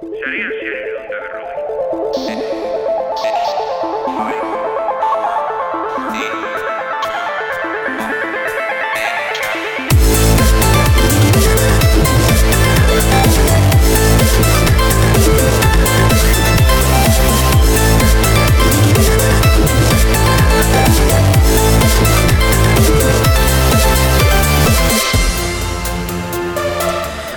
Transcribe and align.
Serían 0.00 0.52
serio 0.60 1.00
de 1.00 1.08
berrogei. 1.08 2.05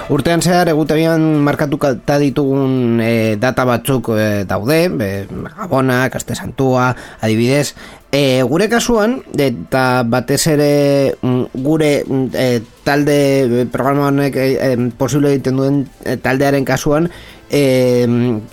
Urtean 0.10 0.42
zehar 0.42 0.66
egutegian 0.72 1.22
markatuta 1.46 2.16
ditugun 2.18 2.98
e, 2.98 3.38
data 3.38 3.62
batzuk 3.70 4.08
e, 4.18 4.42
daude, 4.50 4.80
e, 4.90 5.10
Gabona, 5.54 6.00
Kaste 6.10 6.34
Santua, 6.34 6.96
adibidez. 7.22 7.76
E, 8.10 8.42
gure 8.42 8.66
kasuan, 8.72 9.20
eta 9.38 10.02
batez 10.10 10.42
ere 10.50 10.72
mm, 11.22 11.62
gure 11.62 11.92
e, 12.34 12.48
talde 12.82 13.68
programa 13.70 14.08
honek 14.10 14.40
e, 14.42 14.48
e, 14.58 14.72
posible 14.98 15.36
egiten 15.36 15.62
duen 15.62 15.84
taldearen 16.26 16.66
kasuan, 16.66 17.12
e, 17.46 17.62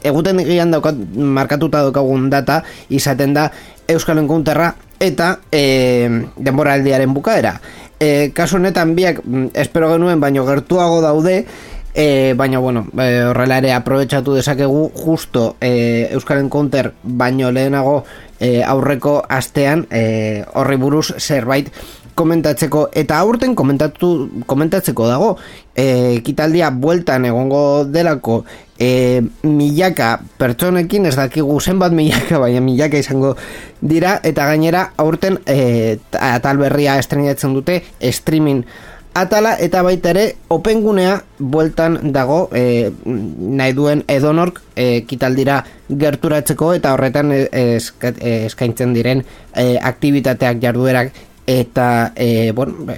eguten 0.05 0.45
gian 0.45 0.77
daukat, 0.77 1.01
markatuta 1.17 1.87
daukagun 1.89 2.29
data, 2.29 2.61
izaten 2.93 3.33
da 3.33 3.49
Euskal 3.89 4.21
Enkunterra 4.21 4.75
eta 5.01 5.39
e, 5.53 6.09
denboraldiaren 6.37 7.13
bukaera 7.17 7.57
e, 8.01 8.31
kasu 8.35 8.57
honetan 8.57 8.95
biak 8.97 9.23
mm, 9.25 9.55
espero 9.55 9.91
genuen 9.93 10.21
baino 10.21 10.47
gertuago 10.47 11.01
daude. 11.01 11.45
E, 11.97 12.35
baina 12.37 12.59
bueno 12.61 12.85
e, 12.93 13.23
horrela 13.25 13.57
ere 13.57 13.73
aprobetsatu 13.73 14.35
dezakegu 14.37 14.91
justo 14.93 15.57
e, 15.65 16.09
Euskaren 16.13 16.51
Counter 16.53 16.93
baino 17.03 17.49
lehenago 17.51 18.05
e, 18.39 18.63
aurreko 18.63 19.23
astean 19.29 19.87
e, 19.89 20.45
horri 20.53 20.77
buruz 20.77 21.15
zerbait 21.17 21.73
komentatzeko. 22.17 22.89
Eta 22.97 23.19
aurten 23.21 23.55
komentatu, 23.57 24.11
komentatzeko 24.49 25.09
dago 25.09 25.31
e, 25.77 26.21
kitaldia 26.25 26.69
bueltan 26.71 27.25
egongo 27.29 27.85
delako 27.89 28.43
e, 28.79 29.23
milaka 29.43 30.21
pertsonekin 30.39 31.07
ez 31.07 31.17
dakigu 31.17 31.61
zenbat 31.61 31.93
milaka 31.93 32.41
baina 32.45 32.61
milaka 32.61 32.99
izango 32.99 33.37
dira 33.81 34.21
eta 34.23 34.47
gainera 34.51 34.91
aurten 34.97 35.41
e, 35.47 35.99
atal 36.21 36.59
berria 36.59 36.99
estrenatzen 36.99 37.55
dute 37.57 37.83
streaming 38.01 38.65
atala 39.17 39.55
eta 39.65 39.81
baita 39.83 40.11
ere 40.13 40.25
opengunea 40.53 41.17
bueltan 41.39 42.13
dago 42.13 42.51
e, 42.53 42.91
nahi 43.05 43.73
duen 43.73 44.05
edonork 44.13 44.61
e, 44.77 45.07
kitaldira 45.09 45.63
gerturatzeko 45.89 46.75
eta 46.77 46.93
horretan 46.93 47.33
e, 47.33 47.47
eskaintzen 47.79 48.93
diren 48.97 49.25
e, 49.55 49.79
aktivitateak 49.81 50.61
jarduerak 50.61 51.17
eta 51.47 52.13
e, 52.17 52.53
bueno, 52.53 52.93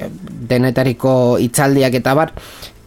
denetariko 0.51 1.13
itzaldiak 1.45 2.01
eta 2.01 2.15
bar 2.17 2.33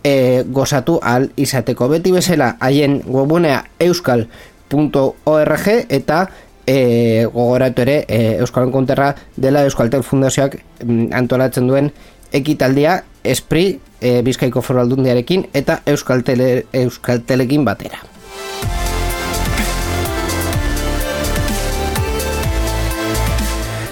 e, 0.04 0.44
gozatu 0.48 1.00
al 1.02 1.30
izateko 1.38 1.88
beti 1.92 2.12
bezala 2.12 2.56
haien 2.60 3.02
webunea 3.06 3.64
euskal.org 3.80 5.68
eta 5.90 6.22
e, 6.66 7.26
gogoratu 7.34 7.82
ere 7.82 8.06
e, 8.08 8.38
Euskal 8.40 8.72
Konterra 8.72 9.16
dela 9.36 9.64
Euskaltel 9.66 10.04
Fundazioak 10.04 10.58
mm, 10.84 11.12
antolatzen 11.14 11.68
duen 11.68 11.92
ekitaldia 12.32 13.02
espri 13.24 13.80
e, 14.00 14.22
Bizkaiko 14.26 14.62
Foraldundiarekin 14.62 15.50
eta 15.54 15.82
Euskaltele, 15.86 16.66
Euskaltelekin 16.74 17.66
batera. 17.66 18.11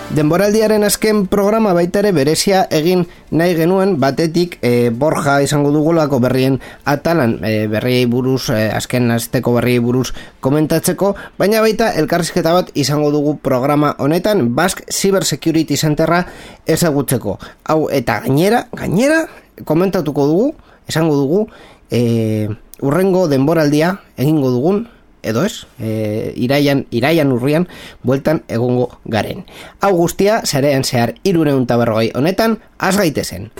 Denboraldiaren 0.10 0.82
azken 0.82 1.28
programa 1.30 1.70
baita 1.78 2.00
ere 2.02 2.10
berezia 2.18 2.64
egin 2.74 3.04
nahi 3.30 3.54
genuen 3.54 3.92
batetik 4.02 4.56
e, 4.66 4.90
borja 4.90 5.36
izango 5.46 5.70
dugulako 5.70 6.18
berrien 6.24 6.56
atalan 6.90 7.36
e, 7.46 7.68
berriei 7.70 8.08
buruz, 8.10 8.48
e, 8.50 8.72
azken 8.74 9.12
azteko 9.14 9.54
berriei 9.60 9.78
buruz 9.78 10.08
komentatzeko, 10.42 11.12
baina 11.38 11.62
baita 11.62 11.92
elkarrizketa 12.02 12.56
bat 12.58 12.74
izango 12.74 13.12
dugu 13.14 13.36
programa 13.38 13.94
honetan 14.02 14.48
Basque 14.58 14.90
Cyber 14.90 15.30
Security 15.30 15.78
Centerra 15.78 16.24
ezagutzeko. 16.66 17.38
Hau 17.70 17.84
eta 17.94 18.24
gainera, 18.26 18.66
gainera, 18.74 19.28
komentatuko 19.62 20.26
dugu, 20.26 20.52
esango 20.90 21.22
dugu, 21.22 21.46
e, 21.94 22.50
urrengo 22.82 23.28
denboraldia 23.30 24.00
egingo 24.18 24.50
dugun, 24.58 24.88
edo 25.24 25.46
ez, 25.46 25.66
e, 25.80 26.34
iraian, 26.36 26.86
iraian 26.92 27.32
urrian, 27.32 27.68
bueltan 28.04 28.44
egongo 28.48 28.90
garen. 29.06 29.46
Hau 29.82 29.94
guztia, 29.98 30.42
zarean 30.46 30.84
zehar 30.84 31.16
irureun 31.24 31.68
taberrogei 31.68 32.12
honetan, 32.16 32.60
az 32.78 32.98
gaitezen. 32.98 33.52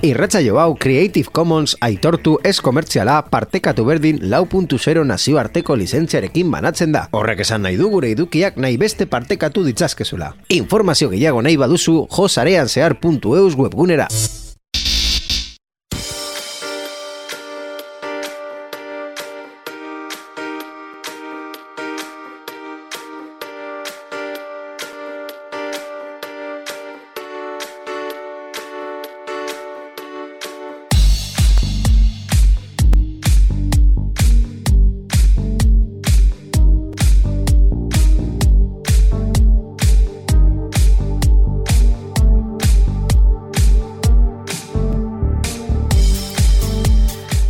Irratza 0.00 0.38
hau 0.38 0.76
Creative 0.78 1.28
Commons 1.32 1.76
aitortu 1.80 2.38
ez 2.44 2.60
komertziala 2.60 3.16
partekatu 3.30 3.84
berdin 3.84 4.20
lau 4.30 4.44
puntu 4.46 4.78
zero 4.78 5.04
nazioarteko 5.04 5.74
lizentziarekin 5.76 6.50
banatzen 6.50 6.92
da. 6.92 7.08
Horrek 7.10 7.40
esan 7.40 7.62
nahi 7.62 7.76
du 7.76 7.90
gure 7.90 8.10
idukiak 8.14 8.56
nahi 8.56 8.76
beste 8.78 9.06
partekatu 9.06 9.64
ditzazkezula. 9.66 10.34
Informazio 10.48 11.10
gehiago 11.10 11.42
nahi 11.42 11.56
baduzu 11.56 12.06
josarean 12.14 12.68
zehar.eus 12.68 13.56
webgunera. 13.58 14.06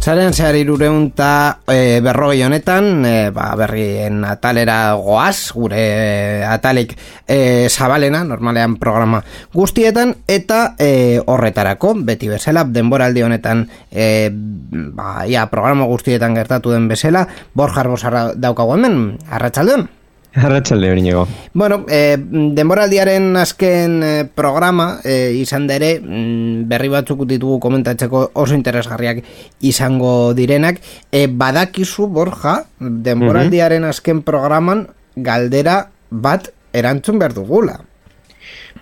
Zaren 0.09 0.33
zehar 0.33 0.57
irureun 0.57 1.11
eta 1.11 1.59
e, 1.69 2.01
berrogei 2.01 2.39
honetan, 2.41 3.03
e, 3.05 3.29
ba, 3.29 3.51
berrien 3.61 4.23
atalera 4.25 4.95
goaz, 4.97 5.53
gure 5.53 5.83
e, 5.83 6.39
atalik 6.49 6.95
e, 7.29 7.69
zabalena, 7.69 8.23
normalean 8.25 8.79
programa 8.81 9.21
guztietan, 9.53 10.15
eta 10.25 10.63
e, 10.81 11.21
horretarako, 11.21 11.93
beti 12.09 12.33
bezala, 12.33 12.65
denboraldi 12.65 13.27
honetan, 13.27 13.67
e, 13.93 14.31
ba, 14.33 15.29
ia, 15.29 15.45
programa 15.53 15.85
guztietan 15.93 16.41
gertatu 16.41 16.73
den 16.73 16.89
bezala, 16.89 17.27
borjar 17.53 17.93
bozarra 17.93 18.31
daukago 18.33 18.81
hemen, 18.81 19.19
arratsaldean. 19.29 19.91
Arratxalde 20.35 20.91
hori 20.91 21.13
Bueno, 21.55 21.85
e, 21.89 22.17
denboraldiaren 22.19 23.37
azken 23.37 24.03
e, 24.03 24.25
programa 24.25 25.01
e, 25.03 25.33
izan 25.33 25.67
dere 25.67 25.99
mm, 26.01 26.69
berri 26.69 26.89
batzuk 26.89 27.25
ditugu 27.27 27.59
komentatzeko 27.59 28.31
oso 28.35 28.55
interesgarriak 28.55 29.25
izango 29.61 30.35
direnak. 30.35 30.81
E, 31.11 31.27
badakizu, 31.27 32.07
Borja, 32.09 32.65
denboraldiaren 32.79 33.85
azken 33.85 34.23
programan 34.23 34.87
galdera 35.17 35.89
bat 36.11 36.53
erantzun 36.73 37.19
behar 37.19 37.35
dugula. 37.35 37.81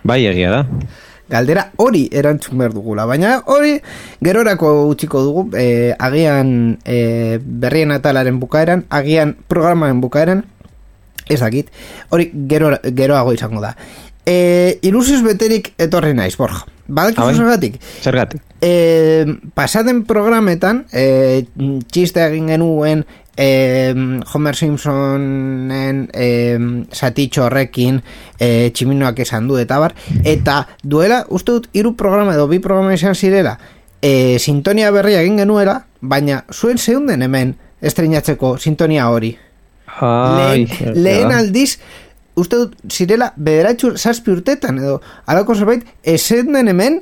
Bai, 0.03 0.25
egia 0.27 0.51
da. 0.51 0.65
Galdera 1.27 1.65
hori 1.83 2.05
erantzun 2.15 2.59
behar 2.59 2.71
dugula, 2.71 3.05
baina 3.05 3.41
hori 3.51 3.73
gerorako 4.23 4.87
utziko 4.87 5.23
dugu, 5.25 5.49
e, 5.59 5.93
agian 5.99 6.77
e, 6.85 7.39
berrien 7.43 7.91
atalaren 7.91 8.39
bukaeran, 8.39 8.85
agian 8.89 9.35
programaren 9.51 9.99
bukaeran, 10.03 10.45
ez 11.29 11.39
dakit, 11.39 11.71
hori 12.09 12.31
gero, 12.49 12.73
geroago 12.83 13.33
izango 13.35 13.61
da. 13.63 13.75
E, 14.27 14.79
ilusios 14.83 15.21
beterik 15.23 15.71
etorri 15.79 16.13
naiz, 16.13 16.35
Borja. 16.35 16.65
Badak 16.87 17.19
ah, 17.19 17.27
bai. 17.27 17.35
zergatik? 17.35 17.79
Zergatik. 18.03 18.41
E, 18.63 19.25
pasaden 19.55 20.03
programetan, 20.07 20.85
e, 20.91 21.45
txiste 21.91 22.23
egin 22.23 22.51
genuen 22.51 23.03
e, 23.37 23.93
Homer 24.33 24.55
Simpsonen 24.55 26.07
e, 26.11 26.27
satitxo 26.91 27.45
horrekin 27.45 28.01
e, 28.39 28.71
tximinoak 28.73 29.19
esan 29.23 29.47
du 29.47 29.59
eta 29.61 29.79
bar, 29.83 29.95
eta 30.25 30.61
duela, 30.83 31.23
uste 31.29 31.55
dut, 31.55 31.71
hiru 31.77 31.93
programa 31.99 32.35
edo 32.35 32.47
bi 32.51 32.59
programa 32.63 32.95
izan 32.97 33.15
zirela, 33.15 33.57
e, 34.01 34.37
sintonia 34.39 34.91
berria 34.91 35.21
egin 35.21 35.43
genuela, 35.43 35.81
baina 36.01 36.43
zuen 36.51 36.77
zeunden 36.77 37.23
hemen 37.23 37.55
estreinatzeko 37.81 38.57
sintonia 38.57 39.09
hori. 39.13 39.35
Ai, 39.87 40.65
lehen, 40.65 41.03
lehen 41.03 41.31
aldiz 41.31 41.77
uste 42.37 42.59
dut 42.59 42.75
zirela 42.91 43.31
bederatxur 43.37 43.97
zazpi 43.97 44.31
urtetan 44.35 44.77
edo 44.77 44.99
alako 45.25 45.55
zerbait 45.55 45.87
esen 46.03 46.51
den 46.53 46.67
hemen 46.67 46.99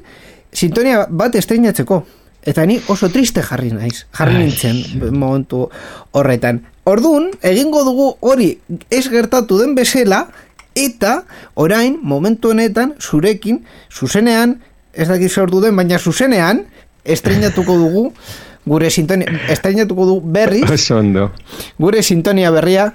sintonia 0.54 1.08
bat 1.10 1.36
estreinatzeko 1.36 2.04
eta 2.46 2.66
ni 2.66 2.78
oso 2.88 3.10
triste 3.10 3.42
jarri 3.42 3.72
naiz, 3.74 4.06
jarri 4.14 4.38
nintzen 4.38 4.78
momentu 5.18 5.66
horretan. 6.14 6.62
Orduan, 6.86 7.32
egingo 7.42 7.82
dugu 7.84 8.12
hori 8.22 8.52
ez 8.94 9.08
gertatu 9.10 9.58
den 9.58 9.74
bezala, 9.76 10.28
eta 10.78 11.24
orain, 11.56 11.98
momentu 12.04 12.52
honetan, 12.54 12.94
zurekin, 13.02 13.64
zuzenean, 13.90 14.60
ez 14.94 15.08
dakit 15.10 15.32
sortu 15.32 15.64
den, 15.64 15.76
baina 15.76 15.98
zuzenean, 15.98 16.62
estrenatuko 17.04 17.80
dugu, 17.82 18.06
gure 18.66 18.90
sintonia, 18.90 19.28
estrenatuko 19.50 20.20
berriz, 20.22 20.70
Oso 20.76 20.98
ondo. 20.98 21.32
gure 21.78 22.02
sintonia 22.04 22.52
berria, 22.52 22.94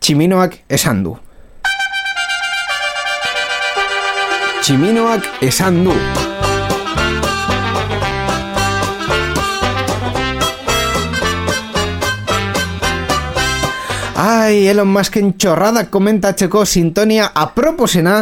tximinoak 0.00 0.60
esan 0.68 1.02
du. 1.04 1.16
Tximinoak 4.62 5.24
esan 5.42 5.84
du. 5.84 5.94
Ai, 14.18 14.66
Elon 14.66 14.88
Musken 14.90 15.28
txorrada 15.38 15.84
komentatzeko 15.94 16.64
sintonia 16.66 17.28
aproposena 17.38 18.16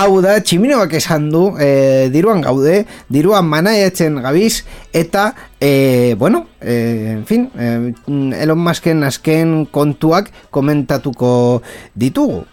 hau 0.00 0.22
da 0.24 0.38
tximinoak 0.40 0.94
esan 0.96 1.26
du 1.28 1.42
e, 1.60 2.08
diruan 2.14 2.40
gaude, 2.40 2.78
diruan 3.12 3.50
manaiatzen 3.50 4.16
gabiz 4.24 4.62
eta, 4.96 5.26
e, 5.60 6.14
bueno, 6.16 6.46
e, 6.56 6.76
en 7.18 7.26
fin, 7.28 7.44
e, 7.52 7.92
Elon 8.40 8.64
Musken 8.64 9.04
azken 9.04 9.66
kontuak 9.68 10.32
komentatuko 10.48 11.34
ditugu. 11.92 12.46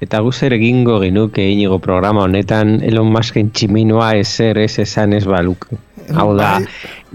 Eta 0.00 0.22
guzer 0.24 0.56
egingo 0.56 0.96
genuke 1.04 1.44
inigo 1.44 1.76
programa 1.84 2.24
honetan 2.24 2.78
Elon 2.80 3.12
Musken 3.12 3.52
tximinoa 3.52 4.14
ezer 4.22 4.64
ez 4.64 4.78
esan 4.80 5.12
ez 5.12 5.26
baluk. 5.28 5.68
Hau 6.14 6.30
da, 6.38 6.54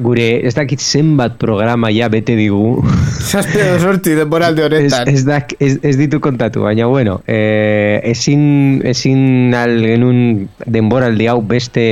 gure 0.01 0.27
ez 0.47 0.53
dakit 0.57 0.81
zenbat 0.81 1.37
programa 1.41 1.91
ja 1.93 2.09
bete 2.11 2.35
digu. 2.37 2.81
Zazpio 3.31 3.77
sorti 3.79 4.15
denboralde 4.17 4.65
ez, 4.65 4.69
honetan. 4.69 5.11
ez, 5.11 5.23
dak, 5.27 5.55
ez, 5.59 5.77
ez 5.85 5.95
ditu 5.99 6.19
kontatu, 6.23 6.65
baina 6.65 6.87
bueno, 6.89 7.19
eh, 7.27 8.01
ezin, 8.11 8.81
ezin 8.87 9.53
al 9.55 9.77
genuen 9.85 10.47
denboraldi 10.65 11.29
hau 11.31 11.39
beste 11.45 11.85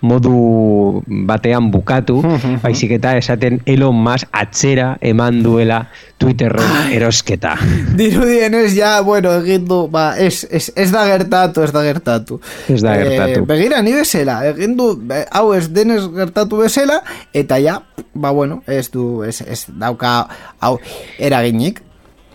modu 0.00 1.02
batean 1.28 1.70
bukatu, 1.72 2.20
baizik 2.64 2.96
eta 2.98 3.16
esaten 3.20 3.60
Elon 3.66 3.98
Musk 4.02 4.28
atzera 4.42 4.96
eman 5.12 5.42
duela 5.44 5.84
Twitterren 6.22 6.92
erosketa. 6.94 7.56
Dirudienez 7.98 8.76
ja, 8.76 9.00
bueno, 9.02 9.32
egin 9.42 9.66
du, 9.66 9.86
ba, 9.90 10.12
ez, 10.20 10.46
ez, 10.50 10.68
ez 10.78 10.88
da 10.94 11.02
gertatu, 11.08 11.64
ez 11.66 11.72
da 11.74 11.82
gertatu. 11.82 12.38
Ez 12.70 12.78
da 12.84 12.94
gertatu. 13.00 13.42
Eh, 13.42 13.46
begira, 13.48 13.82
ni 13.82 13.94
bezala, 13.96 14.38
egin 14.52 14.76
du, 14.78 14.92
hau 15.34 15.46
ez 15.56 15.64
denez 15.74 16.02
gertatu 16.14 16.62
bezala, 16.62 17.00
eta 17.34 17.51
ja, 17.58 17.82
ba, 18.14 18.30
bueno, 18.30 18.62
ez 18.66 18.90
du, 18.90 19.22
ez, 19.24 19.40
ez 19.42 19.66
dauka, 19.68 20.28
hau, 20.60 20.78
eraginik. 21.18 21.82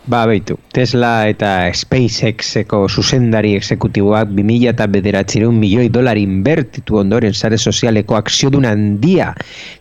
Ba, 0.07 0.21
beitu, 0.23 0.55
Tesla 0.71 1.27
eta 1.27 1.67
SpaceXeko 1.75 2.85
zuzendari 2.87 3.49
exekutiboak 3.57 4.29
2000 4.31 4.69
eta 4.71 4.85
bederatzireun 4.87 5.57
milioi 5.59 5.89
dolari 5.91 6.21
inbertitu 6.23 7.01
ondoren 7.01 7.33
sare 7.35 7.57
sozialeko 7.59 8.15
akziodun 8.15 8.63
handia 8.69 9.33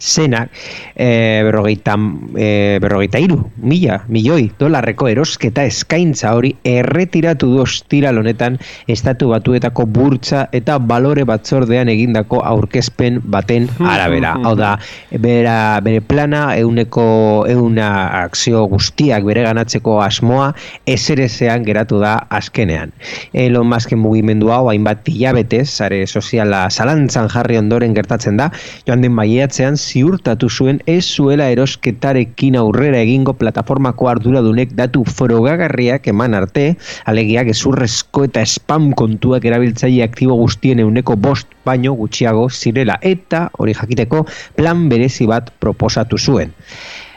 zenak 0.02 0.50
e, 0.96 1.06
berrogeita, 1.46 1.94
e, 2.34 2.48
berrogeita 2.82 3.20
iru, 3.22 3.38
mila, 3.62 4.00
milioi 4.10 4.48
dolarreko 4.58 5.06
erosketa 5.12 5.62
eskaintza 5.70 6.34
hori 6.34 6.50
erretiratu 6.66 7.52
du 7.52 7.62
ostiral 7.62 8.18
honetan 8.18 8.58
estatu 8.90 9.30
batuetako 9.30 9.86
burtsa 9.86 10.48
eta 10.50 10.80
balore 10.82 11.22
batzordean 11.22 11.92
egindako 11.94 12.42
aurkezpen 12.42 13.22
baten 13.22 13.70
arabera. 13.78 14.34
Hau 14.42 14.56
da, 14.58 14.74
bera, 15.22 15.78
bere 15.86 16.02
plana 16.02 16.48
euneko 16.58 17.06
euna 17.46 17.94
akzio 18.24 18.66
guztiak 18.74 19.22
bere 19.30 19.46
ganatzeko 19.46 20.00
asmoa 20.16 20.52
ezerezean 20.88 21.64
geratu 21.66 22.00
da 22.00 22.16
azkenean. 22.30 22.92
Elon 23.36 23.68
Musken 23.68 24.00
mugimendu 24.00 24.50
hau 24.54 24.68
hainbat 24.70 25.08
hilabetez 25.08 25.68
sare 25.68 26.04
soziala 26.06 26.66
zalantzan 26.70 27.28
jarri 27.32 27.58
ondoren 27.60 27.94
gertatzen 27.94 28.40
da, 28.40 28.50
joan 28.88 29.04
den 29.04 29.12
maiatzean 29.16 29.76
ziurtatu 29.76 30.48
zuen 30.48 30.80
ez 30.86 31.04
zuela 31.04 31.50
erosketarekin 31.52 32.56
aurrera 32.56 33.02
egingo 33.04 33.36
plataformako 33.36 34.10
arduradunek 34.14 34.72
datu 34.78 35.04
frogagarriak 35.04 36.08
eman 36.12 36.34
arte, 36.34 36.66
alegia 37.04 37.44
gezurrezko 37.44 38.26
eta 38.30 38.44
spam 38.46 38.92
kontuak 38.96 39.44
erabiltzaile 39.44 40.04
aktibo 40.06 40.38
guztien 40.40 40.80
euneko 40.80 41.16
bost 41.16 41.52
baino 41.66 41.94
gutxiago 41.98 42.48
zirela 42.50 42.98
eta 43.02 43.48
hori 43.58 43.74
jakiteko 43.74 44.24
plan 44.56 44.88
berezi 44.88 45.26
bat 45.26 45.52
proposatu 45.60 46.18
zuen. 46.18 46.54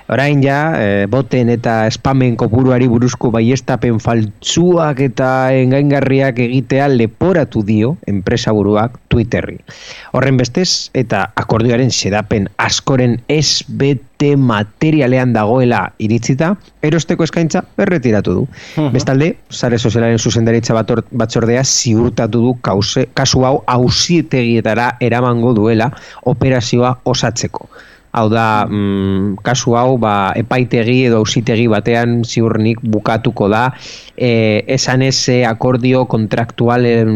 Orain 0.09 0.41
ja, 0.41 0.73
e, 0.73 1.05
boten 1.05 1.51
eta 1.53 1.83
spamen 1.93 2.33
kopuruari 2.39 2.87
buruzko 2.89 3.29
baiestapen 3.29 3.99
faltzuak 4.01 5.03
eta 5.05 5.27
engaingarriak 5.53 6.39
egitea 6.41 6.87
leporatu 6.95 7.61
dio 7.67 7.91
enpresa 8.09 8.49
buruak 8.57 8.95
Twitterri. 9.13 9.59
Horren 10.17 10.39
bestez, 10.41 10.89
eta 10.97 11.27
akordioaren 11.37 11.93
sedapen 11.93 12.47
askoren 12.57 13.19
ez 13.29 13.61
bete 13.69 14.31
materialean 14.33 15.35
dagoela 15.37 15.83
iritzita, 16.01 16.55
erosteko 16.81 17.27
eskaintza 17.29 17.61
erretiratu 17.77 18.33
du. 18.39 18.47
Bestalde, 18.95 19.35
sare 19.53 19.77
sozialaren 19.77 20.17
zuzendaritza 20.17 20.73
batzordea 20.73 21.61
ziurtatu 21.63 22.41
du 22.47 22.55
kause, 22.65 23.05
kasu 23.13 23.45
hau 23.45 23.59
hausietegietara 23.69 24.95
eramango 25.05 25.53
duela 25.53 25.91
operazioa 26.33 26.95
osatzeko. 27.05 27.69
Hau 28.11 28.25
da, 28.29 28.65
mm, 28.65 29.37
kasu 29.45 29.75
hau, 29.77 29.97
ba, 30.01 30.33
epaitegi 30.39 31.03
edo 31.09 31.19
ausitegi 31.21 31.67
batean 31.69 32.23
ziurnik 32.25 32.81
bukatuko 32.81 33.49
da, 33.53 33.67
e, 34.17 34.63
esan 34.65 35.03
ez 35.05 35.15
ze 35.15 35.43
akordio 35.45 36.05
kontraktualen 36.09 37.13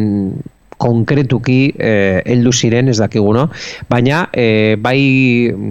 konkretuki 0.84 1.60
eh, 1.80 2.20
heldu 2.28 2.52
ziren 2.52 2.92
ez 2.92 2.98
dakiguno, 3.00 3.48
baina 3.92 4.26
eh, 4.34 4.76
bai 4.80 5.00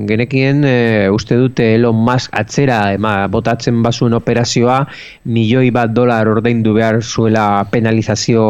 genekien 0.08 0.64
eh, 0.68 1.12
uste 1.12 1.36
dute 1.40 1.74
Elon 1.76 1.98
Musk 2.06 2.32
atzera 2.38 2.80
ema, 2.96 3.14
botatzen 3.32 3.82
bazuen 3.84 4.16
operazioa 4.16 4.82
milioi 5.24 5.70
bat 5.74 5.92
dolar 5.92 6.30
ordaindu 6.32 6.74
behar 6.78 7.02
zuela 7.02 7.46
penalizazio 7.72 8.46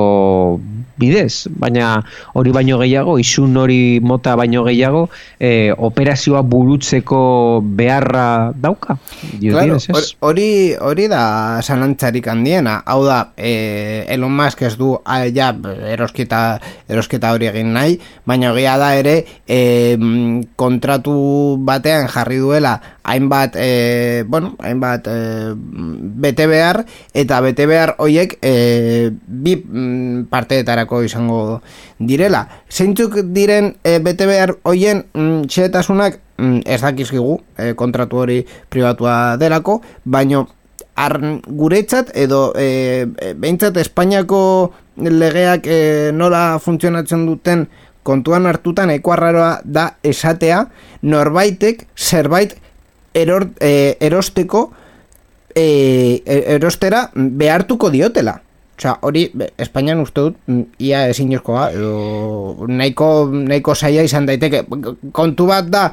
bidez, 1.03 1.49
baina 1.59 2.03
hori 2.39 2.53
baino 2.55 2.79
gehiago, 2.83 3.17
isun 3.21 3.57
hori 3.57 4.01
mota 4.05 4.35
baino 4.39 4.65
gehiago, 4.67 5.07
eh, 5.41 5.73
operazioa 5.73 6.43
burutzeko 6.47 7.23
beharra 7.79 8.53
dauka. 8.55 8.99
Claro, 9.41 9.79
hori 10.21 10.49
hori 10.81 11.09
da 11.11 11.25
zalantzarik 11.63 12.29
handiena. 12.29 12.81
Hau 12.87 13.03
da, 13.07 13.33
eh, 13.37 14.05
Elon 14.13 14.35
Musk 14.37 14.63
ez 14.63 14.77
du 14.79 14.95
ah, 15.05 15.25
ja 15.27 15.53
erosketa 15.95 16.52
erosketa 16.89 17.33
hori 17.33 17.49
egin 17.51 17.73
nahi, 17.73 17.99
baina 18.27 18.53
egia 18.53 18.77
da 18.81 18.95
ere 18.99 19.17
mm, 19.99 20.55
kontratu 20.57 21.15
batean 21.61 22.09
jarri 22.13 22.41
duela 22.43 22.81
hainbat 23.05 23.57
eh, 23.57 24.25
bueno, 24.27 24.55
hainbat 24.59 25.07
eh, 25.11 25.53
bete 25.57 26.47
behar 26.47 26.85
eta 27.15 27.41
bete 27.43 27.67
behar 27.67 27.97
hoiek 27.99 28.39
eh, 28.43 29.11
bi 29.11 29.57
mm, 29.57 30.27
parteetarako 30.31 31.03
izango 31.03 31.61
direla. 31.99 32.47
Zeintzuk 32.71 33.19
diren 33.35 33.75
eh, 33.85 33.99
bete 34.03 34.27
behar 34.27 34.57
hoien 34.63 35.05
mm, 35.13 35.47
xehetasunak 35.51 36.19
mm, 36.39 36.63
ez 36.67 36.81
dakizkigu 36.83 37.39
eh, 37.59 37.73
kontratu 37.75 38.23
hori 38.23 38.43
pribatua 38.71 39.37
delako, 39.41 39.81
baino 40.05 40.47
ar, 41.03 41.19
guretzat 41.47 42.13
edo 42.15 42.53
e, 42.57 43.07
e, 43.19 43.33
behintzat 43.35 43.79
Espainiako 43.83 44.43
legeak 45.03 45.67
e, 45.67 45.79
nola 46.15 46.59
funtzionatzen 46.63 47.27
duten 47.27 47.67
kontuan 48.07 48.47
hartutan 48.51 48.91
eko 48.95 49.15
arraroa 49.15 49.53
da 49.65 49.93
esatea 50.03 50.67
norbaitek 51.03 51.87
zerbait 51.97 52.57
eror, 53.15 53.49
e, 53.61 53.97
erosteko 54.01 54.71
e, 55.55 55.67
e- 56.25 56.45
erostera 56.57 57.09
behartuko 57.15 57.91
diotela. 57.91 58.41
Osea, 58.83 58.97
hori 59.07 59.29
Espainian 59.61 60.01
uste 60.03 60.25
dut 60.25 60.39
mm, 60.49 60.63
ia 60.83 61.05
ezinezkoa 61.13 61.69
edo 61.75 62.67
nahiko, 62.67 63.29
nahiko 63.31 63.75
saia 63.75 64.03
izan 64.03 64.27
daiteke. 64.27 64.65
Kontu 65.15 65.47
bat 65.51 65.69
da 65.71 65.85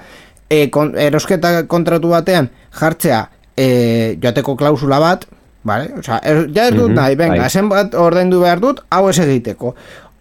e, 0.50 0.70
kon, 0.74 0.96
erosketa 0.98 1.68
kontratu 1.70 2.16
batean 2.16 2.50
jartzea 2.80 3.28
e, 3.60 4.16
joateko 4.24 4.56
klausula 4.60 5.00
bat, 5.04 5.26
vale? 5.68 5.90
Osea, 6.00 6.20
er, 6.24 6.46
ja 6.56 6.70
ez 6.70 6.76
dut 6.76 6.90
Mhm, 6.90 6.96
nahi, 6.96 7.18
venga, 7.20 7.42
bai. 7.44 7.50
zenbat 7.50 7.96
ordaindu 7.96 8.40
behar 8.44 8.62
dut, 8.64 8.84
hau 8.90 9.10
ez 9.10 9.18
egiteko. 9.20 9.76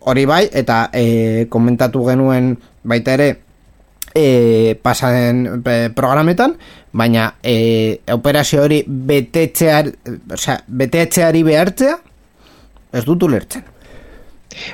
Hori 0.09 0.25
bai, 0.26 0.49
eta 0.52 0.88
e, 0.92 1.47
komentatu 1.50 2.04
genuen 2.07 2.57
baita 2.88 3.14
ere, 3.18 3.30
e, 4.14 4.75
pasaren 4.83 5.62
e, 5.64 5.78
programetan, 5.95 6.57
baina 6.92 7.35
e, 7.42 8.00
operazio 8.12 8.62
hori 8.64 8.83
betetzear, 8.87 9.92
osea, 10.33 10.61
betetzeari 10.66 11.42
behartzea, 11.47 11.99
ez 12.92 13.04
dut 13.04 13.23
ulertzen. 13.23 13.66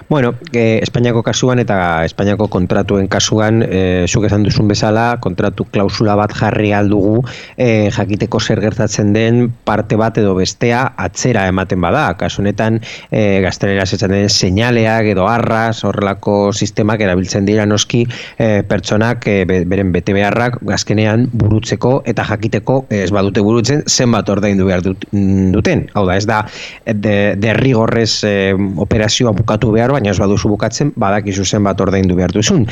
Bueno, 0.08 0.34
e, 0.52 0.78
Espainiako 0.82 1.22
kasuan 1.22 1.58
eta 1.58 2.04
Espainiako 2.06 2.46
kontratuen 2.52 3.08
kasuan, 3.10 3.62
e, 3.66 4.06
zuk 4.06 4.26
esan 4.28 4.44
duzun 4.46 4.68
bezala, 4.70 5.18
kontratu 5.24 5.66
klausula 5.72 6.14
bat 6.18 6.32
jarri 6.36 6.70
aldugu, 6.72 7.24
e, 7.56 7.90
jakiteko 7.94 8.40
zer 8.40 8.62
gertatzen 8.62 9.12
den 9.16 9.48
parte 9.66 9.98
bat 9.98 10.18
edo 10.18 10.34
bestea 10.38 10.84
atzera 10.96 11.46
ematen 11.50 11.82
bada. 11.82 12.04
Kasunetan, 12.20 12.80
e, 13.10 13.40
gaztelera 13.44 13.86
zetzen 13.86 14.14
den 14.14 14.28
seinaleak 14.28 15.10
edo 15.14 15.26
arras, 15.28 15.82
horrelako 15.84 16.52
sistemak 16.52 17.02
erabiltzen 17.02 17.46
dira 17.48 17.66
noski 17.66 18.04
e, 18.38 18.62
pertsonak 18.68 19.26
e, 19.28 19.36
beren 19.44 19.92
bete 19.92 20.14
beharrak 20.14 20.60
gazkenean 20.62 21.28
burutzeko 21.32 21.96
eta 22.06 22.24
jakiteko 22.30 22.84
ez 22.94 23.10
badute 23.14 23.42
burutzen 23.44 23.82
zenbat 23.88 24.30
ordaindu 24.30 24.68
behar 24.70 24.84
duten. 24.84 25.86
Hau 25.94 26.06
da, 26.06 26.16
ez 26.16 26.26
da, 26.30 26.44
derrigorrez 26.86 28.10
de 28.22 28.32
e, 28.50 28.56
operazioa 28.84 29.34
bukatu 29.34 29.73
behar, 29.74 29.92
baina 29.94 30.12
ez 30.14 30.18
baduzu 30.22 30.50
bukatzen, 30.54 30.94
badakizu 30.96 31.44
zen 31.44 31.64
bat 31.66 31.80
ordaindu 31.80 32.16
behar 32.18 32.34
duzun. 32.34 32.66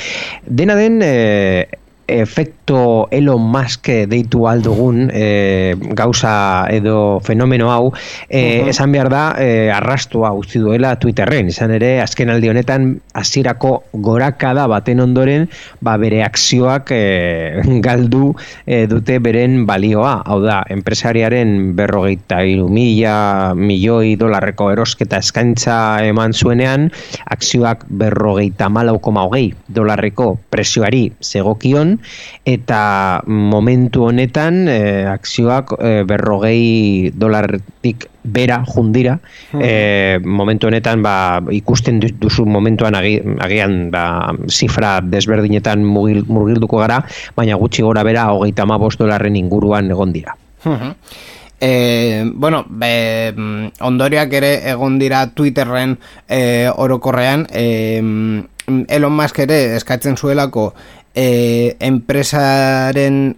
Dena 0.47 0.78
den, 0.78 1.00
e, 1.02 1.81
efekto 2.21 3.09
Elon 3.11 3.40
Musk 3.40 3.88
deitu 4.11 4.47
aldugun 4.49 5.09
e, 5.12 5.75
gauza 5.97 6.66
edo 6.71 7.21
fenomeno 7.25 7.71
hau 7.73 7.92
e, 8.28 8.69
esan 8.71 8.92
behar 8.92 9.11
da 9.12 9.23
e, 9.40 9.71
arrastua 9.73 10.33
utzi 10.37 10.61
duela 10.62 10.95
Twitterren. 11.00 11.49
Izan 11.52 11.73
ere 11.78 11.95
azken 12.02 12.33
aldi 12.33 12.50
honetan 12.52 12.88
hasierako 13.19 13.73
gorakada 14.04 14.66
baten 14.71 15.00
ondoren 15.04 15.49
ba 15.81 15.97
bere 16.00 16.23
akzioak 16.26 16.92
e, 16.95 17.02
galdu 17.87 18.33
e, 18.66 18.85
dute 18.90 19.19
beren 19.25 19.64
balioa. 19.66 20.19
Hau 20.26 20.40
da 20.45 20.62
enpresariaren 20.73 21.73
berrogeita 21.78 22.42
iru 22.47 22.69
mila 22.73 23.54
milioi 23.57 24.16
dolarreko 24.21 24.71
erosketa 24.75 25.23
eskaintza 25.23 25.76
eman 26.07 26.35
zuenean 26.37 26.90
akzioak 27.33 27.87
berrogeita 27.88 28.69
malau 28.73 28.99
koma 29.02 29.25
hogei 29.26 29.52
dolarreko 29.69 30.37
presioari 30.52 31.04
zegokion 31.23 31.99
eta 32.44 33.23
momentu 33.26 34.06
honetan 34.09 34.68
e, 34.68 35.06
akzioak 35.11 35.76
e, 35.78 35.92
berrogei 36.09 37.11
dolartik 37.14 38.09
bera 38.23 38.61
jundira 38.66 39.18
e, 39.59 40.18
momentu 40.23 40.68
honetan 40.71 41.02
ba, 41.02 41.42
ikusten 41.50 41.99
duzu 42.00 42.47
momentuan 42.47 42.94
agian 42.94 43.90
ba, 43.90 44.32
zifra 44.49 45.00
desberdinetan 45.02 45.82
murgilduko 45.85 46.78
gara 46.78 47.02
baina 47.37 47.59
gutxi 47.59 47.82
gora 47.82 48.06
bera 48.06 48.30
hogeita 48.32 48.66
ma 48.66 48.78
dolarren 48.78 49.37
inguruan 49.37 49.90
egon 49.90 50.12
dira. 50.12 50.37
E, 51.62 52.25
bueno, 52.35 52.64
be, 52.68 53.32
ondoriak 53.87 54.32
ere 54.35 54.49
egon 54.73 54.99
dira 54.99 55.28
Twitterren 55.30 55.94
e, 56.26 56.66
orokorrean. 56.75 57.47
E, 57.54 58.42
Elon 58.66 59.14
Musk 59.14 59.38
ere 59.44 59.76
eskatzen 59.76 60.16
zuelako 60.16 60.73
e, 61.14 61.76
enpresaren 61.81 63.37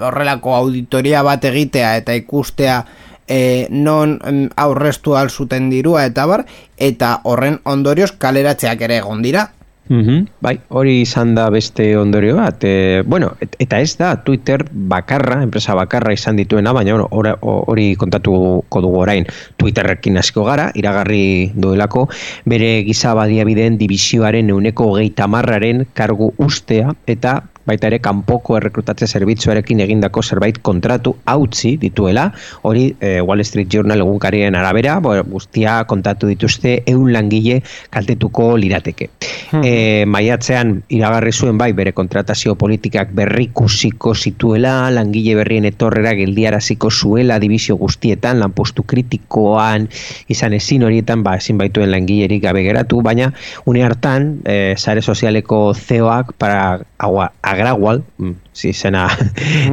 horrelako 0.00 0.54
auditoria 0.54 1.22
bat 1.26 1.44
egitea 1.44 1.96
eta 2.02 2.14
ikustea 2.14 2.84
e, 3.26 3.66
non 3.70 4.18
aurrestu 4.56 5.16
alzuten 5.16 5.70
dirua 5.70 6.06
eta 6.06 6.26
bar, 6.26 6.46
eta 6.76 7.20
horren 7.24 7.60
ondorioz 7.64 8.12
kaleratzeak 8.18 8.86
ere 8.88 9.02
egon 9.02 9.22
dira. 9.26 9.50
Mm 9.88 10.26
Bai, 10.42 10.56
hori 10.68 11.00
izan 11.02 11.34
da 11.34 11.46
beste 11.50 11.96
ondorio 11.98 12.36
bat. 12.36 12.62
E, 12.64 13.02
bueno, 13.06 13.32
eta 13.40 13.80
ez 13.80 13.96
da 13.98 14.12
Twitter 14.24 14.64
bakarra, 14.70 15.40
enpresa 15.42 15.74
bakarra 15.74 16.12
izan 16.14 16.36
dituena, 16.36 16.72
baina 16.76 16.98
hori 17.10 17.86
kontatuko 17.98 18.82
dugu 18.82 19.00
orain. 19.02 19.26
Twitterrekin 19.58 20.18
hasiko 20.18 20.44
gara, 20.46 20.70
iragarri 20.74 21.52
duelako, 21.54 22.06
bere 22.44 22.82
giza 22.86 23.14
badiabideen 23.18 23.78
divisioaren 23.78 24.50
euneko 24.54 24.92
geita 24.98 25.26
marraren 25.30 25.86
kargu 25.94 26.32
ustea 26.38 26.94
eta 27.06 27.40
baita 27.66 27.90
ere 27.90 27.98
kanpoko 28.02 28.56
errekrutatze 28.60 29.08
zerbitzuarekin 29.10 29.82
egindako 29.84 30.22
zerbait 30.22 30.60
kontratu 30.62 31.16
hautzi 31.26 31.76
dituela, 31.82 32.30
hori 32.62 32.88
e, 33.00 33.20
Wall 33.20 33.44
Street 33.44 33.68
Journal 33.72 34.02
egunkarien 34.04 34.54
arabera, 34.54 34.98
bo, 35.00 35.14
guztia 35.30 35.80
kontatu 35.90 36.30
dituzte 36.30 36.78
eun 36.86 37.12
langile 37.12 37.60
kaltetuko 37.90 38.54
lirateke. 38.60 39.10
Hmm. 39.50 39.62
E, 39.64 40.04
maiatzean 40.06 40.80
iragarri 40.94 41.32
zuen 41.32 41.58
bai 41.58 41.72
bere 41.76 41.92
kontratazio 41.96 42.56
politikak 42.58 43.12
berrikusiko 43.16 44.14
zituela, 44.14 44.90
langile 44.94 45.36
berrien 45.38 45.66
etorrera 45.68 46.14
geldiaraziko 46.18 46.90
zuela 46.90 47.38
dibizio 47.42 47.76
guztietan, 47.80 48.40
lanpostu 48.42 48.86
kritikoan 48.86 49.88
izan 50.32 50.56
ezin 50.56 50.86
horietan, 50.86 51.22
ba, 51.26 51.36
ezin 51.40 51.58
baituen 51.58 51.90
langilerik 51.92 52.42
gabe 52.46 52.62
geratu, 52.66 53.02
baina 53.02 53.32
une 53.66 53.84
hartan, 53.86 54.36
e, 54.44 54.74
sare 54.76 55.02
sozialeko 55.02 55.74
zeoak 55.74 56.32
para 56.38 56.80
agua, 56.98 57.32
agragual, 57.56 58.04
mm, 58.18 58.34
si 58.52 58.72
zena 58.72 59.08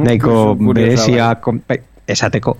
nahiko 0.04 0.54
berezia 0.72 1.34
bai, 1.68 1.82
esateko, 2.06 2.56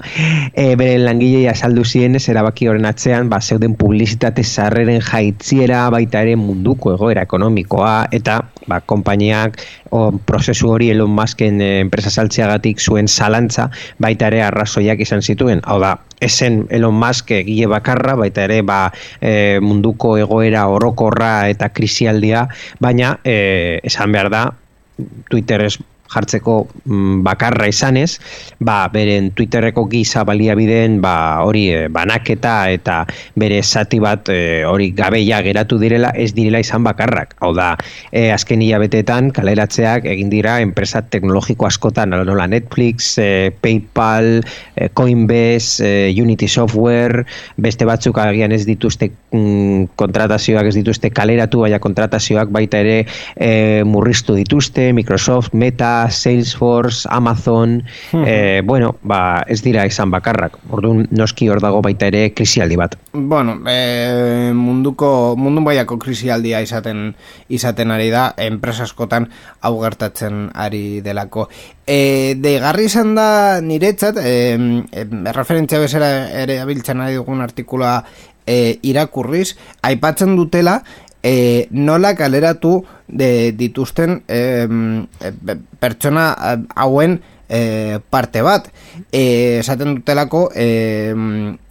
e, 0.54 0.74
bere 0.76 0.98
langilei 0.98 1.46
azaldu 1.50 1.84
ziren 1.84 2.16
erabaki 2.16 2.68
horren 2.68 2.86
atzean, 2.88 3.28
ba, 3.28 3.40
zeuden 3.40 3.74
publizitate 3.76 4.44
zarreren 4.44 5.02
jaitziera 5.04 5.88
baita 5.92 6.22
ere 6.24 6.36
munduko 6.40 6.94
egoera 6.94 7.24
ekonomikoa, 7.28 8.08
eta 8.16 8.40
ba, 8.70 8.80
kompainiak 8.80 9.60
o, 9.90 10.10
prozesu 10.26 10.70
hori 10.72 10.90
Elon 10.94 11.12
Musken 11.12 11.60
e, 11.60 11.70
enpresa 11.84 12.10
saltzeagatik 12.10 12.80
zuen 12.80 13.08
zalantza 13.08 13.68
baita 14.00 14.32
ere 14.32 14.42
arrazoiak 14.46 15.04
izan 15.04 15.22
zituen. 15.22 15.60
Hau 15.68 15.78
da, 15.82 15.98
esen 16.24 16.64
Elon 16.72 16.96
Musk 16.96 17.34
egile 17.36 17.68
bakarra, 17.74 18.16
baita 18.16 18.48
ere 18.48 18.62
ba, 18.64 18.88
e, 19.20 19.60
munduko 19.60 20.16
egoera 20.16 20.66
orokorra 20.72 21.50
eta 21.52 21.68
krisialdia, 21.68 22.48
baina 22.80 23.18
e, 23.24 23.80
esan 23.84 24.16
behar 24.16 24.32
da, 24.32 24.46
Twitter 25.28 25.62
es 25.62 25.78
jartzeko 26.14 26.56
mm, 26.84 27.22
bakarra 27.26 27.68
izanez, 27.70 28.18
ba, 28.60 28.84
beren 28.92 29.32
Twitterreko 29.34 29.86
giza 29.90 30.24
baliabideen 30.24 31.00
ba, 31.02 31.42
hori 31.44 31.66
e, 31.74 31.86
banaketa 31.92 32.54
eta 32.72 33.02
bere 33.38 33.60
zati 33.62 34.00
bat 34.02 34.30
e, 34.32 34.64
hori 34.68 34.90
gabeia 34.96 35.40
geratu 35.44 35.78
direla 35.82 36.12
ez 36.14 36.32
direla 36.36 36.60
izan 36.62 36.84
bakarrak. 36.86 37.34
Hau 37.44 37.52
da, 37.56 37.74
e, 38.12 38.28
azken 38.34 38.62
hilabetetan 38.62 39.30
kaleratzeak 39.34 40.08
egin 40.10 40.30
dira 40.32 40.58
enpresa 40.64 41.02
teknologiko 41.02 41.68
askotan, 41.68 42.14
nola 42.14 42.46
Netflix, 42.50 43.16
e, 43.18 43.52
PayPal, 43.60 44.42
e, 44.76 44.88
Coinbase, 44.94 45.84
e, 45.84 46.12
Unity 46.22 46.48
Software, 46.48 47.24
beste 47.56 47.86
batzuk 47.88 48.18
agian 48.22 48.52
ez 48.54 48.64
dituzte 48.68 49.10
mm, 49.32 49.94
kontratazioak 50.00 50.70
ez 50.70 50.76
dituzte 50.78 51.10
kaleratu, 51.14 51.64
baina 51.64 51.80
kontratazioak 51.82 52.52
baita 52.54 52.80
ere 52.84 52.96
e, 53.36 53.82
murriztu 53.88 54.36
dituzte, 54.38 54.92
Microsoft, 54.96 55.54
Meta, 55.54 56.03
Salesforce, 56.10 57.08
Amazon, 57.10 57.82
hmm. 58.12 58.24
eh, 58.26 58.62
bueno, 58.64 58.96
ba, 59.02 59.44
ez 59.46 59.60
dira 59.62 59.86
izan 59.86 60.10
bakarrak. 60.10 60.58
Orduan 60.70 61.06
noski 61.10 61.48
hor 61.48 61.60
dago 61.62 61.82
baita 61.82 62.08
ere 62.10 62.32
krisialdi 62.34 62.76
bat. 62.80 62.96
Bueno, 63.12 63.56
e, 63.70 64.52
munduko 64.54 65.34
mundun 65.38 65.64
baiako 65.64 65.98
krisialdia 66.02 66.60
izaten 66.64 67.14
izaten 67.48 67.94
ari 67.94 68.10
da 68.10 68.26
enpresa 68.36 68.84
askotan 68.88 69.28
hau 69.60 69.74
gertatzen 69.82 70.48
ari 70.54 71.00
delako. 71.04 71.48
E, 71.86 72.34
deigarri 72.40 72.88
izan 72.90 73.14
da 73.14 73.60
niretzat, 73.60 74.18
e, 74.18 74.84
e, 74.92 75.08
referentzia 75.32 75.82
bezala 75.82 76.12
ere 76.44 76.60
abiltzen 76.62 77.02
ari 77.04 77.18
dugun 77.20 77.44
artikula 77.44 77.98
e, 78.46 78.78
irakurriz, 78.82 79.56
aipatzen 79.82 80.36
dutela 80.36 80.82
e, 81.24 81.68
nola 81.72 82.12
kaleratu 82.14 82.84
de, 83.08 83.52
dituzten 83.56 84.20
e, 84.28 84.68
pertsona 85.80 86.28
hauen 86.76 87.18
e, 87.48 87.98
parte 88.10 88.44
bat. 88.44 88.68
E, 89.10 89.58
esaten 89.64 89.96
dutelako, 89.96 90.50
e, 90.54 91.14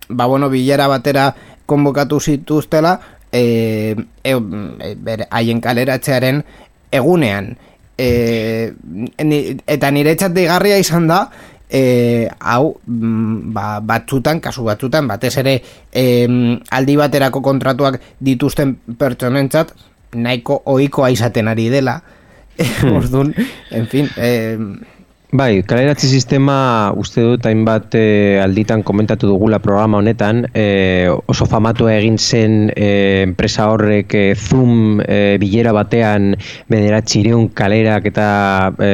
ba 0.09 0.25
bueno, 0.25 0.49
bilera 0.49 0.89
batera 0.89 1.29
konbokatu 1.69 2.19
zituztela, 2.19 2.97
e, 3.31 3.95
e, 4.23 4.33
haien 5.29 5.61
kaleratzearen 5.61 6.43
egunean. 6.91 7.53
E, 7.93 8.73
eta 9.69 9.91
nire 9.93 10.15
txat 10.17 10.33
deigarria 10.33 10.81
izan 10.81 11.05
da, 11.07 11.27
e, 11.69 12.27
hau 12.39 12.77
mm, 12.85 13.53
ba, 13.53 13.79
batzutan, 13.81 14.41
kasu 14.43 14.65
batzutan, 14.67 15.07
batez 15.07 15.35
ere 15.41 15.55
e, 15.91 16.03
aldi 16.71 16.97
baterako 16.99 17.41
kontratuak 17.45 17.99
dituzten 18.19 18.75
pertsonentzat 18.99 19.73
nahiko 20.13 20.61
ohikoa 20.65 21.11
izaten 21.13 21.51
ari 21.51 21.69
dela. 21.73 22.01
Hmm. 22.53 22.99
Orduan, 22.99 23.31
en 23.73 23.87
fin, 23.89 24.05
e, 24.13 24.59
Bai, 25.33 25.63
kaleratze 25.65 26.05
sistema 26.05 26.55
uste 27.01 27.23
dut 27.25 27.47
hainbat 27.49 27.95
e, 27.97 28.37
alditan 28.37 28.83
komentatu 28.85 29.31
dugula 29.31 29.57
programa 29.57 29.97
honetan, 29.97 30.43
e, 30.53 31.09
oso 31.09 31.47
famatua 31.49 31.95
egin 31.95 32.19
zen 32.21 32.69
e, 32.75 32.89
enpresa 33.23 33.65
horrek 33.71 34.13
e, 34.13 34.21
Zoom 34.37 35.01
e, 35.01 35.39
bilera 35.41 35.73
batean 35.73 36.35
bederatxireun 36.69 37.49
kalerak 37.57 38.11
eta 38.13 38.27
e, 38.77 38.93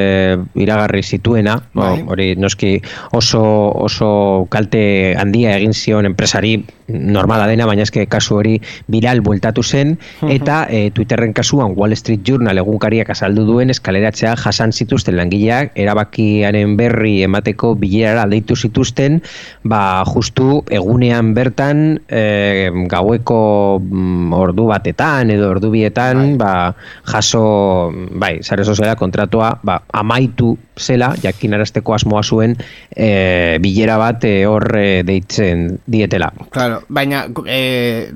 iragarri 0.63 1.03
zituena, 1.03 1.57
bai. 1.75 1.97
hori 2.07 2.31
noski 2.39 2.77
oso, 3.19 3.43
oso 3.83 4.11
kalte 4.47 5.17
handia 5.19 5.57
egin 5.59 5.75
zion 5.75 6.07
enpresari 6.07 6.55
normala 6.89 7.47
dena, 7.49 7.67
baina 7.69 7.85
eske 7.85 8.05
kasu 8.09 8.39
hori 8.39 8.55
viral 8.91 9.21
bueltatu 9.25 9.63
zen, 9.63 9.95
eta 10.27 10.63
e, 10.69 10.89
Twitterren 10.95 11.33
kasuan 11.37 11.75
Wall 11.77 11.95
Street 11.97 12.25
Journal 12.27 12.57
egunkariak 12.61 13.11
azaldu 13.13 13.45
duen 13.47 13.69
eskaleratzea 13.73 14.35
jasan 14.39 14.73
zituzten 14.73 15.17
langileak, 15.19 15.71
erabakiaren 15.79 16.75
berri 16.79 17.19
emateko 17.27 17.73
bilerara 17.79 18.25
deitu 18.29 18.57
zituzten, 18.57 19.19
ba, 19.63 20.03
justu 20.09 20.63
egunean 20.73 21.33
bertan 21.37 21.99
e, 22.07 22.69
gaueko 22.89 23.41
mm, 23.81 24.33
ordu 24.35 24.69
batetan 24.69 25.33
edo 25.33 25.49
ordu 25.53 25.71
bietan, 25.73 26.37
ba, 26.41 26.73
jaso, 27.11 27.43
bai, 27.93 28.39
sare 28.43 28.65
soziala 28.65 28.97
kontratua, 28.99 29.53
ba, 29.63 29.81
amaitu 29.93 30.55
zela, 30.79 31.13
jakinarazteko 31.21 31.93
asmoa 31.93 32.23
zuen 32.23 32.55
e, 32.95 33.57
bilera 33.61 33.97
bat 33.99 34.25
hor 34.47 34.65
e, 34.79 35.01
deitzen 35.07 35.79
dietela. 35.87 36.31
Claro, 36.53 36.78
baina 36.87 37.25
eh, 37.45 38.11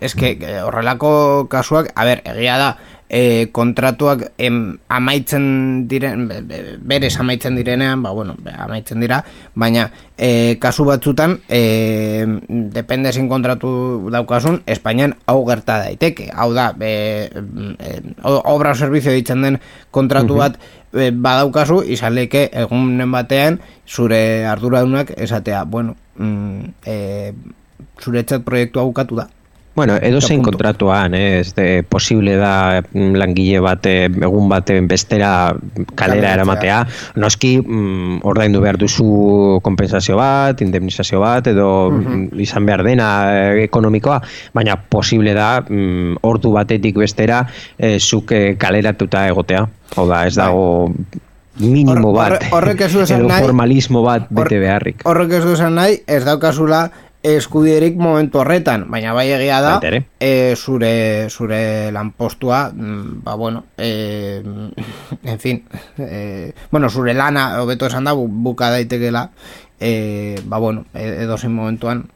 eske 0.00 0.36
eh, 0.40 0.60
horrelako 0.64 1.46
kasuak, 1.50 1.92
a 1.94 2.04
ber, 2.04 2.22
egia 2.24 2.56
da, 2.58 2.68
eh, 3.08 3.48
kontratuak 3.52 4.32
em, 4.36 4.78
amaitzen 4.92 5.86
diren, 5.88 6.26
be- 6.28 6.42
be- 6.44 6.76
berez 6.80 7.14
amaitzen 7.20 7.56
direnean, 7.56 8.02
ba, 8.02 8.10
bueno, 8.12 8.34
amaitzen 8.58 9.00
dira, 9.00 9.22
baina 9.54 9.86
eh, 10.18 10.58
kasu 10.60 10.84
batzutan, 10.84 11.38
eh, 11.48 12.26
depende 12.48 13.12
zin 13.12 13.28
kontratu 13.30 14.10
daukasun, 14.12 14.62
Espainian 14.66 15.14
hau 15.26 15.44
gerta 15.48 15.78
daiteke. 15.86 16.28
Hau 16.34 16.50
da, 16.52 16.72
be, 16.76 17.30
eh, 17.78 18.00
obra 18.24 18.74
servizio 18.74 19.12
ditzen 19.12 19.40
den 19.42 19.60
kontratu 19.90 20.36
bat 20.42 20.58
eh, 20.92 21.10
badaukazu, 21.12 21.82
izan 21.88 22.14
leke 22.16 22.50
egunen 22.52 23.10
batean, 23.12 23.60
zure 23.88 24.44
arduradunak 24.46 25.14
esatea, 25.16 25.64
bueno, 25.64 25.96
mm, 26.16 26.60
eh, 26.84 27.32
zuretzat 28.02 28.44
proiektua 28.44 28.84
bukatu 28.84 29.16
da. 29.22 29.28
Bueno, 29.78 29.94
edo 30.02 30.18
zein 30.20 30.40
kontratuan, 30.42 31.12
eh, 31.14 31.38
ez 31.38 31.52
de, 31.54 31.84
posible 31.86 32.32
da 32.34 32.80
mm, 32.82 33.12
langile 33.14 33.60
bat 33.62 33.86
eh, 33.86 34.08
egun 34.10 34.48
baten 34.50 34.88
bestera 34.90 35.54
kalera 35.94 36.32
eramatea. 36.34 36.80
Noski, 37.22 37.52
mm, 37.62 38.16
ordaindu 38.26 38.58
behar 38.64 38.74
duzu 38.80 39.60
kompensazio 39.62 40.16
bat, 40.18 40.58
indemnizazio 40.66 41.20
bat, 41.22 41.46
edo 41.46 41.92
mm, 41.94 42.40
izan 42.42 42.66
behar 42.66 42.82
dena 42.82 43.08
eh, 43.30 43.62
ekonomikoa, 43.68 44.18
baina 44.52 44.74
posible 44.90 45.36
da 45.38 45.60
mm, 45.62 46.18
ordu 46.26 46.50
batetik 46.58 46.98
bestera 46.98 47.44
eh, 47.78 48.00
zuk 48.02 48.32
eh, 48.34 48.56
kaleratuta 48.58 49.28
egotea. 49.30 49.62
Hau 49.94 50.08
da, 50.10 50.24
ez 50.26 50.34
dago 50.34 50.90
minimo 51.58 52.10
bat, 52.14 52.34
horre- 52.40 52.50
horrek 52.54 52.80
ez 52.86 52.92
du 52.96 53.00
esan 53.06 53.28
nahi- 53.30 53.42
formalismo 53.46 54.02
bat 54.02 54.26
bete 54.30 54.58
beharrik. 54.58 55.06
Horrek 55.06 55.38
ez 55.38 55.44
du 55.46 55.54
esan 55.54 55.78
nahi, 55.78 56.00
ez 56.06 56.24
daukazula 56.26 56.88
eskubiderik 57.22 57.96
momentu 57.98 58.38
horretan, 58.38 58.86
baina 58.90 59.12
bai 59.16 59.26
egia 59.34 59.60
da, 59.60 59.76
e, 60.20 60.54
zure, 60.56 61.28
zure 61.30 61.90
lanpostua, 61.92 62.70
mm, 62.72 63.22
ba 63.24 63.34
bueno, 63.34 63.64
e, 63.76 64.42
en 65.24 65.38
fin, 65.38 65.64
e, 65.98 66.52
bueno, 66.70 66.88
zure 66.90 67.14
lana, 67.14 67.60
hobeto 67.62 67.86
esan 67.86 68.04
da, 68.04 68.14
bu- 68.14 68.28
buka 68.30 68.70
daitekela, 68.70 69.30
e, 69.80 70.40
ba 70.44 70.58
bueno, 70.58 70.84
e- 70.94 71.22
edozein 71.24 71.52
momentuan, 71.54 72.06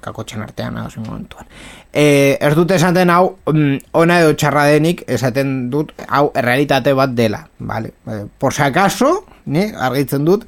kakotxen 0.00 0.42
artean, 0.42 0.78
edozein 0.78 1.06
momentuan. 1.06 1.46
E, 1.92 2.38
ez 2.40 2.54
dut 2.54 2.70
esaten 2.74 3.10
hau, 3.10 3.36
mm, 3.50 3.76
ona 3.92 4.20
edo 4.22 4.34
txarra 4.38 4.66
denik, 4.70 5.02
esaten 5.08 5.68
dut, 5.70 5.92
hau 6.08 6.30
realitate 6.34 6.92
bat 6.94 7.10
dela, 7.10 7.48
vale? 7.58 7.92
Por 8.38 8.52
si 8.54 8.62
acaso, 8.62 9.24
ni, 9.46 9.66
argitzen 9.74 10.24
dut, 10.24 10.46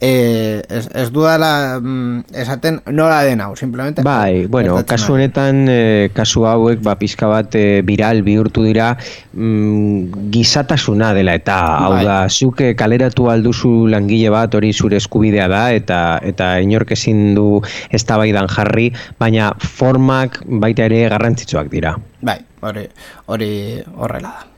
eh, 0.00 0.62
ez, 0.68 0.88
ez 0.94 1.08
dudala 1.10 1.78
mm, 1.80 2.30
esaten 2.42 2.80
nola 2.94 3.22
den 3.26 3.40
hau, 3.40 3.54
simplemente 3.56 4.02
Bai, 4.02 4.46
bueno, 4.46 4.78
kasu 4.86 5.14
honetan, 5.14 5.64
eh, 5.68 6.10
kasu 6.14 6.44
hauek, 6.46 6.82
ba, 6.84 6.94
pizka 6.98 7.28
bat 7.30 7.54
eh, 7.58 7.82
viral 7.86 8.22
bihurtu 8.26 8.64
dira 8.66 8.92
mm, 9.32 10.30
gizatasuna 10.34 11.12
dela, 11.16 11.34
eta 11.38 11.58
hau 11.78 11.92
Bai. 11.96 12.04
da, 12.06 12.18
zuk 12.28 12.62
kaleratu 12.78 13.30
alduzu 13.32 13.72
langile 13.90 14.30
bat 14.34 14.54
hori 14.54 14.72
zure 14.72 15.00
eskubidea 15.02 15.48
da, 15.50 15.64
eta 15.74 16.02
eta 16.22 16.52
inork 16.64 16.94
ezin 16.96 17.34
du 17.38 17.48
eztabaidan 17.94 18.50
jarri, 18.52 18.90
baina 19.18 19.52
formak 19.58 20.42
baita 20.46 20.86
ere 20.86 21.06
garrantzitsuak 21.08 21.72
dira. 21.72 21.96
Bai, 22.22 22.38
hori, 22.62 22.86
hori 23.26 23.50
horrela 23.96 24.36
da. 24.36 24.57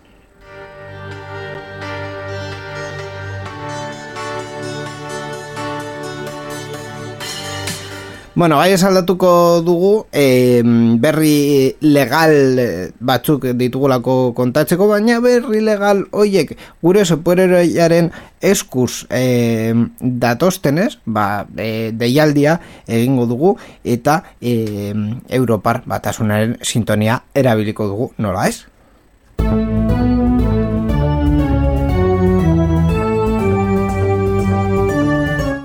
Bueno, 8.32 8.58
gai 8.58 8.70
esaldatuko 8.72 9.60
dugu 9.66 10.06
e, 10.12 10.62
berri 11.02 11.74
legal 11.82 12.60
batzuk 13.02 13.48
ditugulako 13.58 14.32
kontatzeko, 14.38 14.86
baina 14.86 15.18
berri 15.20 15.58
legal 15.66 16.04
hoiek 16.14 16.54
gure 16.80 17.02
superheroiaren 17.04 18.12
eskuz 18.40 19.04
e, 19.10 19.74
datostenez, 20.00 21.00
ba, 21.04 21.44
e, 21.58 21.90
deialdia 21.90 22.60
egingo 22.86 23.26
dugu 23.26 23.56
eta 23.82 24.22
e, 24.40 24.94
Europar 25.28 25.82
batasunaren 25.90 26.60
sintonia 26.62 27.24
erabiliko 27.34 27.90
dugu, 27.90 28.12
nola 28.18 28.46
ez? 28.46 28.62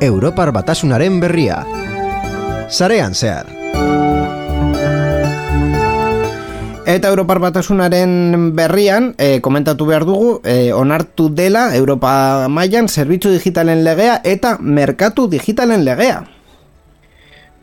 Europar 0.01 0.51
batasunaren 0.51 1.21
berria. 1.21 1.74
Sarean 2.69 3.13
zehar. 3.13 3.45
Eta 6.86 7.10
Europar 7.10 7.39
Batasunaren 7.39 8.54
berrian, 8.56 9.15
e, 9.17 9.41
komentatu 9.41 9.88
behar 9.89 10.06
dugu, 10.06 10.39
e, 10.45 10.71
onartu 10.73 11.30
dela 11.34 11.75
Europa 11.75 12.45
mailan 12.47 12.88
zerbitzu 12.88 13.32
digitalen 13.34 13.84
legea 13.84 14.21
eta 14.23 14.58
merkatu 14.62 15.28
digitalen 15.28 15.84
legea. 15.86 16.21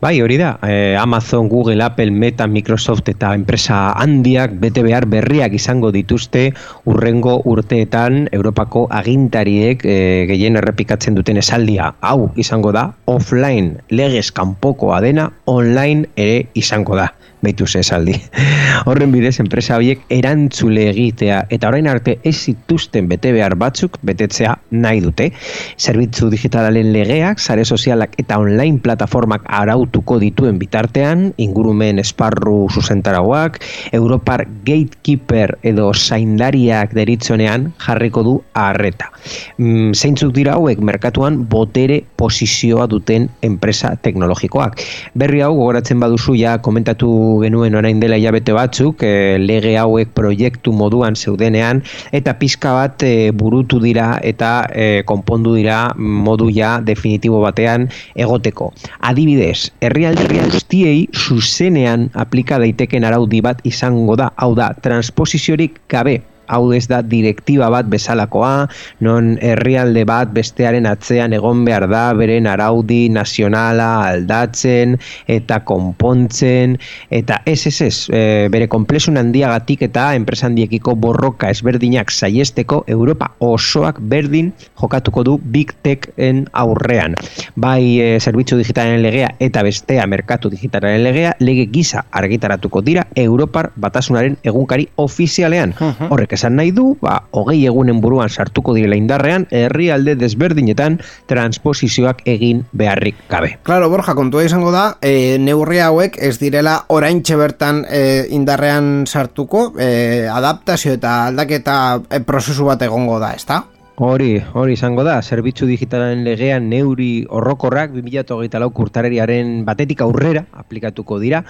Bai, 0.03 0.19
hori 0.19 0.35
da, 0.35 0.59
eh, 0.67 0.97
Amazon, 0.99 1.47
Google, 1.47 1.81
Apple, 1.81 2.11
Meta, 2.11 2.45
Microsoft 2.45 3.07
eta 3.07 3.29
enpresa 3.33 3.93
handiak 3.95 4.57
bete 4.59 4.83
behar 4.83 5.05
berriak 5.07 5.55
izango 5.55 5.93
dituzte 5.95 6.41
urrengo 6.83 7.37
urteetan 7.47 8.27
Europako 8.35 8.83
agintariek 8.91 9.85
eh, 9.87 10.25
gehien 10.27 10.59
errepikatzen 10.59 11.15
duten 11.15 11.39
esaldia. 11.39 11.93
Hau 12.01 12.33
izango 12.35 12.75
da, 12.75 12.89
offline 13.05 13.79
legez 13.95 14.27
kanpokoa 14.35 14.99
dena, 14.99 15.31
online 15.47 16.11
ere 16.19 16.49
izango 16.53 16.99
da. 16.99 17.13
Beitu 17.43 17.67
ze 17.67 17.81
esaldi. 17.83 18.15
Horren 18.87 19.11
bidez, 19.11 19.35
enpresa 19.43 19.75
horiek 19.75 20.03
erantzule 20.13 20.85
egitea 20.93 21.41
eta 21.51 21.67
orain 21.67 21.89
arte 21.91 22.15
ez 22.23 22.35
zituzten 22.47 23.09
bete 23.11 23.33
behar 23.35 23.57
batzuk 23.59 23.97
betetzea 24.07 24.53
nahi 24.71 25.01
dute. 25.03 25.29
Zerbitzu 25.77 26.29
digitalaren 26.31 26.93
legeak, 26.95 27.41
sare 27.43 27.65
sozialak 27.65 28.15
eta 28.21 28.37
online 28.39 28.79
plataformak 28.83 29.43
arautuko 29.59 30.19
dituen 30.23 30.59
bitartean, 30.61 31.33
ingurumen 31.43 31.99
esparru 31.99 32.69
zuzentaragoak, 32.71 33.59
Europar 33.91 34.45
Gatekeeper 34.63 35.57
edo 35.67 35.89
zaindariak 35.93 36.95
deritzonean 36.95 37.73
jarriko 37.83 38.23
du 38.23 38.37
arreta. 38.55 39.11
Mm, 39.57 39.91
zeintzuk 39.91 40.31
dira 40.35 40.55
hauek 40.55 40.79
merkatuan 40.79 41.43
botere 41.51 42.01
posizioa 42.19 42.87
duten 42.87 43.27
enpresa 43.43 43.93
teknologikoak. 43.99 44.79
Berri 45.19 45.43
hau 45.43 45.53
gogoratzen 45.57 45.99
baduzu 45.99 46.37
ja 46.39 46.57
komentatu 46.63 47.11
genuen 47.41 47.75
orain 47.75 47.99
dela 47.99 48.17
hilabete 48.19 48.53
batzuk, 48.55 49.03
e, 49.03 49.37
lege 49.39 49.75
hauek 49.79 50.13
proiektu 50.17 50.73
moduan 50.73 51.15
zeudenean 51.15 51.81
eta 52.11 52.35
pizka 52.39 52.73
bat 52.77 53.03
e, 53.03 53.31
burutu 53.31 53.79
dira 53.83 54.17
eta 54.23 54.51
e, 54.73 55.03
konpondu 55.09 55.55
dira 55.57 55.93
modu 55.97 56.49
ja 56.53 56.79
definitibo 56.81 57.41
batean 57.43 57.89
egoteko. 58.15 58.71
Adibidez, 58.99 59.71
herrialde 59.81 60.27
guztiei 60.53 61.07
zuzenean 61.13 62.09
aplika 62.13 62.59
daiteken 62.59 63.03
araudi 63.07 63.41
bat 63.41 63.63
izango 63.63 64.17
da, 64.19 64.31
hau 64.37 64.53
da, 64.57 64.73
transposiziorik 64.83 65.81
gabe 65.89 66.21
hau 66.47 66.71
ez 66.73 66.85
da 66.91 67.01
direktiba 67.01 67.69
bat 67.73 67.87
bezalakoa, 67.91 68.67
non 69.05 69.37
herrialde 69.41 70.05
bat 70.07 70.31
bestearen 70.35 70.87
atzean 70.89 71.33
egon 71.33 71.63
behar 71.67 71.87
da, 71.91 72.05
beren 72.17 72.47
araudi 72.49 73.07
nazionala 73.13 73.89
aldatzen 74.09 74.97
eta 75.31 75.59
konpontzen, 75.67 76.77
eta 77.13 77.39
ez 77.45 77.61
ez 77.67 77.75
ez, 77.81 77.95
e, 78.09 78.23
bere 78.53 78.67
komplesun 78.71 79.17
handiagatik 79.19 79.85
eta 79.89 80.11
enpresa 80.17 80.47
handiekiko 80.49 80.95
borroka 80.99 81.49
ezberdinak 81.53 82.11
saiesteko 82.11 82.83
Europa 82.87 83.31
osoak 83.43 83.99
berdin 83.99 84.51
jokatuko 84.79 85.23
du 85.23 85.37
Big 85.43 85.73
Techen 85.83 86.45
aurrean. 86.53 87.15
Bai 87.55 87.99
e, 87.99 88.19
zerbitzu 88.19 88.57
digitalen 88.59 89.01
legea 89.03 89.31
eta 89.43 89.63
bestea 89.63 90.05
merkatu 90.07 90.51
digitalen 90.53 91.03
legea, 91.03 91.33
lege 91.39 91.67
gisa 91.71 92.05
argitaratuko 92.11 92.81
dira 92.81 93.05
Europar 93.15 93.71
batasunaren 93.75 94.37
egunkari 94.43 94.87
ofizialean. 95.01 95.73
Horrek 96.09 96.32
Esan 96.33 96.57
nahi 96.57 96.71
du, 96.75 96.93
ba, 97.01 97.23
hogei 97.31 97.59
egunen 97.69 98.01
buruan 98.01 98.29
sartuko 98.29 98.73
direla 98.73 98.97
indarrean, 98.97 99.45
herrialde 99.51 100.15
desberdinetan 100.19 100.99
transposizioak 101.29 102.23
egin 102.29 102.63
beharrik 102.73 103.19
gabe. 103.29 103.57
Claro, 103.63 103.89
Borja, 103.93 104.15
kontua 104.17 104.45
izango 104.47 104.71
da, 104.73 104.85
e, 105.01 105.37
neurri 105.39 105.81
hauek 105.83 106.17
ez 106.17 106.37
direla 106.41 106.79
oraintxe 106.93 107.37
bertan 107.39 107.83
e, 107.89 108.03
indarrean 108.35 109.05
sartuko, 109.07 109.69
e, 109.77 110.25
adaptazio 110.31 110.97
eta 110.97 111.27
aldaketa 111.29 111.77
prozesu 112.25 112.67
bat 112.69 112.81
egongo 112.81 113.19
da, 113.21 113.33
ezta? 113.37 113.63
Hori, 114.01 114.39
hori 114.57 114.73
izango 114.73 115.03
da, 115.05 115.19
zerbitzu 115.21 115.67
digitalen 115.69 116.23
legean 116.25 116.65
neuri 116.65 117.27
horrokorrak 117.29 117.91
2008 117.93 118.57
lau 118.57 118.71
kurtareriaren 118.73 119.51
batetik 119.67 119.99
aurrera 120.01 120.41
aplikatuko 120.57 121.19
dira, 121.21 121.43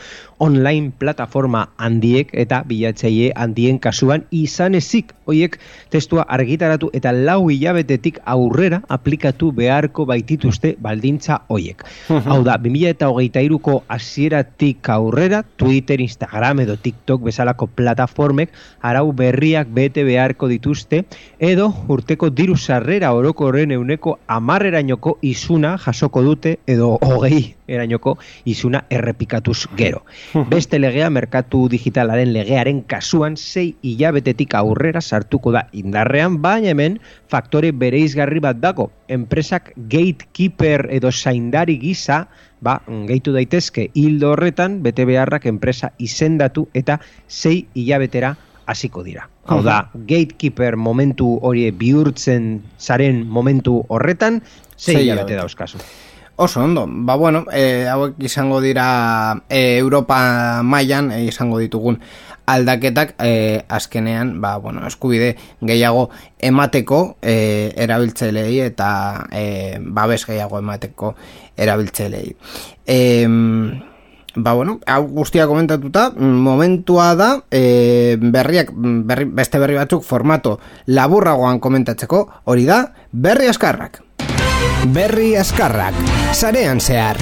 online 0.43 0.91
plataforma 0.99 1.61
handiek 1.79 2.33
eta 2.35 2.59
bilatzaile 2.67 3.29
handien 3.39 3.79
kasuan 3.79 4.25
izan 4.35 4.75
ezik, 4.75 5.13
hoiek 5.23 5.55
testua 5.93 6.25
argitaratu 6.27 6.89
eta 6.91 7.13
lau 7.15 7.47
hilabetetik 7.47 8.19
aurrera 8.27 8.81
aplikatu 8.91 9.53
beharko 9.55 10.03
baitituzte 10.11 10.73
baldintza 10.83 11.39
hoiek. 11.47 11.85
Hau 12.11 12.41
da, 12.43 12.57
2008 12.59 13.61
ko 13.63 13.77
hasieratik 13.87 14.91
aurrera, 14.91 15.45
Twitter, 15.55 16.03
Instagram 16.03 16.65
edo 16.67 16.75
TikTok 16.75 17.23
bezalako 17.31 17.71
plataformek 17.71 18.51
arau 18.83 19.13
berriak 19.15 19.71
bete 19.71 20.03
beharko 20.03 20.51
dituzte, 20.51 21.05
edo 21.39 21.71
urteko 21.87 22.32
diru 22.33 22.55
sarrera 22.57 23.11
orokorren 23.13 23.71
euneko 23.75 24.15
amarrerainoko 24.35 25.17
izuna 25.21 25.75
jasoko 25.83 26.23
dute 26.25 26.55
edo 26.67 26.95
hogei 27.05 27.41
erainoko 27.67 28.15
izuna 28.49 28.83
errepikatuz 28.89 29.67
gero. 29.77 30.01
Beste 30.53 30.79
legea 30.79 31.09
merkatu 31.13 31.67
digitalaren 31.71 32.33
legearen 32.33 32.81
kasuan 32.89 33.37
sei 33.37 33.75
hilabetetik 33.81 34.55
aurrera 34.57 35.01
sartuko 35.01 35.53
da 35.55 35.67
indarrean, 35.71 36.39
baina 36.41 36.73
hemen 36.73 36.97
faktore 37.29 37.71
bereizgarri 37.71 38.41
bat 38.43 38.57
dago. 38.63 38.89
Enpresak 39.07 39.71
gatekeeper 39.77 40.87
edo 40.91 41.11
zaindari 41.11 41.77
gisa 41.81 42.25
ba, 42.63 42.79
gehitu 42.87 43.35
daitezke 43.35 43.89
hildo 43.93 44.33
horretan 44.33 44.81
bete 44.83 45.05
beharrak 45.05 45.45
enpresa 45.51 45.91
izendatu 45.99 46.65
eta 46.73 46.99
sei 47.27 47.67
hilabetera 47.75 48.35
hasiko 48.65 49.03
dira. 49.03 49.27
Hau 49.45 49.61
da, 49.63 49.89
gatekeeper 49.93 50.77
momentu 50.77 51.37
hori 51.41 51.69
bihurtzen 51.71 52.61
zaren 52.79 53.25
momentu 53.27 53.81
horretan, 53.89 54.41
Sei 54.83 55.03
hilabete 55.03 55.35
dauzkazu. 55.37 55.79
Oso 56.35 56.63
ondo, 56.63 56.87
ba 56.89 57.15
bueno, 57.15 57.45
e, 57.53 57.85
hauek 57.85 58.15
izango 58.25 58.57
dira 58.59 59.43
e, 59.49 59.77
Europa 59.77 60.63
mailan 60.65 61.11
e, 61.13 61.19
izango 61.29 61.59
ditugun 61.61 61.99
aldaketak 62.49 63.13
e, 63.21 63.63
azkenean, 63.69 64.41
ba, 64.41 64.57
bueno, 64.57 64.81
eskubide 64.87 65.35
gehiago 65.61 66.09
emateko 66.41 67.17
e, 67.21 67.71
erabiltzailei 67.85 68.59
eta 68.65 69.27
e, 69.31 69.77
babes 69.79 70.25
gehiago 70.25 70.57
emateko 70.57 71.13
erabiltzailei. 71.55 72.33
E, 72.87 72.97
Ba, 74.35 74.53
bueno, 74.53 74.79
hau 74.87 75.03
guztia 75.13 75.45
komentatuta, 75.45 76.09
momentua 76.17 77.13
da, 77.13 77.43
e, 77.53 78.17
berriak, 78.17 78.71
berri, 78.73 79.27
beste 79.29 79.59
berri 79.61 79.77
batzuk 79.77 80.01
formato 80.01 80.57
laburragoan 80.89 81.59
komentatzeko, 81.61 82.23
hori 82.49 82.65
da, 82.65 82.79
berri 83.11 83.51
askarrak. 83.51 84.01
Berri 84.89 85.35
askarrak, 85.37 85.93
sarean 86.33 86.81
zehar. 86.81 87.21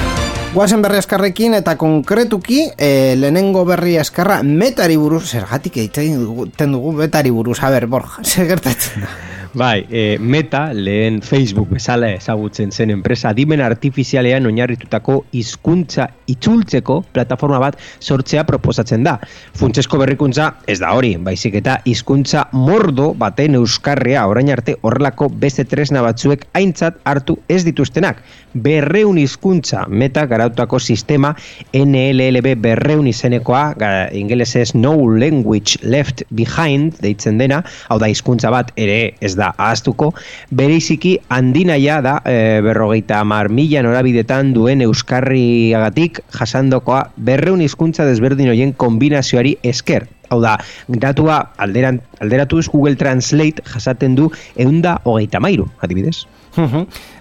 Guazen 0.53 0.81
berri 0.83 1.01
askarrekin 1.03 1.53
eta 1.59 1.75
konkretuki 1.79 2.63
e, 2.77 3.17
lehenengo 3.19 3.65
berri 3.67 3.97
askarra 3.99 4.39
metari 4.43 4.95
buruz, 4.95 5.25
zergatik 5.35 5.83
egiten 5.83 6.15
dugu, 6.23 6.47
dugu 6.47 6.95
metari 6.95 7.31
buruz, 7.31 7.59
a 7.59 7.69
ber, 7.75 7.89
borja, 7.91 8.23
zer 8.23 8.47
gertatzen 8.47 9.03
da. 9.03 9.11
Bai, 9.53 9.85
e, 9.91 10.17
Meta 10.17 10.71
lehen 10.71 11.21
Facebook 11.21 11.73
bezala 11.75 12.07
ezagutzen 12.15 12.69
zen 12.71 12.93
enpresa 12.93 13.33
adimen 13.33 13.59
artifizialean 13.59 14.45
oinarritutako 14.47 15.17
hizkuntza 15.35 16.05
itzultzeko 16.31 17.01
plataforma 17.11 17.59
bat 17.59 17.75
sortzea 17.99 18.45
proposatzen 18.47 19.03
da. 19.03 19.17
Funtsesko 19.59 19.99
berrikuntza 19.99 20.45
ez 20.71 20.77
da 20.79 20.93
hori, 20.95 21.17
baizik 21.19 21.57
eta 21.59 21.81
hizkuntza 21.83 22.45
mordo 22.55 23.09
baten 23.19 23.57
euskarria 23.59 24.23
orain 24.31 24.53
arte 24.55 24.77
horrelako 24.87 25.27
beste 25.43 25.67
tresna 25.67 26.05
batzuek 26.05 26.47
aintzat 26.55 27.03
hartu 27.03 27.35
ez 27.51 27.65
dituztenak. 27.67 28.23
Berreun 28.53 29.19
hizkuntza 29.19 29.83
Meta 29.91 30.23
garautako 30.31 30.79
sistema 30.79 31.33
NLLB 31.75 32.55
berreun 32.63 33.11
izenekoa, 33.11 33.75
ingelesez 34.15 34.69
No 34.75 34.95
Language 35.11 35.83
Left 35.83 36.23
Behind 36.31 37.03
deitzen 37.03 37.37
dena, 37.37 37.65
hau 37.89 37.99
da 37.99 38.07
hizkuntza 38.07 38.47
bat 38.51 38.71
ere 38.79 39.17
ez 39.19 39.35
da 39.35 39.40
ahaztuko, 39.49 40.13
bereiziki 40.51 41.17
handinaia 41.29 42.01
da 42.05 42.15
e, 42.25 42.61
berrogeita 42.61 43.23
mar 43.23 43.49
mila 43.49 43.83
norabidetan 43.83 44.53
duen 44.53 44.81
euskarriagatik 44.85 46.21
jasandokoa 46.37 47.07
berreun 47.17 47.61
hizkuntza 47.61 48.05
desberdin 48.05 48.53
hoien 48.53 48.73
kombinazioari 48.73 49.57
esker. 49.63 50.07
Hau 50.31 50.39
da, 50.39 50.55
datua 50.87 51.41
alderan, 51.59 51.99
alderatuz 52.23 52.69
Google 52.71 52.95
Translate 52.95 53.65
jasaten 53.67 54.15
du 54.15 54.29
eunda 54.55 55.01
hogeita 55.03 55.41
mairu, 55.43 55.67
adibidez. 55.83 56.21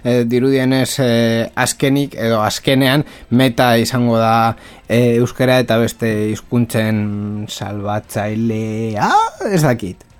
E, 0.03 0.23
dirudienez 0.27 0.99
e, 0.99 1.09
azkenik 1.55 2.17
edo 2.19 2.41
azkenean 2.43 3.05
meta 3.31 3.77
izango 3.79 4.17
da 4.19 4.57
e, 4.89 5.15
euskara 5.21 5.61
eta 5.63 5.79
beste 5.79 6.11
hizkuntzen 6.33 7.01
salbatzailea 7.47 9.11
ez 9.47 9.61
dakit 9.63 10.10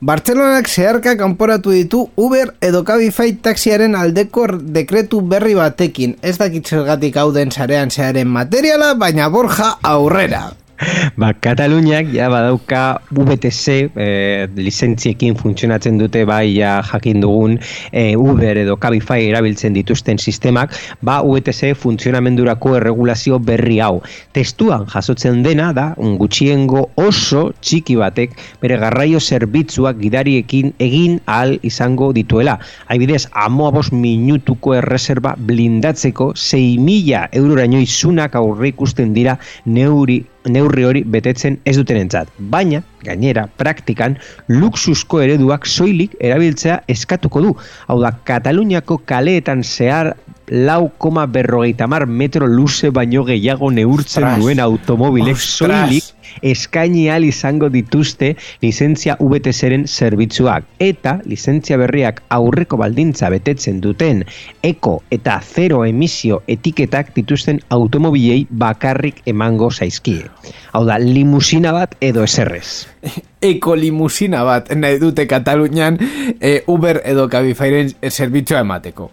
Bartzelonak 0.00 0.68
zeharka 0.68 1.14
kanporatu 1.16 1.72
ditu 1.72 2.02
Uber 2.20 2.50
edo 2.60 2.82
Cabify 2.84 3.32
taxiaren 3.40 3.96
aldeko 3.96 4.44
dekretu 4.76 5.22
berri 5.24 5.56
batekin. 5.56 6.18
Ez 6.20 6.36
dakit 6.36 6.68
zergatik 6.68 7.16
hau 7.16 7.30
den 7.32 7.50
sarean 7.50 7.88
zearen 7.90 8.28
materiala, 8.28 8.92
baina 9.00 9.30
borja 9.32 9.72
aurrera. 9.82 10.50
Ba, 11.20 11.32
Kataluniak 11.32 12.10
ja 12.12 12.28
badauka 12.28 13.00
VTC 13.14 13.96
eh, 13.96 14.48
lizentziekin 14.56 15.36
funtzionatzen 15.38 15.96
dute 16.00 16.24
bai 16.28 16.50
ja 16.52 16.78
jakin 16.84 17.22
dugun 17.24 17.56
eh, 17.92 18.12
Uber 18.16 18.58
edo 18.60 18.76
Cabify 18.80 19.28
erabiltzen 19.30 19.76
dituzten 19.76 20.20
sistemak, 20.20 20.74
ba 21.00 21.22
VTC 21.24 21.72
funtzionamendurako 21.80 22.76
erregulazio 22.80 23.38
berri 23.40 23.78
hau. 23.80 24.02
Testuan 24.36 24.86
jasotzen 24.92 25.42
dena 25.46 25.72
da 25.76 25.88
un 25.96 26.16
gutxiengo 26.20 26.90
oso 27.00 27.48
txiki 27.60 27.96
batek 28.00 28.36
bere 28.60 28.78
garraio 28.82 29.20
zerbitzuak 29.20 30.00
gidariekin 30.02 30.74
egin 30.82 31.20
ahal 31.24 31.56
izango 31.64 32.12
dituela. 32.12 32.58
Haibidez, 32.92 33.24
amoa 33.32 33.72
bos 33.72 33.88
minutuko 33.92 34.76
erreserba 34.76 35.34
blindatzeko 35.38 36.32
6.000 36.36 37.28
euroraino 37.32 37.80
izunak 37.80 38.36
aurre 38.36 38.74
ikusten 38.74 39.14
dira 39.16 39.38
neuri 39.64 40.22
neurri 40.48 40.84
hori 40.86 41.02
betetzen 41.04 41.58
ez 41.64 41.76
dutenentzat. 41.78 42.30
Baina, 42.38 42.82
gainera, 43.04 43.46
praktikan, 43.58 44.16
luxusko 44.48 45.20
ereduak 45.24 45.66
soilik 45.66 46.16
erabiltzea 46.20 46.82
eskatuko 46.92 47.42
du. 47.44 47.56
Hau 47.88 48.00
da, 48.02 48.12
Kataluniako 48.26 49.00
kaleetan 49.06 49.64
zehar 49.64 50.14
lau 50.48 50.88
koma 50.98 51.26
berrogeita 51.26 51.86
mar 51.90 52.06
metro 52.06 52.46
luze 52.46 52.90
baino 52.90 53.24
gehiago 53.26 53.70
neurtzen 53.70 54.22
Ostras. 54.22 54.38
duen 54.38 54.60
automobilek 54.60 55.36
soilik 55.36 56.04
eskaini 56.42 57.08
ahal 57.10 57.24
izango 57.24 57.68
dituzte 57.72 58.34
lizentzia 58.62 59.16
VTC-ren 59.20 59.86
zerbitzuak 59.86 60.64
eta 60.78 61.18
lizentzia 61.24 61.78
berriak 61.80 62.22
aurreko 62.28 62.78
baldintza 62.80 63.30
betetzen 63.32 63.80
duten 63.80 64.24
eko 64.62 64.98
eta 65.10 65.38
zero 65.40 65.84
emisio 65.86 66.42
etiketak 66.46 67.14
dituzten 67.14 67.60
automobilei 67.70 68.46
bakarrik 68.50 69.22
emango 69.26 69.70
zaizkie. 69.70 70.26
Hau 70.72 70.84
da, 70.84 70.98
limusina 70.98 71.72
bat 71.72 71.96
edo 72.00 72.24
eserrez. 72.24 72.86
ekolimusina 73.50 74.42
bat 74.46 74.72
nahi 74.74 74.98
dute 75.00 75.26
Katalunian 75.28 75.98
e, 76.40 76.62
Uber 76.66 77.00
edo 77.04 77.28
Cabifyren 77.32 77.92
zerbitzua 78.10 78.64
emateko. 78.64 79.10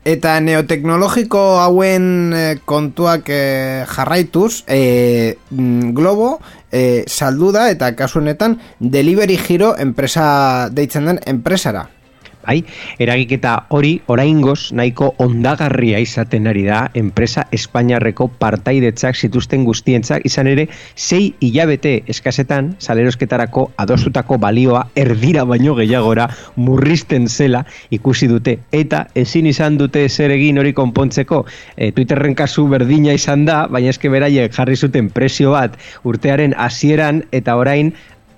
Eta 0.00 0.38
neoteknologiko 0.40 1.60
hauen 1.60 2.32
eh, 2.32 2.58
kontuak 2.64 3.28
eh, 3.28 3.84
jarraituz, 3.84 4.64
mm, 4.64 5.92
Globo 5.92 6.38
eh, 6.72 7.04
saldu 7.06 7.52
da 7.52 7.68
eta 7.70 7.92
kasu 7.96 8.20
honetan 8.22 8.58
delivery 8.80 9.36
giro 9.36 9.74
enpresa 9.76 10.70
deitzen 10.72 11.04
den 11.04 11.20
enpresara. 11.26 11.90
Ai, 12.48 12.62
eragiketa 12.98 13.66
hori 13.76 13.92
oraingoz 14.08 14.72
nahiko 14.72 15.10
ondagarria 15.20 15.98
izaten 16.00 16.48
ari 16.48 16.62
da 16.64 16.80
enpresa 16.96 17.44
Espainiarreko 17.52 18.30
partaidetzak 18.40 19.16
zituzten 19.16 19.66
guztientzak 19.68 20.24
izan 20.24 20.48
ere 20.48 20.66
sei 20.94 21.34
hilabete 21.44 21.92
eskasetan 22.08 22.72
salerosketarako 22.80 23.66
adostutako 23.84 24.38
balioa 24.40 24.86
erdira 24.96 25.44
baino 25.44 25.74
gehiagora 25.76 26.28
murrizten 26.56 27.28
zela 27.28 27.64
ikusi 27.90 28.28
dute. 28.30 28.56
Eta 28.72 29.04
ezin 29.14 29.50
izan 29.50 29.76
dute 29.76 30.06
zer 30.08 30.32
egin 30.32 30.58
hori 30.58 30.72
konpontzeko. 30.72 31.44
E, 31.76 31.90
Twitterren 31.92 32.34
kasu 32.38 32.66
berdina 32.72 33.12
izan 33.16 33.44
da 33.44 33.66
baina 33.68 33.92
eske 33.92 34.08
beraiek 34.08 34.56
jarri 34.56 34.76
zuten 34.76 35.10
presio 35.12 35.52
bat 35.52 35.76
urtearen 36.08 36.56
hasieran 36.56 37.24
eta 37.36 37.56
orain 37.60 37.92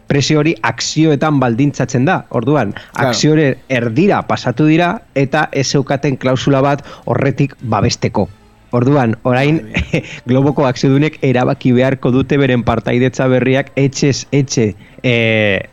presio 0.06 0.40
hori 0.40 0.54
akzioetan 0.62 1.40
baldintzatzen 1.40 2.04
da. 2.04 2.24
Orduan, 2.30 2.72
Claro. 2.72 3.08
akziore 3.08 3.48
erdira 3.68 4.22
pasatu 4.28 4.66
dira 4.66 5.02
eta 5.14 5.48
ez 5.52 5.66
zeukaten 5.72 6.16
klausula 6.16 6.60
bat 6.60 6.84
horretik 7.04 7.56
babesteko. 7.62 8.28
Orduan, 8.72 9.18
orain, 9.28 9.58
globoko 10.30 10.64
akziodunek 10.64 11.18
erabaki 11.28 11.74
beharko 11.76 12.10
dute 12.10 12.38
beren 12.40 12.62
partaidetza 12.64 13.26
berriak 13.28 13.68
etxez 13.76 14.26
etxe 14.32 14.70
e, 15.02 15.12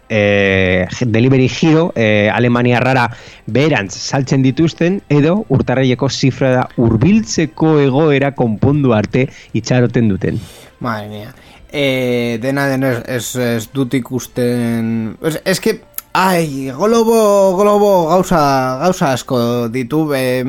e, 0.10 0.88
delivery 1.06 1.48
giro 1.48 1.94
e, 1.96 2.28
Alemania 2.34 2.82
rara 2.84 3.06
beherantz 3.48 3.94
saltzen 3.96 4.44
dituzten 4.44 5.00
edo 5.08 5.46
urtarreieko 5.48 6.10
zifra 6.10 6.52
da 6.58 6.65
urbiltzeko 6.76 7.78
egoera 7.86 8.34
konpondu 8.36 8.92
arte 8.94 9.30
itxaroten 9.54 10.12
duten. 10.12 10.42
Madre 10.84 11.08
mía. 11.08 11.32
Eh, 11.72 12.40
dena 12.42 12.66
den 12.68 12.84
ez, 12.84 12.98
ez, 13.06 13.36
ez 13.36 13.70
dut 13.74 13.94
ikusten... 13.94 15.18
Ez, 15.22 15.38
ez 15.46 15.60
que... 15.62 15.80
Ai, 16.12 16.72
globo, 16.74 17.56
globo 17.56 18.08
gauza, 18.10 18.80
gauza 18.82 19.12
asko 19.14 19.70
ditu, 19.70 20.08
e, 20.18 20.42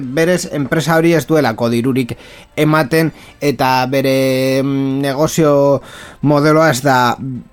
berez 0.00 0.46
enpresa 0.56 0.96
hori 0.96 1.12
ez 1.12 1.26
duelako 1.28 1.68
dirurik 1.68 2.14
ematen 2.56 3.10
eta 3.36 3.84
bere 3.92 4.14
negozio 4.64 5.82
modeloa 6.24 6.70
ez 6.72 6.80
da 6.80 6.96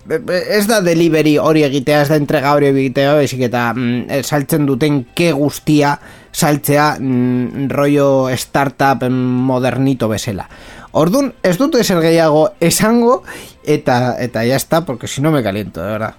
ez 0.08 0.64
da 0.72 0.80
delivery 0.80 1.36
hori 1.36 1.66
egitea, 1.68 2.06
ez 2.08 2.10
da 2.14 2.22
entrega 2.22 2.56
hori 2.56 2.72
egitea, 2.72 3.18
baizik 3.20 3.44
eta 3.52 3.68
eh, 3.76 4.24
saltzen 4.24 4.64
duten 4.66 5.04
ke 5.14 5.34
guztia 5.36 5.98
saltzea 6.32 6.96
mm, 6.96 7.68
rollo 7.76 8.30
startup 8.38 9.04
modernito 9.12 10.08
bezala. 10.08 10.48
Ordun 10.91 11.34
ez 11.43 11.58
dut 11.58 11.75
ezer 11.78 11.99
gehiago 12.02 12.49
esango 12.60 13.21
eta 13.63 14.15
eta 14.19 14.43
ya 14.45 14.56
está, 14.56 14.86
porque 14.86 15.08
si 15.08 15.21
no 15.21 15.32
me 15.32 15.43
caliento, 15.43 15.84
de 15.84 15.91
verdad. 15.91 16.15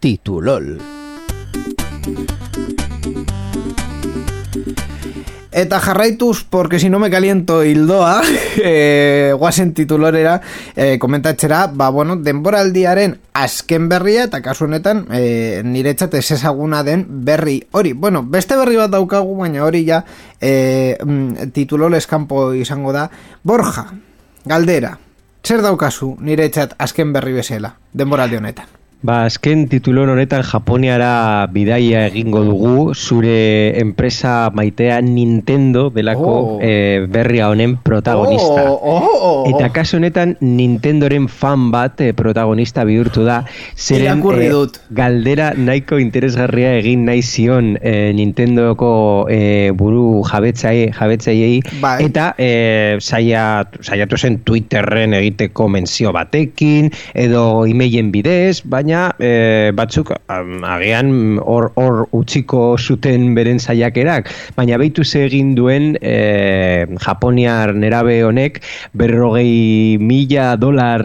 Titulol. 0.00 0.80
Eta 5.52 5.80
jarraituz, 5.80 6.44
porque 6.44 6.78
si 6.78 6.88
no 6.88 7.00
me 7.00 7.10
caliento 7.10 7.64
hildoa, 7.64 8.22
eh, 8.62 9.34
guazen 9.36 9.74
titulorera, 9.74 10.40
eh, 10.76 10.96
komentatzera, 10.98 11.66
ba, 11.66 11.88
bueno, 11.90 12.14
denboraldiaren 12.16 13.18
azken 13.34 13.88
berria, 13.88 14.28
eta 14.28 14.42
kasu 14.42 14.68
honetan, 14.68 15.06
eh, 15.10 15.62
niretzat 15.64 16.14
ez 16.14 16.30
ezaguna 16.38 16.84
den 16.84 17.04
berri 17.26 17.64
hori. 17.72 17.92
Bueno, 17.92 18.22
beste 18.22 18.54
berri 18.56 18.78
bat 18.78 18.94
daukagu, 18.94 19.36
baina 19.42 19.64
hori 19.66 19.84
ja, 19.88 20.04
eh, 20.40 20.96
mm, 21.02 21.50
titulol 21.52 21.98
eskampo 21.98 22.52
izango 22.54 22.92
da, 22.94 23.08
Borja, 23.42 23.88
galdera, 24.44 24.98
zer 25.42 25.62
daukazu 25.66 26.16
niretzat 26.20 26.76
azken 26.78 27.12
berri 27.12 27.34
bezala, 27.42 27.74
denboraldi 27.92 28.38
honetan? 28.38 28.79
Ba, 29.00 29.24
azken 29.24 29.62
titulon 29.72 30.10
honetan 30.12 30.42
Japoniara 30.44 31.46
bidaia 31.48 32.02
egingo 32.10 32.42
dugu 32.44 32.92
zure 32.92 33.72
enpresa 33.80 34.50
maitea 34.52 34.98
Nintendo 35.00 35.86
delako 35.88 36.34
Oh. 36.36 36.58
eh, 36.60 37.06
berria 37.08 37.46
honen 37.48 37.78
protagonista. 37.80 38.66
Oh, 38.68 38.76
oh, 38.76 39.16
oh, 39.28 39.48
Eta 39.48 39.70
kasu 39.72 39.96
honetan 39.96 40.36
Nintendoren 40.44 41.28
fan 41.32 41.70
bat 41.72 41.96
eh, 42.04 42.10
protagonista 42.12 42.84
bihurtu 42.84 43.24
da 43.24 43.38
zeren 43.74 44.20
dut. 44.20 44.76
galdera 44.90 45.54
nahiko 45.56 45.96
interesgarria 45.96 46.74
egin 46.82 47.06
nahi 47.08 47.22
zion 47.22 47.78
eh, 47.80 48.12
Nintendoko 48.12 49.24
eh, 49.30 49.70
buru 49.72 50.20
jabetzai, 50.28 50.92
jabetzaiei 50.92 51.62
Bai. 51.80 52.04
eta 52.04 52.34
saia, 53.00 53.64
saiatu 53.80 54.18
zen 54.18 54.42
Twitterren 54.44 55.14
egiteko 55.14 55.68
menzio 55.72 56.12
batekin 56.12 56.92
edo 57.14 57.64
emailen 57.64 58.12
bidez, 58.12 58.60
baina 58.68 58.89
eh, 59.18 59.70
batzuk 59.76 60.12
am, 60.32 60.64
agian 60.64 61.38
hor 61.38 61.70
hor 61.76 62.06
utziko 62.16 62.76
zuten 62.78 63.34
beren 63.36 63.60
saiakerak, 63.62 64.30
baina 64.56 64.78
behitu 64.80 65.04
ze 65.04 65.24
egin 65.26 65.54
duen 65.54 65.96
eh, 66.00 66.86
Japoniar 67.04 67.74
nerabe 67.74 68.22
honek 68.24 68.60
berrogei 68.94 69.98
mila 69.98 70.56
dolar 70.56 71.04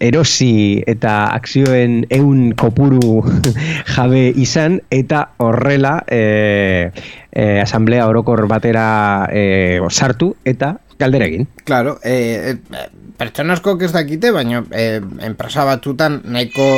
erosi 0.00 0.82
eta 0.86 1.32
akzioen 1.36 2.02
eun 2.10 2.52
kopuru 2.56 3.22
jabe 3.94 4.28
izan 4.36 4.80
eta 4.90 5.26
horrela 5.38 5.98
eh, 6.08 6.90
eh, 7.32 7.60
asamblea 7.62 8.08
orokor 8.08 8.46
batera 8.48 9.28
eh, 9.32 9.80
sartu 9.90 10.34
eta 10.44 10.76
galdera. 10.98 11.26
Claro, 11.64 11.98
eh, 12.02 12.56
eh, 12.56 12.88
pertsona 13.18 13.56
askok 13.58 13.82
ez 13.82 13.92
dakite, 13.92 14.32
baina 14.34 14.64
eh, 14.70 15.00
enpresa 15.22 15.64
batzutan 15.64 16.20
nahiko 16.24 16.68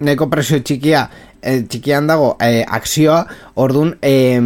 nahiko 0.00 0.28
presio 0.30 0.60
txikia 0.62 1.08
eh, 1.42 1.62
txikian 1.68 2.06
dago 2.06 2.36
eh, 2.40 2.64
akzioa, 2.66 3.24
ordun 3.56 3.96
eh, 4.02 4.40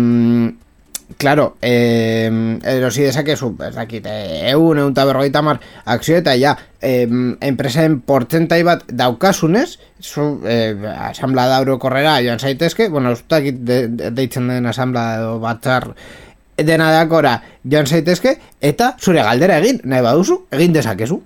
Claro, 1.19 1.57
eh, 1.61 2.31
erosi 2.65 3.03
dezakezu, 3.05 3.53
ez 3.67 3.75
dakit, 3.75 4.07
egun, 4.07 4.79
egun 4.79 4.93
eta 4.93 5.05
berrogeita 5.09 5.43
mar 5.45 5.61
akzio 5.85 6.17
eta 6.19 6.35
ja, 6.39 6.55
eh, 6.81 7.07
enpresen 7.41 8.01
portzentai 8.07 8.63
bat 8.67 8.85
daukasunez, 8.89 9.79
zu, 10.01 10.41
eh, 10.49 10.75
asamblea 11.11 11.47
da 11.51 11.61
eurokorrera 11.63 12.19
joan 12.25 12.41
zaitezke, 12.41 12.89
bueno, 12.89 13.13
ez 13.13 13.23
dakit 13.29 13.61
de, 13.61 13.87
de, 13.89 14.11
deitzen 14.11 14.49
den 14.49 14.67
asamblea 14.67 15.19
edo 15.21 15.39
batzar 15.43 15.93
dena 16.57 16.91
dakora 16.93 17.37
joan 17.65 17.87
zaitezke, 17.87 18.37
eta 18.61 18.95
zure 19.01 19.23
galdera 19.23 19.59
egin, 19.63 19.81
nahi 19.85 20.05
baduzu, 20.05 20.43
egin 20.53 20.73
dezakezu. 20.73 21.21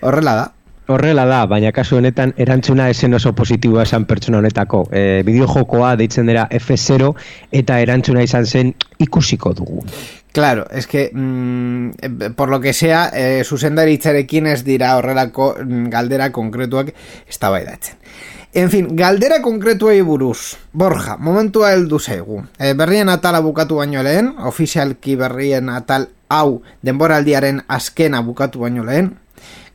Horrela 0.00 0.34
da. 0.34 0.46
Horrela 0.88 1.26
da, 1.28 1.42
baina 1.44 1.68
kasu 1.76 1.98
honetan 1.98 2.30
erantzuna 2.40 2.86
esen 2.88 3.12
oso 3.12 3.34
positiboa 3.36 3.82
esan 3.84 4.06
pertsona 4.08 4.38
honetako. 4.38 4.86
E, 4.88 5.20
bideojokoa 5.26 5.90
deitzen 6.00 6.30
dira 6.30 6.46
F0 6.48 7.10
eta 7.60 7.76
erantzuna 7.84 8.22
izan 8.24 8.48
zen 8.48 8.72
ikusiko 9.04 9.52
dugu. 9.58 9.84
Claro, 10.32 10.64
es 10.70 10.86
que 10.86 11.10
mm, 11.12 12.32
por 12.36 12.48
lo 12.48 12.60
que 12.60 12.72
sea, 12.72 13.10
eh, 13.12 13.42
zuzendaritzarekin 13.44 14.46
ez 14.46 14.62
dira 14.64 14.94
horrelako 14.96 15.56
mm, 15.60 15.88
galdera 15.92 16.32
konkretuak 16.32 16.94
eztabaidatzen. 17.28 17.96
En 18.54 18.70
fin, 18.70 18.96
galdera 18.96 19.42
konkretuei 19.42 20.00
buruz. 20.02 20.56
Borja, 20.72 21.16
momentua 21.16 21.72
heldu 21.74 21.98
zaigu. 21.98 22.42
E, 22.58 22.72
berrien 22.72 23.08
atala 23.12 23.40
bukatu 23.44 23.76
baino 23.82 24.02
lehen, 24.02 24.32
ofizialki 24.38 25.16
berrien 25.20 25.68
atal 25.68 26.08
hau 26.28 26.62
denboraldiaren 26.82 27.62
azkena 27.68 28.22
bukatu 28.24 28.64
baino 28.64 28.84
lehen, 28.84 29.12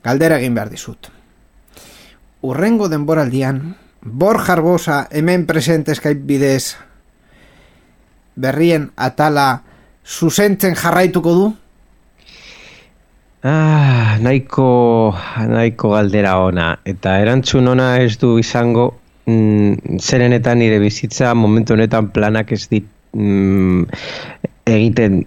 galdera 0.03 0.39
egin 0.41 0.55
behar 0.57 0.73
dizut. 0.73 1.11
Urrengo 2.41 2.89
denboraldian, 2.89 3.75
Borja 4.01 4.57
Arbosa 4.57 5.07
hemen 5.11 5.45
presente 5.47 5.95
Skype 5.95 6.25
bidez 6.27 6.75
berrien 8.35 8.91
atala 8.97 9.63
zuzentzen 10.03 10.75
jarraituko 10.75 11.33
du? 11.33 11.45
Ah, 13.43 14.15
nahiko, 14.23 15.11
nahiko 15.51 15.89
galdera 15.91 16.37
ona. 16.39 16.77
Eta 16.87 17.17
erantzun 17.19 17.67
ona 17.67 17.87
ez 17.99 18.15
du 18.21 18.37
izango 18.39 18.85
mm, 19.27 19.99
zerenetan 19.99 20.61
nire 20.63 20.77
bizitza 20.79 21.33
momentu 21.35 21.75
honetan 21.75 22.07
planak 22.15 22.53
ez 22.55 22.61
dit 22.71 22.87
mm, 23.11 23.83
egiten, 24.71 25.25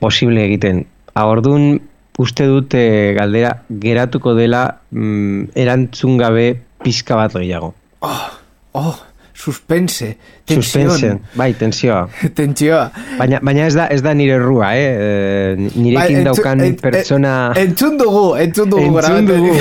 posible 0.00 0.46
egiten. 0.46 0.86
Agordun 1.12 1.76
uste 2.24 2.48
dut 2.48 2.72
eh, 2.80 3.12
galdera 3.18 3.52
geratuko 3.84 4.32
dela 4.40 4.64
mm, 4.88 5.52
erantzun 5.52 6.16
gabe 6.16 6.46
pizka 6.80 7.20
bat 7.20 7.36
gehiago. 7.36 7.74
Oh, 8.00 8.24
oh, 8.72 8.96
suspense, 9.40 10.18
tensión, 10.44 10.90
Suspense, 10.90 11.20
bai, 11.34 11.54
tensioa. 11.54 12.08
tentsioa. 12.38 12.90
Baina, 13.18 13.38
baina 13.42 13.66
ez 13.66 13.74
da 13.74 13.86
ez 13.88 14.02
da 14.04 14.12
nire 14.14 14.34
errua, 14.36 14.74
eh? 14.76 14.86
Eh, 14.90 15.56
Nirekin 15.56 15.94
Bai, 15.96 16.08
entzu- 16.14 16.24
daukan 16.28 16.60
ent- 16.66 16.80
pertsona... 16.84 17.34
en- 17.56 17.70
Entzun 17.70 17.96
dugu, 17.98 18.24
entzun 18.36 18.68
dugu. 18.70 18.98
Entzun 18.98 19.26
dugu, 19.30 19.54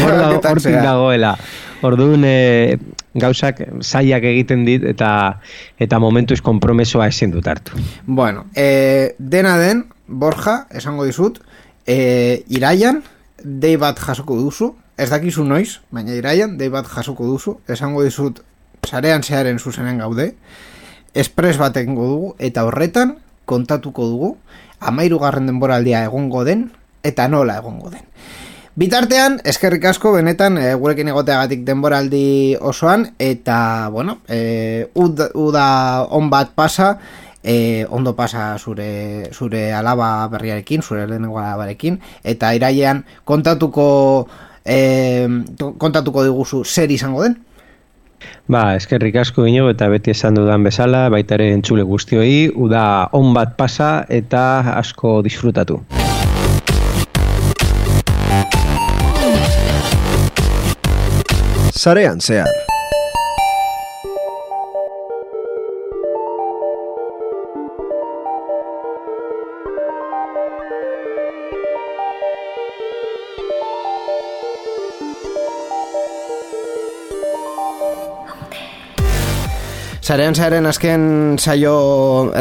hortik 0.43 0.75
dagoela. 0.83 1.35
Orduan, 1.81 2.25
e, 2.27 2.75
gauzak 3.15 3.61
zailak 3.87 4.25
egiten 4.27 4.65
dit 4.67 4.83
eta 4.83 5.11
eta 5.79 5.99
momentuz 6.03 6.41
konpromesoa 6.43 7.07
ezin 7.07 7.31
dut 7.31 7.47
hartu. 7.47 7.79
Bueno, 8.05 8.45
eh, 8.55 9.15
dena 9.17 9.55
den, 9.57 9.85
Borja, 10.07 10.65
esango 10.75 11.05
dizut, 11.07 11.39
e, 11.87 12.43
iraian, 12.51 12.99
dei 13.43 13.77
bat 13.79 13.95
jasoko 14.03 14.35
duzu, 14.35 14.73
ez 14.99 15.07
dakizu 15.13 15.45
noiz, 15.47 15.77
baina 15.95 16.11
iraian, 16.17 16.57
dei 16.59 16.67
bat 16.67 16.85
jasoko 16.91 17.23
duzu, 17.31 17.59
esango 17.71 18.03
dizut, 18.03 18.41
sarean 18.89 19.23
zearen 19.23 19.59
zuzenen 19.59 20.01
gaude, 20.01 20.33
espres 21.13 21.57
bat 21.61 21.77
egingo 21.77 22.09
dugu, 22.09 22.33
eta 22.39 22.65
horretan, 22.65 23.17
kontatuko 23.45 24.09
dugu, 24.09 24.35
amairu 24.79 25.19
garren 25.21 25.49
denboraldia 25.49 26.03
egongo 26.09 26.43
den, 26.47 26.69
eta 27.03 27.27
nola 27.29 27.59
egongo 27.61 27.93
den. 27.93 28.05
Bitartean, 28.79 29.41
eskerrik 29.49 29.83
asko 29.89 30.13
benetan 30.15 30.55
e, 30.57 30.69
gurekin 30.79 31.09
egoteagatik 31.11 31.65
denboraldi 31.67 32.55
osoan 32.63 33.09
eta, 33.19 33.89
bueno, 33.91 34.19
e, 34.29 34.87
uda, 34.95 35.27
uda 35.35 35.65
on 36.15 36.29
bat 36.31 36.53
pasa 36.55 36.93
e, 37.43 37.85
ondo 37.89 38.15
pasa 38.15 38.53
zure, 38.57 39.31
zure 39.33 39.73
alaba 39.73 40.27
berriarekin, 40.31 40.81
zure 40.81 41.07
lehenengo 41.07 41.41
alabarekin 41.41 41.99
eta 42.23 42.53
irailean 42.55 43.03
kontatuko 43.25 44.29
e, 44.63 45.27
kontatuko 45.57 46.23
diguzu 46.23 46.63
zer 46.63 46.91
izango 46.91 47.25
den? 47.25 47.39
Ba, 48.47 48.75
eskerrik 48.75 49.15
asko 49.21 49.45
ino 49.45 49.69
eta 49.69 49.89
beti 49.89 50.11
esan 50.15 50.37
dudan 50.39 50.63
bezala, 50.65 51.07
baita 51.13 51.37
ere 51.39 51.51
entzule 51.53 51.83
guztioi, 51.83 52.49
uda 52.55 53.09
on 53.13 53.33
bat 53.33 53.55
pasa 53.57 54.05
eta 54.09 54.43
asko 54.75 55.21
disfrutatu. 55.25 55.81
Zarean 61.79 62.19
zehar. 62.19 62.68
Zaren 80.09 80.33
zaren 80.33 80.65
azken 80.65 81.03
saio, 81.37 81.71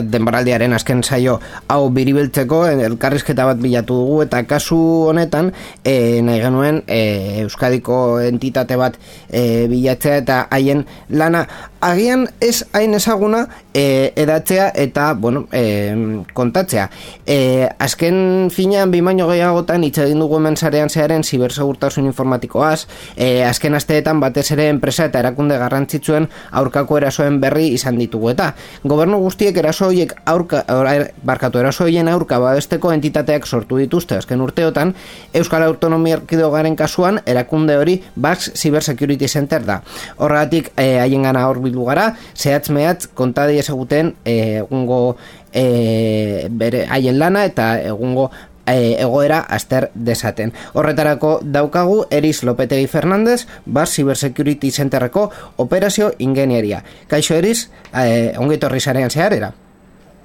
denboraldiaren 0.09 0.73
azken 0.73 1.03
saio 1.05 1.35
hau 1.69 1.91
biribeltzeko 1.93 2.63
elkarrizketa 2.71 3.45
bat 3.45 3.59
bilatu 3.61 3.99
dugu 3.99 4.23
eta 4.25 4.41
kasu 4.49 4.79
honetan 5.11 5.51
e, 5.85 6.23
nahi 6.25 6.41
genuen 6.41 6.81
e, 6.87 7.43
Euskadiko 7.43 7.99
entitate 8.25 8.79
bat 8.81 8.97
e, 9.29 9.67
bilatzea 9.69 10.23
eta 10.23 10.39
haien 10.49 10.87
lana 11.13 11.45
agian 11.85 12.25
ez 12.41 12.65
hain 12.73 12.97
ezaguna 12.97 13.45
e, 13.75 14.15
edatzea 14.17 14.71
eta 14.75 15.13
bueno, 15.13 15.45
e, 15.53 16.25
kontatzea. 16.33 16.89
E, 17.27 17.69
azken 17.79 18.49
finean 18.51 18.91
bi 18.91 19.03
baino 19.05 19.29
gehiagotan 19.29 19.85
hitz 19.85 19.99
egin 20.07 20.25
dugu 20.25 20.41
hemen 20.41 20.57
zarean 20.57 20.89
zearen 20.89 21.23
zibersegurtasun 21.23 22.09
informatikoaz, 22.09 22.89
e, 23.15 23.45
azken 23.45 23.77
asteetan 23.77 24.25
batez 24.25 24.49
ere 24.57 24.71
enpresa 24.73 25.13
eta 25.13 25.21
erakunde 25.21 25.61
garrantzitsuen 25.61 26.33
aurkako 26.63 26.99
erasoen 27.05 27.39
berri 27.45 27.58
izan 27.67 27.99
ditugu 27.99 28.31
eta 28.31 28.53
gobernu 28.85 29.19
guztiek 29.23 29.57
eraso 29.57 29.89
horiek 29.89 30.15
aurka 30.27 30.63
barkatu 31.23 31.59
eraso 31.59 31.85
horien 31.85 32.09
aurka 32.09 32.39
babesteko 32.39 32.93
entitateak 32.93 33.47
sortu 33.47 33.79
dituzte 33.81 34.17
azken 34.17 34.41
urteotan 34.41 34.95
Euskal 35.35 35.63
Autonomia 35.67 36.19
Erkidogaren 36.19 36.77
kasuan 36.77 37.21
erakunde 37.27 37.77
hori 37.77 37.99
Bax 38.17 38.53
Cyber 38.55 38.83
Security 38.83 39.29
Center 39.29 39.65
da. 39.65 39.83
Horregatik 40.19 40.73
haien 40.77 41.23
gana 41.23 41.47
hor 41.49 41.61
bildu 41.63 41.85
gara, 41.89 42.13
zehatz 42.37 42.71
mehatz 42.75 43.09
kontadi 43.15 43.59
ezaguten 43.59 44.15
egungo 44.25 45.17
e, 45.53 46.49
bere 46.51 46.85
haien 46.91 47.19
lana 47.19 47.45
eta 47.49 47.71
egungo 47.81 48.29
e, 48.69 49.01
egoera 49.01 49.41
aster 49.49 49.91
desaten. 49.95 50.53
Horretarako 50.75 51.39
daukagu 51.43 52.05
Eris 52.11 52.43
Lopetegi 52.45 52.87
Fernandez, 52.87 53.47
Bar 53.67 53.89
Cybersecurity 53.89 54.71
Centerreko 54.71 55.31
operazio 55.57 56.13
ingenieria. 56.19 56.85
Kaixo 57.09 57.35
Eris, 57.35 57.71
e, 57.93 58.35
ongi 58.39 58.59
torri 58.59 58.81
zarean 58.81 59.11
zeharera? 59.11 59.53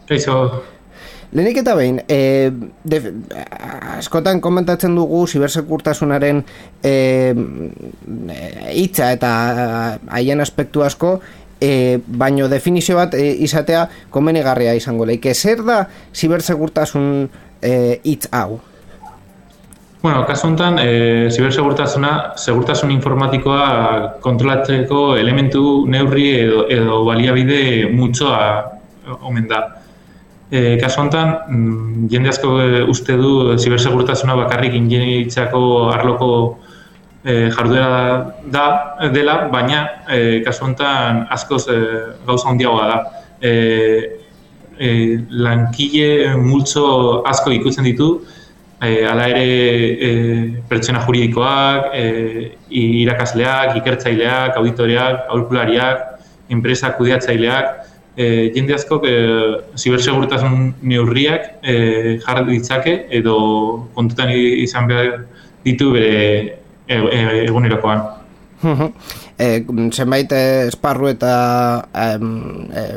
Kaixo, 0.07 0.63
Lehenik 1.33 1.63
eta 1.63 1.73
behin, 1.73 1.95
e, 2.13 2.51
de, 2.85 2.99
askotan 3.97 4.37
komentatzen 4.37 4.93
dugu 4.93 5.23
zibersekurtasunaren 5.25 6.43
e, 6.85 6.93
hitza 8.69 9.09
eta 9.15 9.31
haien 10.13 10.45
aspektu 10.45 10.83
asko, 10.85 11.15
e, 11.57 11.99
baino 12.05 12.49
definizio 12.51 12.99
bat 12.99 13.17
e, 13.17 13.31
izatea 13.47 13.87
komenigarria 14.13 14.75
izango 14.77 15.07
leike. 15.09 15.33
Zer 15.33 15.63
da 15.65 15.87
zibersegurtasun 16.13 17.07
hitz 17.63 18.27
hau? 18.31 18.59
Bueno, 20.03 20.25
kasu 20.27 20.49
honetan, 20.49 20.79
e, 20.83 21.29
zibersegurtasuna, 21.31 22.33
segurtasun 22.35 22.89
informatikoa 22.91 24.17
kontrolatzeko 24.25 25.03
elementu 25.15 25.61
neurri 25.87 26.25
edo, 26.41 26.65
edo 26.67 26.97
baliabide 27.07 27.87
mutxoa 27.87 28.41
omen 29.21 29.47
da. 29.47 29.61
E, 30.51 30.75
kasu 30.81 31.05
honetan, 31.05 31.31
mm, 31.47 32.09
jende 32.11 32.33
asko 32.33 32.51
uste 32.91 33.15
du 33.15 33.31
zibersegurtasuna 33.55 34.35
bakarrik 34.41 34.75
ingenieritzako 34.75 35.63
arloko 35.93 36.29
e, 37.23 37.47
jarduera 37.55 38.43
da, 38.57 38.65
dela, 39.15 39.37
baina 39.55 39.85
e, 40.09 40.41
kasu 40.43 40.67
honetan 40.67 41.23
askoz 41.31 41.63
e, 41.71 41.79
gauza 42.27 42.51
handiagoa 42.51 42.91
da. 42.91 42.99
E, 43.39 43.53
e, 44.79 45.19
lankile 45.29 46.35
multzo 46.37 46.85
asko 47.29 47.51
ikutzen 47.55 47.87
ditu, 47.87 48.09
e, 48.81 49.05
ala 49.07 49.27
ere 49.31 49.45
e, 50.07 50.09
pertsona 50.69 51.03
juridikoak, 51.05 51.91
e, 51.95 52.05
irakasleak, 52.69 53.77
ikertzaileak, 53.81 54.57
auditoreak, 54.57 55.27
aurkulariak, 55.35 56.09
enpresa 56.53 56.93
kudeatzaileak, 56.97 57.85
e, 58.15 58.25
jende 58.55 58.75
asko 58.77 59.01
e, 59.07 59.13
zibersegurtasun 59.77 60.73
neurriak 60.81 61.53
e, 61.63 61.77
jarri 62.25 62.49
ditzake 62.57 62.97
edo 63.21 63.37
kontutan 63.95 64.33
izan 64.33 64.89
behar 64.91 65.23
ditu 65.63 65.93
bere 65.95 66.59
E, 66.87 66.95
e, 66.95 67.45
egunerokoan. 67.47 68.01
e, 69.37 69.65
zenbait 69.91 70.31
esparru 70.31 71.09
eta 71.11 71.33
e, 71.93 72.87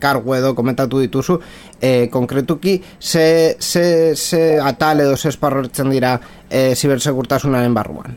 kargu 0.00 0.36
edo 0.38 0.54
komentatu 0.54 1.00
dituzu 1.04 1.38
e, 1.80 2.08
konkretuki 2.12 2.80
ze, 3.00 3.56
ze, 3.60 4.14
ze 4.14 4.60
atal 4.60 5.00
edo 5.00 5.16
ze 5.16 5.28
esparru 5.28 5.64
ertzen 5.66 5.90
dira 5.90 6.18
e, 6.48 6.74
zibersegurtasunaren 6.74 7.74
barruan? 7.74 8.16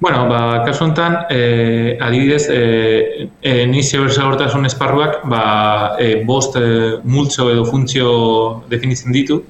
Bueno, 0.00 0.24
ba, 0.30 0.62
kasu 0.64 0.86
honetan, 0.86 1.26
e, 1.28 1.98
adibidez, 2.00 2.46
e, 2.48 3.28
e, 3.42 3.66
ni 3.68 3.82
zibersegurtasun 3.82 4.64
esparruak 4.64 5.26
ba, 5.28 5.96
e, 6.00 6.22
bost 6.24 6.56
e, 6.56 7.00
multzo 7.04 7.50
edo 7.52 7.66
funtzio 7.68 8.62
definitzen 8.70 9.12
ditu, 9.12 9.42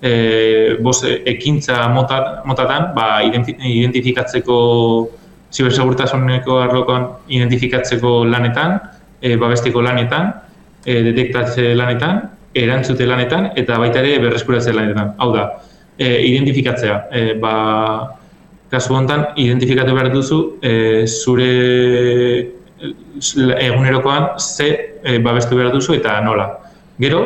e, 0.00 0.76
bost 0.86 1.02
ekintza 1.02 1.88
motat, 1.90 2.44
motatan 2.46 2.92
ba, 2.94 3.08
identifikatzeko 3.26 4.58
zibersegurtasuneko 5.52 6.58
arlokoan 6.60 7.06
identifikatzeko 7.28 8.24
lanetan, 8.28 8.78
e, 9.20 9.36
babestiko 9.36 9.82
lanetan, 9.82 10.32
e, 10.84 11.00
detektatze 11.08 11.72
lanetan, 11.78 12.22
erantzute 12.54 13.06
lanetan 13.06 13.50
eta 13.56 13.78
baita 13.80 14.02
ere 14.04 14.18
berreskuratze 14.22 14.72
lanetan. 14.76 15.14
Hau 15.18 15.32
da, 15.34 15.48
e, 15.96 16.12
identifikatzea. 16.28 17.00
E, 17.12 17.24
ba, 17.40 17.54
kasu 18.70 18.94
honetan, 18.94 19.26
identifikatu 19.40 19.96
behar 19.96 20.12
duzu 20.12 20.40
e, 20.62 21.06
zure 21.06 21.50
egunerokoan 23.58 24.38
ze 24.38 24.68
e, 25.02 25.18
babestu 25.18 25.56
behar 25.56 25.72
duzu 25.74 25.96
eta 25.96 26.20
nola. 26.24 26.48
Gero, 27.00 27.22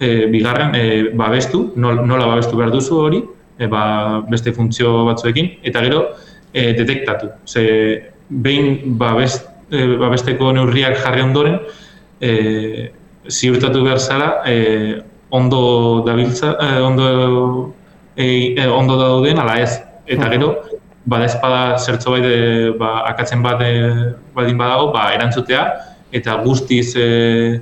e, 0.00 0.26
bigarren 0.32 0.74
e, 0.74 0.84
babestu, 1.16 1.72
nola 1.76 2.26
babestu 2.26 2.58
behar 2.58 2.72
duzu 2.74 2.98
hori, 3.06 3.22
e, 3.58 3.66
ba, 3.66 4.22
beste 4.28 4.52
funtzio 4.52 5.04
batzuekin, 5.08 5.50
eta 5.62 5.82
gero 5.84 6.04
e, 6.52 6.72
detektatu. 6.78 7.30
Ze, 7.46 7.64
behin 8.28 8.96
babest, 8.98 9.48
e, 9.70 9.86
babesteko 10.00 10.52
neurriak 10.52 10.98
jarri 11.02 11.24
ondoren, 11.24 11.58
e, 12.20 12.92
ziurtatu 13.28 13.82
behar 13.84 14.00
zara, 14.00 14.30
e, 14.46 15.02
ondo 15.30 16.02
dabiltza, 16.06 16.56
e, 16.60 16.80
ondo, 16.80 17.74
e, 18.16 18.54
e, 18.56 18.66
ondo 18.68 18.98
dauden, 19.00 19.38
ala 19.38 19.58
ez. 19.60 19.80
Eta 20.06 20.28
gero, 20.28 20.52
bada 21.06 21.26
espada 21.26 21.78
zertzo 21.78 22.12
bai 22.12 22.22
ba, 22.78 23.02
akatzen 23.10 23.42
bat 23.42 23.62
badin 24.34 24.58
badago, 24.58 24.92
ba, 24.92 25.10
erantzutea, 25.14 25.64
eta 26.12 26.36
guztiz 26.44 26.94
e, 26.96 27.60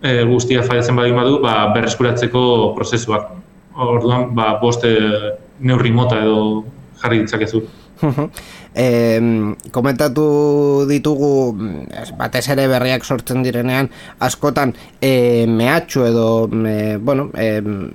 e, 0.00 0.22
guztia 0.30 0.62
faiatzen 0.62 0.96
badin 0.96 1.18
badu, 1.18 1.40
ba, 1.42 1.72
berreskuratzeko 1.74 2.74
prozesuak. 2.78 3.32
Orduan, 3.74 4.30
ba, 4.34 4.54
bost 4.62 4.86
neurri 5.58 5.90
mota 5.92 6.20
edo 6.22 6.64
jarri 7.02 7.24
ditzakezu. 7.24 7.64
e, 8.84 8.86
komentatu 9.72 10.26
ditugu 10.88 11.52
mm, 11.54 11.86
ez, 12.02 12.10
batez 12.18 12.44
ere 12.54 12.66
berriak 12.70 13.04
sortzen 13.04 13.42
direnean 13.46 13.88
askotan 14.24 14.74
e, 15.00 15.46
mehatxu 15.48 16.04
edo 16.08 16.26
e, 16.50 16.96
bueno, 16.96 17.30
e, 17.38 17.48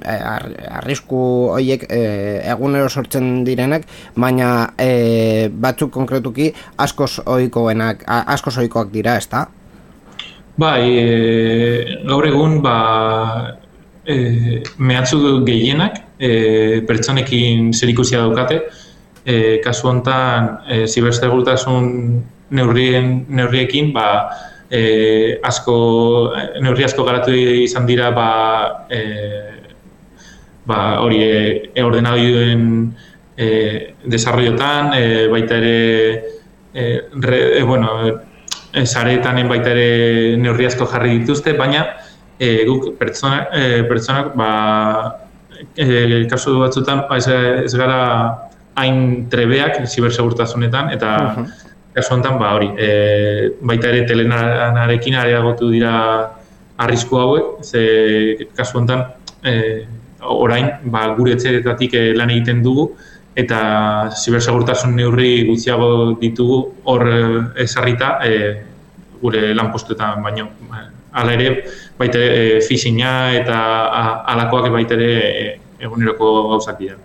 ar, 0.05 0.47
arrisku 0.81 1.21
hoiek 1.55 1.85
e, 1.89 2.01
egunero 2.55 2.89
sortzen 2.89 3.43
direnak 3.47 3.87
baina 4.15 4.73
e, 4.77 5.47
batzuk 5.49 5.93
konkretuki 5.93 6.51
askoz 6.77 7.19
ohikoenak 7.25 8.03
askoz 8.07 8.57
ohikoak 8.57 8.91
dira, 8.93 9.17
ezta? 9.17 9.47
Bai, 10.59 10.83
e, 10.91 11.99
gaur 12.07 12.25
egun 12.27 12.59
ba, 12.63 12.75
e, 14.03 14.63
mehatzu 14.77 15.39
gehienak 15.47 16.01
e, 16.19 16.81
pertsonekin 16.87 17.71
zerikusia 17.73 18.25
daukate. 18.25 18.59
E, 19.29 19.59
kasu 19.61 19.91
hontan 19.91 20.55
e, 20.65 20.85
zibersegurtasun 20.89 21.89
neurrien 22.57 23.27
neurriekin 23.29 23.91
ba, 23.93 24.07
e, 24.71 25.37
asko 25.45 25.75
neurri 26.63 26.87
asko 26.87 27.05
garatu 27.05 27.35
izan 27.35 27.85
dira 27.85 28.09
ba, 28.15 28.31
e, 28.89 29.01
ba, 30.65 30.79
hori 31.03 31.21
e, 31.21 31.83
ordenagailuen 31.83 32.65
e, 33.37 33.47
desarrollotan, 34.09 34.93
e, 34.97 35.05
baita 35.29 35.61
ere 35.61 35.77
e, 36.73 36.83
re, 37.13 37.39
e, 37.59 37.63
bueno, 37.63 37.95
e, 38.73 38.85
sareetanen 38.85 39.49
baita 39.49 39.73
ere 39.77 40.37
neurri 40.41 40.69
asko 40.69 40.89
jarri 40.89 41.19
dituzte, 41.21 41.53
baina 41.53 41.85
e, 42.39 42.65
guk 42.65 42.95
pertsona, 42.97 43.45
e, 43.53 43.83
pertsonak 43.89 44.33
ba, 44.37 44.51
e, 45.77 46.25
kasu 46.29 46.59
batzutan 46.65 47.05
ba, 47.09 47.17
ez, 47.21 47.27
ez 47.69 47.73
gara 47.77 48.48
hain 48.79 49.27
trebeak 49.31 49.83
zibersegurtasunetan 49.85 50.91
eta 50.95 51.09
kasu 51.95 52.13
honetan 52.15 52.39
ba 52.39 52.53
hori 52.55 52.69
e, 52.77 52.89
baita 53.61 53.89
ere 53.91 54.05
telenanarekin 54.07 55.15
areagotu 55.19 55.69
dira 55.73 55.93
arrisku 56.77 57.17
hauek 57.19 57.63
ze 57.63 57.81
kasu 58.55 58.77
honetan 58.79 59.05
e, 59.43 59.85
orain 60.21 60.67
ba, 60.83 61.07
gure 61.17 61.33
etxeretatik 61.35 61.93
e, 61.93 62.03
lan 62.15 62.29
egiten 62.29 62.63
dugu 62.63 62.89
eta 63.35 63.59
zibersegurtasun 64.11 64.95
neurri 64.95 65.45
gutxiago 65.47 65.89
ditugu 66.21 66.57
hor 66.91 67.03
eh, 67.07 67.63
ezarrita 67.63 68.09
e, 68.25 68.33
gure 69.21 69.53
lanpostuetan 69.55 70.23
baino 70.23 70.49
ba, 70.69 70.87
hala 71.19 71.35
ere 71.37 71.63
baita 71.99 72.19
ere 72.19 72.57
e, 72.57 72.59
phishinga 72.67 73.13
eta 73.41 73.59
a- 74.01 74.17
halakoak 74.33 74.67
baita 74.75 74.97
ere 74.99 75.11
e, 75.43 75.45
eguneroko 75.79 76.33
gauzak 76.51 76.79
dira. 76.79 76.97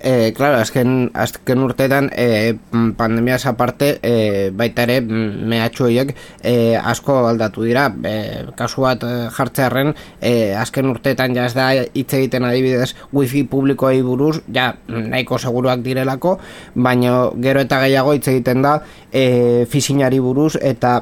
E, 0.00 0.32
claro, 0.36 0.58
azken, 0.60 1.10
azken 1.14 1.62
urteetan 1.64 2.10
e, 2.12 2.56
pandemiaz 2.98 3.46
aparte 3.48 3.96
e, 4.04 4.50
baita 4.52 4.84
ere 4.84 5.00
mehatxu 5.00 5.86
horiek 5.88 6.12
e, 6.42 6.76
asko 6.76 7.16
aldatu 7.30 7.64
dira. 7.64 7.88
E, 8.04 8.44
kasu 8.58 8.84
bat 8.84 9.02
jartzearren 9.36 9.94
e, 10.20 10.52
azken 10.54 10.92
urteetan 10.92 11.34
ja 11.36 11.46
ez 11.48 11.54
da 11.56 11.70
hitz 11.72 12.12
egiten 12.20 12.44
adibidez 12.44 12.92
wifi 13.16 13.46
publikoei 13.48 14.02
buruz 14.04 14.42
ja 14.52 14.74
nahiko 14.88 15.38
seguruak 15.38 15.80
direlako 15.86 16.36
baina 16.74 17.30
gero 17.42 17.64
eta 17.64 17.80
gehiago 17.86 18.12
hitz 18.16 18.28
egiten 18.28 18.62
da 18.62 18.78
e, 19.12 19.64
fishingari 19.70 20.20
buruz 20.20 20.54
eta 20.60 21.00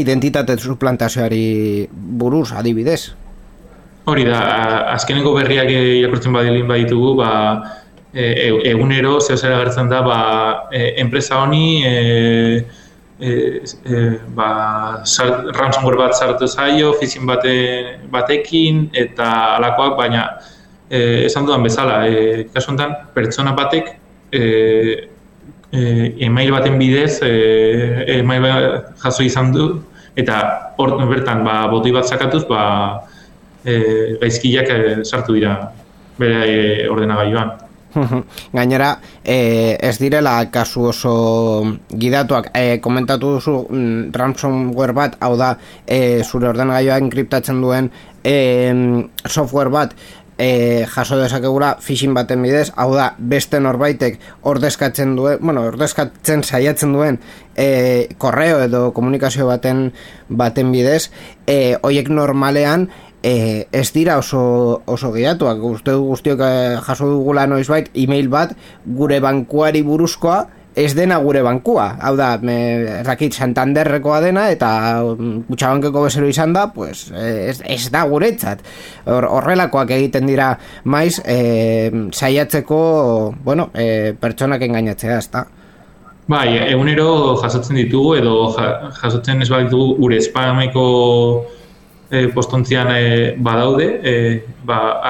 identitate 0.00 0.56
suplantazioari 0.56 1.88
buruz 1.92 2.52
adibidez. 2.56 3.12
Hori 4.10 4.24
da, 4.24 4.38
azkeneko 4.94 5.34
berriak 5.36 5.68
irakurtzen 5.70 6.32
badilin 6.34 6.66
baditugu, 6.70 7.12
ba, 7.18 7.30
e, 8.12 8.22
e- 8.22 8.70
egunero 8.70 9.20
zeo 9.20 9.36
zer 9.36 9.52
agertzen 9.52 9.88
da, 9.88 10.02
ba, 10.02 10.20
e, 10.72 10.94
enpresa 11.02 11.42
honi 11.42 11.84
e, 11.86 12.64
e, 13.20 13.30
e, 13.84 14.18
ba, 14.34 15.02
sar- 15.04 15.50
ransomware 15.54 15.96
bat 15.96 16.16
sartu 16.16 16.48
zaio, 16.48 16.94
phishing 16.98 17.26
bate, 17.26 18.00
batekin, 18.10 18.88
eta 18.92 19.56
alakoak, 19.58 19.96
baina 19.98 20.26
e, 20.90 21.26
esan 21.26 21.46
dudan 21.46 21.62
bezala, 21.62 22.02
e, 22.08 22.44
kasu 22.54 22.72
honetan, 22.72 22.96
pertsona 23.14 23.54
batek 23.54 23.94
e, 24.32 24.42
e, 25.72 25.80
email 26.26 26.52
baten 26.52 26.78
bidez 26.78 27.20
e, 27.22 27.32
email 28.18 28.42
bat 28.42 28.90
jaso 29.04 29.22
izan 29.22 29.52
du 29.54 29.70
eta 30.18 30.74
hor 30.78 30.96
bertan 31.08 31.44
ba, 31.46 31.62
botoi 31.70 31.92
bat 31.94 32.08
sakatuz 32.08 32.44
ba, 32.48 32.62
e, 33.64 34.18
gaizkiak 34.20 34.70
e, 34.70 34.78
sartu 35.04 35.38
dira 35.38 35.56
bere 36.18 36.40
e, 36.44 36.88
ordenagailuan. 36.90 37.69
Gainera, 38.56 38.92
e, 39.24 39.76
ez 39.80 39.96
direla 39.98 40.36
kasu 40.52 40.88
oso 40.90 41.14
gidatuak. 41.90 42.50
E, 42.54 42.78
komentatu 42.84 43.34
duzu 43.36 43.56
mm, 43.68 44.12
ransomware 44.16 44.96
bat, 44.96 45.18
hau 45.20 45.36
da 45.40 45.56
e, 45.86 46.22
zure 46.24 46.50
ordenagailua 46.50 47.00
enkriptatzen 47.02 47.60
duen 47.62 47.90
e, 48.24 48.34
software 49.26 49.72
bat 49.72 49.94
e, 50.40 50.86
jaso 50.88 51.18
dezakegura 51.20 51.74
phishing 51.84 52.14
baten 52.16 52.40
bidez, 52.42 52.70
hau 52.80 52.94
da 52.96 53.10
beste 53.18 53.60
norbaitek 53.60 54.16
ordezkatzen 54.48 55.12
duen, 55.18 55.42
bueno, 55.44 55.66
ordezkatzen 55.68 56.42
saiatzen 56.42 56.94
duen 56.96 57.20
e, 57.54 58.08
korreo 58.18 58.62
edo 58.64 58.82
komunikazio 58.96 59.46
baten 59.50 59.90
baten 60.28 60.72
bidez, 60.72 61.10
e, 61.44 61.76
hoiek 61.82 62.08
normalean 62.08 62.88
e, 63.22 63.66
ez 63.72 63.92
dira 63.92 64.18
oso, 64.18 64.82
oso 64.86 65.12
gehatuak, 65.12 65.60
uste 65.62 65.92
du 65.92 66.06
guztiok 66.12 66.40
eh, 66.44 66.78
jaso 66.86 67.10
dugula 67.10 67.46
noizbait 67.46 67.90
email 67.94 68.30
bat 68.32 68.56
gure 68.86 69.20
bankuari 69.20 69.82
buruzkoa 69.82 70.46
ez 70.80 70.94
dena 70.94 71.18
gure 71.18 71.42
bankua, 71.42 71.96
hau 72.00 72.14
da, 72.16 72.36
me, 72.46 72.56
ez 73.00 73.06
dakit 73.06 73.34
Santanderrekoa 73.34 74.20
dena 74.22 74.46
eta 74.54 74.70
mm, 75.02 75.44
kutxabankeko 75.48 76.04
bezero 76.06 76.28
izan 76.30 76.54
da, 76.54 76.68
pues, 76.72 77.08
eh, 77.10 77.50
ez, 77.50 77.58
ez 77.66 77.90
da 77.90 78.04
guretzat. 78.08 78.62
Hor, 79.10 79.26
horrelakoak 79.26 79.90
egiten 79.98 80.30
dira 80.30 80.52
maiz, 80.84 81.18
e, 81.26 81.90
saiatzeko, 82.14 82.80
bueno, 83.44 83.70
e, 83.74 84.14
pertsonak 84.20 84.62
engainatzea, 84.62 85.18
ez 85.18 85.30
da. 85.34 85.44
Bai, 86.30 86.46
egunero 86.70 87.34
jasotzen 87.42 87.74
ditugu 87.80 88.14
edo 88.20 88.34
ja- 88.54 88.92
jasotzen 89.00 89.42
ez 89.42 89.50
baditugu 89.50 89.96
gure 89.98 90.20
spameko 90.22 90.84
e, 92.10 92.28
postontzian 92.34 92.90
e, 92.90 93.34
badaude, 93.38 94.00
e, 94.02 94.14
ba, 94.66 95.00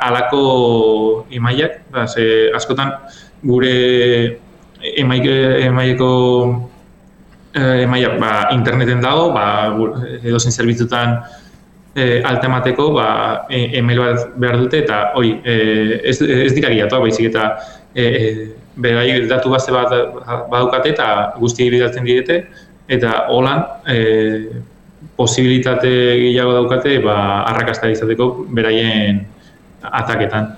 alako 0.00 1.26
imaiak, 1.30 1.80
ba, 1.90 2.06
ze 2.06 2.50
askotan 2.54 2.92
gure 3.42 4.38
emaik, 4.96 5.26
emaileko 5.66 6.10
e, 7.54 7.62
emailak 7.82 8.20
ba, 8.20 8.30
interneten 8.54 9.02
dago, 9.02 9.32
ba, 9.34 9.74
edo 10.22 10.38
zen 10.38 10.54
zerbitzutan 10.54 11.18
e, 11.96 12.22
alta 12.22 12.46
emateko, 12.46 12.92
ba, 12.94 13.08
e, 13.50 13.64
email 13.80 14.04
bat 14.04 14.38
behar 14.38 14.60
dute, 14.62 14.84
eta 14.84 15.00
hori, 15.18 15.34
e, 15.42 15.56
ez, 16.04 16.20
ez 16.22 16.52
dira 16.54 16.70
gilatuak, 16.70 17.08
baizik 17.08 17.32
eta 17.32 17.48
e, 17.94 18.06
e, 18.06 18.30
berai 18.76 19.08
datu 19.26 19.50
base 19.50 19.72
bat 19.72 19.90
badaukate 20.52 20.94
eta 20.94 21.10
guztiei 21.40 21.72
bidaltzen 21.72 22.06
direte, 22.06 22.42
eta 22.92 23.26
holan 23.34 23.64
e, 23.88 23.98
posibilitate 25.16 25.90
gehiago 26.20 26.52
daukate 26.60 26.98
ba, 27.04 27.16
arrakasta 27.48 27.90
izateko 27.92 28.30
beraien 28.52 29.24
ataketan. 29.82 30.54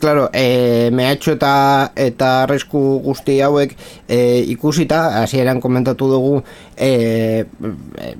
Claro, 0.00 0.30
e, 0.32 0.88
mehatxo 0.94 1.34
eta 1.34 1.92
eta 1.98 2.28
arrisku 2.44 2.80
guzti 3.04 3.40
hauek 3.44 3.74
e, 4.08 4.18
ikusita, 4.54 5.00
hasieran 5.20 5.60
komentatu 5.60 6.08
dugu 6.08 6.36
e, 6.76 7.44
e, 7.44 8.12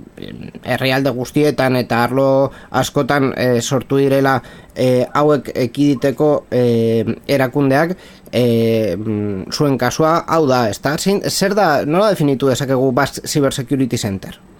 herrialde 0.74 1.14
guztietan 1.16 1.78
eta 1.80 2.02
arlo 2.04 2.28
askotan 2.82 3.30
e, 3.32 3.62
sortu 3.62 4.02
direla 4.02 4.36
e, 4.74 5.06
hauek 5.14 5.52
ekiditeko 5.64 6.30
e, 6.50 6.64
erakundeak 7.38 7.96
e, 8.32 8.44
zuen 9.52 9.78
kasua 9.80 10.18
hau 10.26 10.44
da, 10.50 10.66
ezta? 10.68 10.96
Zer 10.98 11.56
da, 11.56 11.86
nola 11.86 12.12
definitu 12.12 12.52
dezakegu 12.52 12.92
Basque 12.92 13.24
Cyber 13.28 13.54
Security 13.54 13.96
Center? 13.96 14.51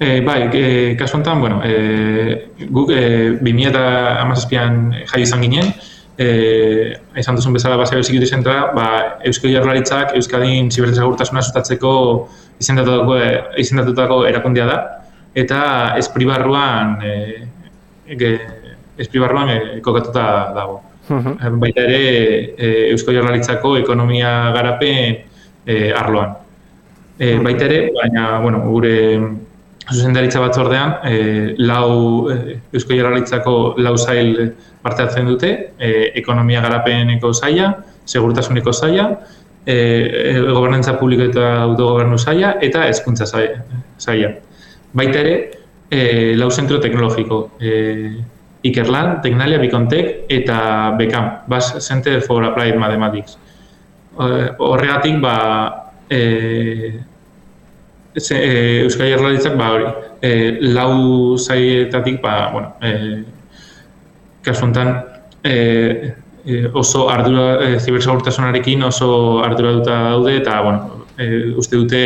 E, 0.00 0.22
bai, 0.24 0.48
e, 0.54 0.96
kasu 0.96 1.18
honetan, 1.18 1.40
bueno, 1.40 1.60
e, 1.62 2.48
guk 2.72 2.88
e, 2.88 3.36
2017an 3.36 4.78
jai 5.10 5.18
izan 5.20 5.42
ginen, 5.44 5.66
e, 6.16 6.28
izan 7.20 7.36
duzun 7.36 7.52
bezala 7.52 7.76
ba, 7.76 7.84
Cyber 7.84 8.06
Security 8.08 8.30
Centera, 8.30 8.70
ba, 8.72 8.86
Eusko 9.28 9.50
Jaurlaritzak 9.52 10.14
Euskadin 10.16 10.70
zibersegurtasuna 10.72 11.42
sustatzeko 11.44 11.92
izendatutako, 12.64 13.18
izendatutako 13.60 14.22
erakundea 14.30 14.70
da, 14.70 14.78
eta 15.36 15.60
espribarruan 16.00 16.96
e, 17.04 17.12
e, 18.08 18.32
espribarruan 19.04 19.52
e, 19.52 19.60
kokatuta 19.84 20.24
dago. 20.56 20.80
Mhm. 21.10 21.60
Baita 21.60 21.84
ere 21.84 22.00
e, 22.56 22.72
Eusko 22.94 23.12
Jaurlaritzako 23.12 23.76
ekonomia 23.82 24.32
garapen 24.56 25.20
e, 25.66 25.92
arloan. 25.92 26.38
E, 27.20 27.34
baita 27.44 27.68
ere, 27.68 27.90
baina, 28.00 28.38
bueno, 28.40 28.64
gure 28.64 28.96
zuzendaritza 29.90 30.40
batzordean 30.40 30.94
e, 31.04 31.54
lau 31.58 32.30
e, 32.30 32.58
Eusko 32.72 32.94
Jaurlaritzako 32.94 33.54
lau 33.82 33.96
zail 33.98 34.54
parte 34.82 35.02
hartzen 35.02 35.28
dute, 35.28 35.50
e, 35.78 35.90
ekonomia 36.20 36.62
garapeneko 36.64 37.32
zaila, 37.34 37.72
segurtasuneko 38.06 38.72
zaila, 38.72 39.08
e, 39.64 39.76
e, 39.76 40.34
gobernantza 40.48 40.96
publiko 40.98 41.28
eta 41.30 41.50
autogobernu 41.66 42.18
zaila 42.18 42.54
eta 42.62 42.86
hezkuntza 42.88 43.28
zaila. 43.28 44.32
Baita 44.92 45.20
ere, 45.20 45.34
e, 45.90 46.34
lau 46.36 46.50
zentro 46.50 46.80
teknologiko, 46.80 47.42
e, 47.60 47.74
Ikerlan, 48.62 49.22
Tecnalia, 49.24 49.58
Bicontek 49.58 50.26
eta 50.28 50.92
Becam, 50.98 51.30
Bas 51.48 51.78
Center 51.80 52.20
for 52.20 52.44
Applied 52.44 52.76
Mathematics. 52.76 53.38
Horregatik, 54.20 55.16
ba, 55.22 55.36
e, 56.10 57.00
e, 58.30 58.82
Euskal 58.84 59.10
Jaurlaritzak 59.10 59.56
ba 59.58 59.70
hori, 59.74 59.86
e, 60.22 60.32
lau 60.60 61.36
zaietatik 61.38 62.20
ba, 62.22 62.50
bueno, 62.52 62.74
e, 62.82 63.24
kasu 64.44 64.64
honetan 64.64 64.94
e, 65.44 66.14
oso 66.72 67.08
ardura 67.10 67.58
e, 67.64 67.78
zibersegurtasunarekin 67.80 68.82
oso 68.88 69.42
ardura 69.44 69.72
duta 69.72 69.98
daude 70.10 70.36
eta 70.40 70.60
bueno, 70.62 71.06
e, 71.18 71.52
uste 71.56 71.76
dute 71.76 72.02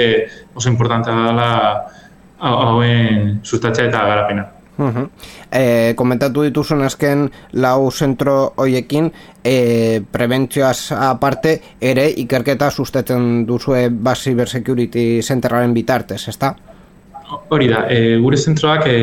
oso 0.54 0.68
importantea 0.68 1.26
dela 1.28 1.50
hauen 2.44 3.40
sustatzea 3.42 3.88
eta 3.88 4.04
garapena. 4.04 4.53
Uh 4.77 5.07
e, 5.53 5.95
komentatu 5.95 6.43
dituzun 6.43 6.83
azken 6.83 7.29
lau 7.53 7.91
zentro 7.93 8.55
hoiekin 8.57 9.12
e, 9.45 10.03
prebentzioaz 10.11 10.91
aparte 10.93 11.61
ere 11.81 12.09
ikerketa 12.11 12.70
sustatzen 12.70 13.47
duzue 13.47 13.89
bas 13.91 14.18
cybersecurity 14.25 15.22
centeraren 15.22 15.75
bitartez, 15.75 16.27
ezta? 16.29 16.57
Hori 17.49 17.68
da, 17.68 17.87
e, 17.89 18.16
gure 18.18 18.37
zentroak 18.37 18.89
e, 18.91 18.99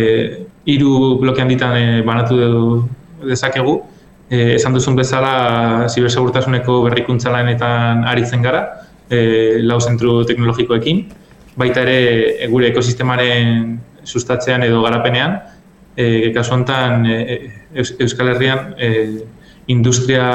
hiru 0.65 1.17
blokean 1.21 1.47
ditan 1.47 1.77
e, 1.77 2.01
banatu 2.03 2.87
dezakegu, 3.23 3.77
e, 4.29 4.55
esan 4.55 4.75
duzun 4.75 4.95
bezala 4.99 5.87
zibersegurtasuneko 5.87 6.81
berrikuntza 6.89 7.31
lanetan 7.31 8.03
aritzen 8.11 8.43
gara, 8.43 8.65
e, 9.09 9.61
lau 9.63 9.79
zentru 9.79 10.21
teknologikoekin, 10.27 11.05
baita 11.55 11.83
ere 11.87 12.47
gure 12.51 12.69
ekosistemaren 12.71 13.79
sustatzean 14.03 14.63
edo 14.63 14.81
garapenean, 14.85 15.39
e, 16.01 16.31
kasu 16.33 16.55
honetan 16.55 17.05
e, 17.05 17.37
Euskal 17.75 18.33
Herrian 18.33 18.73
e, 18.77 18.89
industria 19.67 20.25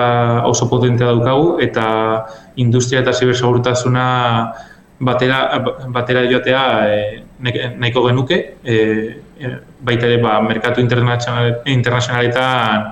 oso 0.46 0.68
potentea 0.70 1.10
daukagu 1.10 1.58
eta 1.60 1.86
industria 2.62 3.02
eta 3.02 3.12
zibersegurtasuna 3.12 4.06
batera, 5.00 5.40
batera 5.92 6.24
joatea 6.30 6.62
e, 6.88 7.00
nahiko 7.76 8.06
genuke. 8.06 8.38
E, 8.64 8.76
baita 9.86 10.08
ere 10.08 10.20
ba, 10.22 10.38
merkatu 10.40 10.80
internazional, 10.80 11.60
internazionaletan 11.68 12.86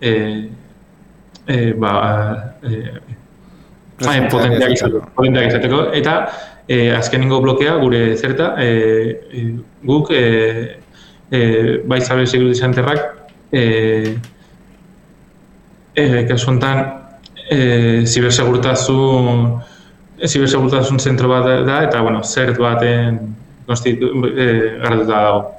e, 0.00 0.12
e, 1.46 1.58
ba, 1.76 1.92
e, 2.64 2.84
potenteak 4.30 5.50
izateko 5.50 5.82
eta 5.92 6.14
e, 6.64 6.88
azkenengo 6.96 7.42
blokea 7.44 7.76
gure 7.82 8.16
zerta 8.16 8.54
e, 8.62 8.70
e, 9.28 9.44
guk 9.84 10.14
e, 10.14 10.22
e, 11.30 11.80
bai 11.86 12.00
zabe 12.00 12.26
seguruti 12.26 12.58
zenterrak 12.58 13.00
e, 13.52 13.62
e, 15.94 16.24
kasu 16.28 16.50
honetan 16.50 16.84
e, 17.50 18.04
zibersegurtasun 18.06 19.60
zibersegurtasun 20.26 20.98
zentro 21.00 21.28
bat 21.28 21.46
da 21.66 21.82
eta 21.86 22.02
bueno, 22.02 22.22
zert 22.22 22.58
baten 22.58 23.20
konstitu, 23.66 24.10
e, 24.36 24.76
garatuta 24.82 25.22
dago. 25.22 25.54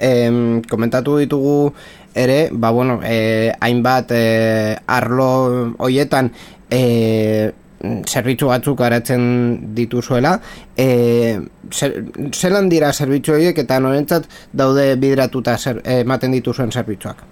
eh, 0.00 0.60
komentatu 0.68 1.18
ditugu 1.20 1.72
ere, 2.14 2.48
ba 2.52 2.70
bueno, 2.70 3.00
eh, 3.04 3.52
hainbat 3.60 4.10
eh, 4.10 4.76
arlo 4.86 5.74
hoietan 5.78 6.32
eh, 6.70 7.52
zerbitzu 7.80 8.50
batzuk 8.50 8.80
aratzen 8.84 9.74
dituzuela. 9.76 10.36
E, 10.76 11.38
zer, 11.72 11.96
zelan 12.34 12.68
dira 12.68 12.92
zerbitzu 12.92 13.34
horiek 13.36 13.58
eta 13.64 13.80
norentzat 13.80 14.28
daude 14.52 14.94
bidratuta 15.00 15.56
ematen 16.00 16.36
dituzuen 16.36 16.72
zerbitzuak? 16.72 17.24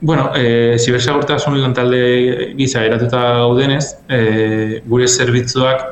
Bueno, 0.00 0.30
e, 0.34 0.78
zibersagurtasun 0.78 1.58
lantalde 1.60 2.54
gisa 2.56 2.84
eratuta 2.86 3.20
gaudenez, 3.42 3.84
e, 4.08 4.80
gure 4.88 5.06
zerbitzuak, 5.08 5.82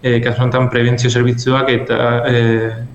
e, 0.00 0.20
kasuantan 0.24 0.70
prebentzio 0.72 1.10
zerbitzuak 1.10 1.68
eta 1.68 1.98
e, 2.28 2.38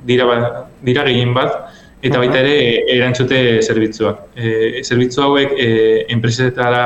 dira, 0.05 0.25
ba, 0.25 0.37
dira 0.81 1.05
gehien 1.05 1.35
bat, 1.35 1.69
eta 2.01 2.17
baita 2.21 2.41
ere 2.41 2.55
erantzute 2.95 3.61
zerbitzuak. 3.61 4.25
E, 4.35 4.81
zerbitzu 4.83 5.23
hauek 5.27 5.53
e, 5.61 5.69
enpresetara 6.15 6.83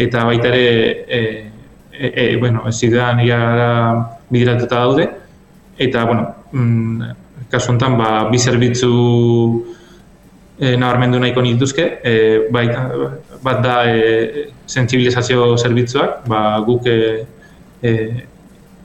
eta 0.00 0.24
baita 0.24 0.48
ere 0.48 0.64
e, 1.04 1.20
e, 2.00 2.32
e, 2.32 2.36
bueno, 2.36 2.62
ez 2.66 2.78
zidan 2.80 3.20
gara 3.26 4.18
bideratuta 4.30 4.76
daude, 4.76 5.10
eta, 5.76 6.04
bueno, 6.04 6.34
mm, 6.52 7.02
kasu 7.52 7.74
honetan, 7.74 7.98
ba, 7.98 8.28
bi 8.30 8.38
zerbitzu 8.38 8.92
e, 10.58 10.76
nabarmendu 10.80 11.20
nahiko 11.20 11.42
nituzke, 11.44 12.00
e, 12.02 12.14
baita, 12.50 12.88
bat 13.44 13.62
da 13.64 13.74
e, 13.92 14.48
sensibilizazio 14.66 15.56
zerbitzuak, 15.58 16.24
ba, 16.28 16.58
guk 16.64 16.86
e, 16.88 17.26
e, 17.82 17.92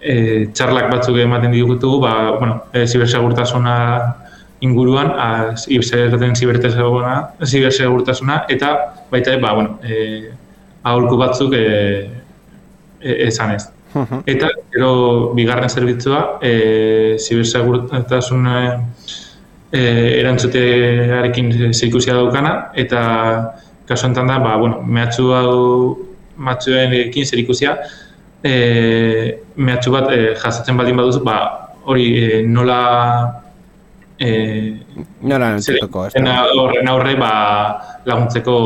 e, 0.02 0.46
txarlak 0.52 0.92
batzuk 0.92 1.18
ematen 1.24 1.52
ditugu, 1.56 2.02
ba, 2.04 2.36
bueno, 2.36 2.64
e, 2.74 2.86
zibersegurtasuna 2.86 3.78
inguruan, 4.60 5.14
a, 5.16 5.56
zerten 5.56 6.36
zibersegurtasuna, 6.36 8.44
eta 8.50 8.76
baita, 9.10 9.40
ba, 9.40 9.54
bueno, 9.56 9.80
e, 9.88 10.32
aholku 10.84 11.16
batzuk 11.16 11.54
E, 11.56 12.15
esan 13.06 13.56
ez. 13.56 13.64
Eta, 14.28 14.50
gero, 14.74 15.32
bigarren 15.38 15.72
zerbitzua, 15.72 16.40
e, 16.44 17.16
zibersegurtasun 17.16 18.50
e, 18.52 19.84
erantzutearekin 20.20 21.54
zikusia 21.72 22.18
daukana, 22.18 22.56
eta 22.76 23.04
kasu 23.88 24.10
enten 24.10 24.28
da, 24.28 24.40
ba, 24.44 24.58
bueno, 24.60 24.82
mehatxu 24.84 25.30
hau 25.38 25.54
matxuen 26.36 26.96
ekin 27.06 27.26
zer 27.26 27.40
ikusia, 27.46 27.78
e, 28.44 28.56
mehatxu 29.56 29.96
bat 29.96 30.12
e, 30.12 30.22
jasatzen 30.42 30.76
baldin 30.78 31.00
baduzu, 31.00 31.24
ba, 31.24 31.40
hori 31.86 32.10
e, 32.20 32.42
nola 32.44 32.80
e, 34.20 34.32
nola 35.22 35.54
entzuteko, 35.56 36.08
ez 36.10 36.26
Horren 36.60 36.92
aurre, 36.92 37.16
ba, 37.22 37.32
laguntzeko 38.10 38.58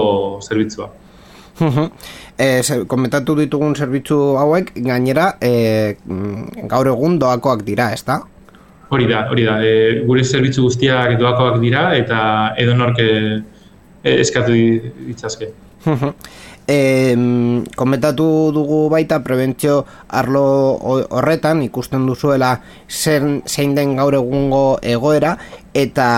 zerbitzua 0.42 0.90
e, 2.40 2.64
komentatu 2.88 3.36
ditugun 3.40 3.76
zerbitzu 3.76 4.18
hauek 4.40 4.74
gainera 4.88 5.34
e, 5.44 5.96
gaur 6.72 6.88
egun 6.94 7.20
doakoak 7.20 7.66
dira, 7.68 7.92
ez 7.94 8.04
da? 8.08 8.22
Hori 8.90 9.06
da, 9.12 9.26
hori 9.30 9.46
da. 9.46 9.60
E, 9.62 10.04
gure 10.08 10.24
zerbitzu 10.24 10.66
guztiak 10.66 11.18
doakoak 11.20 11.60
dira 11.62 11.90
eta 11.98 12.20
edo 12.58 12.78
norke 12.80 13.10
eskatu 14.04 14.56
ditzazke. 14.56 15.52
e, 16.70 16.80
komentatu 17.76 18.52
dugu 18.54 18.88
baita 18.94 19.20
prebentzio 19.26 19.84
arlo 20.08 20.46
horretan 21.10 21.64
ikusten 21.66 22.06
duzuela 22.08 22.54
zen, 22.88 23.42
zein 23.48 23.76
den 23.76 23.96
gaur 23.98 24.16
egungo 24.16 24.80
egoera 24.82 25.36
eta 25.74 26.10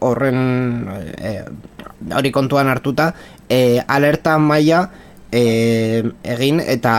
horren 0.00 0.40
e, 1.14 1.36
hori 2.16 2.32
kontuan 2.34 2.68
hartuta 2.72 3.12
e, 3.48 3.78
alerta 3.86 4.38
maila 4.38 4.88
e, 5.32 6.02
egin 6.34 6.60
eta 6.60 6.94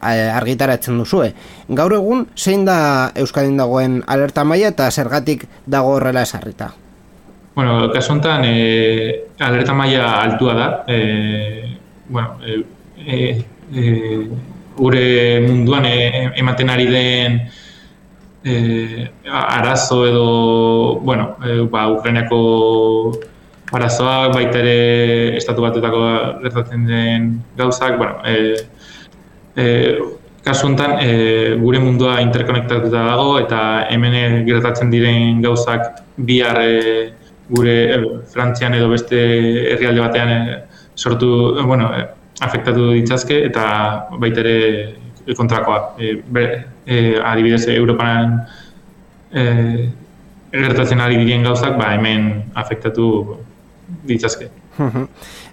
e, 0.00 0.28
argitaratzen 0.30 0.98
duzue. 1.00 1.32
Gaur 1.68 1.94
egun, 1.96 2.26
zein 2.36 2.64
da 2.68 3.10
Euskadin 3.16 3.56
dagoen 3.60 4.00
alerta 4.06 4.44
maila 4.44 4.70
eta 4.74 4.90
zergatik 4.90 5.46
dago 5.66 5.96
horrela 5.96 6.22
esarrita? 6.22 6.72
Bueno, 7.54 7.90
kasu 7.92 8.14
honetan, 8.14 8.44
e, 8.44 9.26
alerta 9.40 9.74
maila 9.74 10.12
altua 10.22 10.54
da. 10.54 10.68
E, 10.88 11.76
bueno, 12.08 12.36
e, 12.44 12.62
e, 13.06 13.44
e, 13.72 14.28
gure 14.76 15.40
munduan 15.46 15.84
e, 15.86 16.30
ematen 16.40 16.70
ari 16.70 16.86
den 16.86 17.40
e, 18.44 19.10
arazo 19.26 20.06
edo, 20.06 20.94
bueno, 21.00 21.36
e, 21.44 21.60
ba, 21.68 21.88
Ukrainiako 21.88 23.12
arazoak, 23.72 24.34
baita 24.34 24.60
ere 24.60 25.36
estatu 25.38 25.62
batetako 25.62 26.00
gertatzen 26.42 26.86
den 26.86 27.28
gauzak, 27.58 27.96
bueno, 27.98 28.18
e, 28.26 28.54
e, 29.56 29.66
kasu 30.44 30.66
honetan 30.66 30.96
e, 31.04 31.10
gure 31.60 31.80
mundua 31.82 32.20
interkonektatuta 32.24 33.04
dago 33.12 33.38
eta 33.38 33.60
hemen 33.92 34.46
gertatzen 34.48 34.90
diren 34.92 35.42
gauzak 35.44 36.02
bihar 36.16 36.58
e, 36.62 37.12
gure 37.50 37.76
e, 37.94 38.00
Frantzian 38.32 38.74
edo 38.78 38.88
beste 38.90 39.20
herrialde 39.74 40.02
batean 40.06 40.32
e, 40.32 40.40
sortu, 40.96 41.30
bueno, 41.66 41.92
e, 41.94 42.06
afektatu 42.40 42.90
ditzazke 42.96 43.44
eta 43.50 43.64
baita 44.18 44.42
ere 44.42 45.36
kontrakoa. 45.36 45.94
E, 46.00 46.16
be, 46.26 46.46
e, 46.86 47.20
adibidez, 47.22 47.66
Europan 47.68 48.40
e, 49.30 49.44
gertatzen 50.50 51.00
ari 51.04 51.20
diren 51.20 51.44
gauzak 51.46 51.76
ba, 51.78 51.92
hemen 51.94 52.50
afektatu 52.58 53.36
ditzazke. 54.06 54.48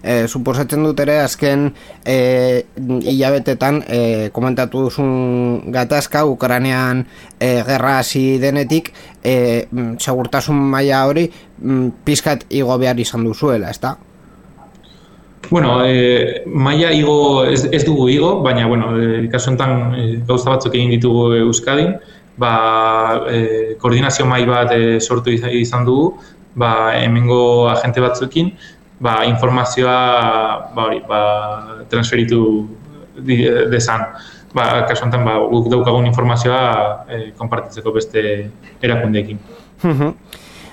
e, 0.02 0.26
suposatzen 0.26 0.84
dut 0.86 1.00
ere 1.04 1.18
azken 1.20 1.68
e, 2.06 2.64
hilabetetan 2.78 3.82
e, 3.86 4.00
komentatu 4.32 4.86
duzun 4.86 5.72
gatazka 5.74 6.24
Ukrainean 6.28 7.04
e, 7.38 7.62
gerra 7.66 7.98
hasi 8.00 8.38
denetik 8.42 8.92
e, 9.22 9.66
segurtasun 9.98 10.58
maila 10.74 11.04
hori 11.10 11.28
mm, 11.30 12.04
pizkat 12.04 12.46
igo 12.50 12.78
behar 12.78 13.00
izan 13.00 13.26
duzuela, 13.26 13.70
ezta? 13.70 13.96
Bueno, 15.50 15.80
e, 15.84 16.44
maila 16.46 16.92
igo 16.92 17.44
ez, 17.46 17.64
ez 17.72 17.84
dugu 17.86 18.08
igo, 18.12 18.38
baina 18.44 18.66
bueno, 18.68 18.92
e, 18.96 19.28
kasu 19.32 19.52
honetan 19.52 19.94
e, 19.96 20.06
gauza 20.28 20.50
batzuk 20.52 20.74
egin 20.74 20.92
ditugu 20.92 21.30
Euskadin, 21.38 21.94
ba, 22.38 22.50
e, 23.32 23.76
koordinazio 23.80 24.26
mai 24.28 24.44
bat 24.46 24.74
e, 24.76 24.98
sortu 25.00 25.32
izan 25.32 25.86
dugu, 25.88 26.18
ba, 26.58 26.98
hemengo 26.98 27.70
agente 27.70 28.02
batzuekin, 28.02 28.50
ba, 29.00 29.22
informazioa 29.24 30.00
ba, 30.74 30.82
hori, 30.90 31.00
ba, 31.06 31.20
transferitu 31.86 32.66
di, 33.14 33.46
dezan. 33.70 34.02
Ba, 34.50 34.88
kasu 34.88 35.06
honetan, 35.06 35.22
ba, 35.28 35.38
guk 35.46 35.70
daukagun 35.70 36.08
informazioa 36.10 36.62
e, 37.06 37.16
konpartitzeko 37.38 37.94
beste 37.94 38.50
erakundeekin. 38.82 39.38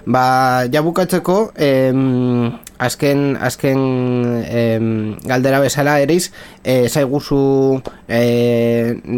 Ba, 0.05 0.65
ja 0.69 0.83
bukatzeko, 0.85 1.51
em, 1.57 2.51
azken, 2.77 3.37
azken 3.41 3.79
em, 4.45 5.15
galdera 5.25 5.59
bezala 5.63 5.95
eriz, 6.03 6.29
e, 6.61 6.85
zaiguzu 6.89 7.81
e, 8.05 8.19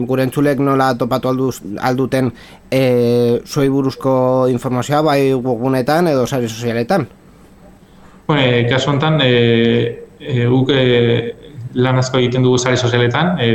gure 0.07 0.23
entzulek 0.23 0.61
nola 0.63 0.93
topatu 0.95 1.27
alduz, 1.27 1.57
alduten 1.83 2.31
e, 2.71 3.41
zuei 3.43 3.67
buruzko 3.67 4.47
informazioa, 4.53 5.01
bai 5.03 5.33
webgunetan 5.33 6.07
edo 6.13 6.23
sare 6.25 6.47
sozialetan. 6.47 7.07
Bueno, 8.27 8.43
e, 8.47 8.63
kasu 8.71 8.93
honetan, 8.93 9.19
e, 9.23 10.05
e, 10.23 10.45
guk 10.47 10.71
e, 10.71 11.35
lan 11.75 11.99
asko 11.99 12.23
egiten 12.23 12.47
dugu 12.47 12.63
sare 12.63 12.79
sozialetan, 12.79 13.35
e, 13.43 13.51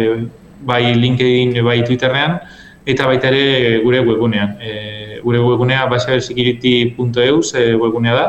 bai 0.68 0.92
LinkedIn, 1.00 1.56
bai 1.64 1.80
Twitterrean, 1.80 2.42
eta 2.86 3.06
baita 3.06 3.30
ere 3.30 3.78
gure 3.84 4.00
webgunean. 4.06 4.56
E, 4.60 5.20
gure 5.22 5.38
webgunea 5.38 5.86
cybersecurity.eus 5.86 7.54
e, 7.54 7.74
webgunea 7.76 8.14
da, 8.14 8.26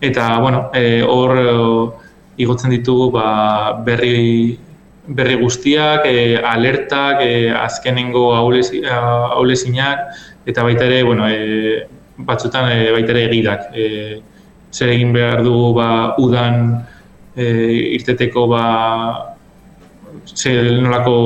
eta 0.00 0.38
bueno, 0.38 0.70
e, 0.74 1.02
hor 1.02 1.34
e, 1.38 1.46
igotzen 2.38 2.70
ditugu 2.70 3.10
ba, 3.16 3.28
berri, 3.84 4.58
berri 5.08 5.36
guztiak, 5.40 6.06
e, 6.06 6.38
alertak, 6.38 7.22
e, 7.22 7.50
azkenengo 7.50 8.30
aulezinak, 8.36 10.06
eta 10.46 10.62
baita 10.62 10.86
ere, 10.86 11.02
bueno, 11.02 11.26
e, 11.28 11.86
batzutan 12.18 12.70
e, 12.70 12.92
baita 12.94 13.14
ere 13.16 13.26
egidak. 13.28 13.70
E, 13.74 14.20
zer 14.72 14.92
egin 14.92 15.12
behar 15.16 15.42
dugu 15.42 15.72
ba, 15.80 15.90
udan 16.20 16.78
e, 17.34 17.48
irteteko 17.98 18.46
ba, 18.50 18.64
zer 20.34 20.72
nolako 20.82 21.16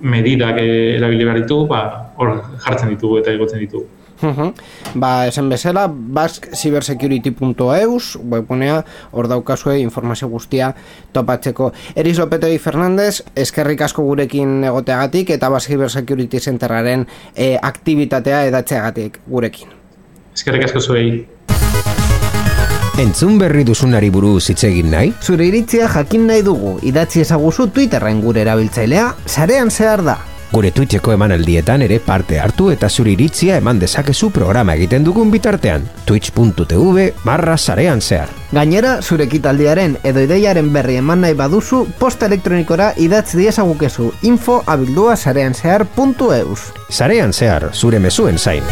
medidak 0.00 0.58
erabili 0.60 1.24
behar 1.24 1.42
ditugu, 1.42 1.66
ba, 1.70 2.12
hor 2.16 2.40
jartzen 2.64 2.94
ditugu 2.94 3.18
eta 3.22 3.34
igotzen 3.34 3.60
ditugu. 3.64 3.86
Mhm. 4.22 4.54
Ba, 4.94 5.26
esan 5.26 5.48
bezala, 5.50 5.88
baskcybersecurity.eus 5.90 8.18
webgunea 8.22 8.84
hor 9.12 9.28
daukazue 9.28 9.78
informazio 9.80 10.28
guztia 10.28 10.74
topatzeko. 11.12 11.72
Eris 11.96 12.18
Lopetegi 12.18 12.58
Fernandez, 12.58 13.24
eskerrik 13.34 13.80
asko 13.82 14.02
gurekin 14.06 14.64
egoteagatik 14.64 15.30
eta 15.36 15.50
Bask 15.50 15.70
Cybersecurity 15.70 16.40
Centerraren 16.40 17.06
e, 17.34 17.58
aktivitatea 17.60 18.44
edatzeagatik 18.50 19.20
gurekin. 19.26 19.68
Eskerrik 20.34 20.64
asko 20.70 20.80
zuei. 20.80 21.26
Entzun 22.94 23.40
berri 23.40 23.64
duzunari 23.66 24.06
buruz 24.14 24.52
hitz 24.52 24.62
egin 24.68 24.92
nahi? 24.92 25.08
Zure 25.18 25.48
iritzia 25.48 25.88
jakin 25.90 26.28
nahi 26.28 26.44
dugu, 26.46 26.76
idatzi 26.86 27.24
ezaguzu 27.24 27.66
Twitterren 27.74 28.20
gure 28.22 28.44
erabiltzailea, 28.44 29.08
sarean 29.26 29.72
zehar 29.74 30.04
da. 30.06 30.14
Gure 30.52 30.70
Twitcheko 30.70 31.10
emanaldietan 31.10 31.82
ere 31.82 31.98
parte 31.98 32.38
hartu 32.38 32.68
eta 32.70 32.86
zure 32.88 33.10
iritzia 33.16 33.56
eman 33.58 33.80
dezakezu 33.82 34.30
programa 34.30 34.76
egiten 34.78 35.02
dugun 35.02 35.32
bitartean. 35.34 35.88
twitch.tv 36.06 37.08
barra 37.24 37.58
sarean 37.58 38.00
zehar. 38.00 38.30
Gainera, 38.52 39.00
zure 39.02 39.26
ekitaldiaren 39.26 39.98
edo 40.04 40.22
ideiaren 40.22 40.70
berri 40.72 41.00
eman 41.02 41.26
nahi 41.26 41.34
baduzu, 41.34 41.88
posta 41.98 42.30
elektronikora 42.30 42.92
idatzi 42.94 43.42
diezagukezu 43.42 44.12
info 44.22 44.62
abildua 44.66 45.16
sarean 45.16 45.58
zehar.eus. 45.58 46.70
Sarean 46.88 47.32
zehar, 47.34 47.72
zure 47.74 47.98
mezuen 47.98 48.38
zain. 48.38 48.62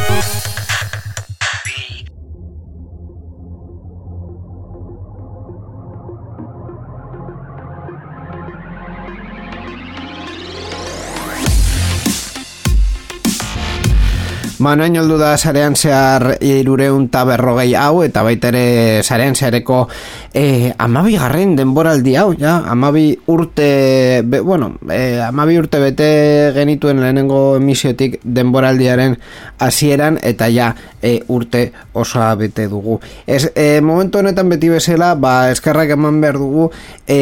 Ba, 14.62 14.76
noain 14.78 14.94
oldu 15.00 15.16
da 15.18 15.32
sarean 15.34 15.74
zehar 15.74 16.36
irureun 16.38 17.08
eta 17.08 17.24
berrogei 17.26 17.72
hau, 17.74 18.04
eta 18.06 18.22
baita 18.22 18.52
ere 18.52 19.00
sarean 19.02 19.34
zehareko 19.34 19.88
e, 20.30 20.70
amabi 20.78 21.16
garren 21.18 21.56
denboraldi 21.58 22.14
hau, 22.20 22.28
ja, 22.38 22.60
amabi 22.70 23.08
urte, 23.32 24.22
be, 24.22 24.38
bueno, 24.38 24.76
e, 24.86 25.18
amabi 25.26 25.58
urte 25.58 25.80
bete 25.82 26.06
genituen 26.54 27.00
lehenengo 27.02 27.56
emisiotik 27.56 28.20
denboraldiaren 28.22 29.16
hasieran 29.58 30.20
eta 30.22 30.46
ja, 30.54 30.68
e, 31.02 31.16
urte 31.26 31.64
osoa 31.98 32.30
bete 32.38 32.68
dugu. 32.70 33.00
Ez, 33.26 33.48
e, 33.56 33.80
momentu 33.82 34.22
honetan 34.22 34.52
beti 34.52 34.70
bezala, 34.70 35.16
ba, 35.18 35.50
eskerrak 35.50 35.96
eman 35.96 36.20
behar 36.22 36.38
dugu, 36.38 36.68
e, 37.02 37.18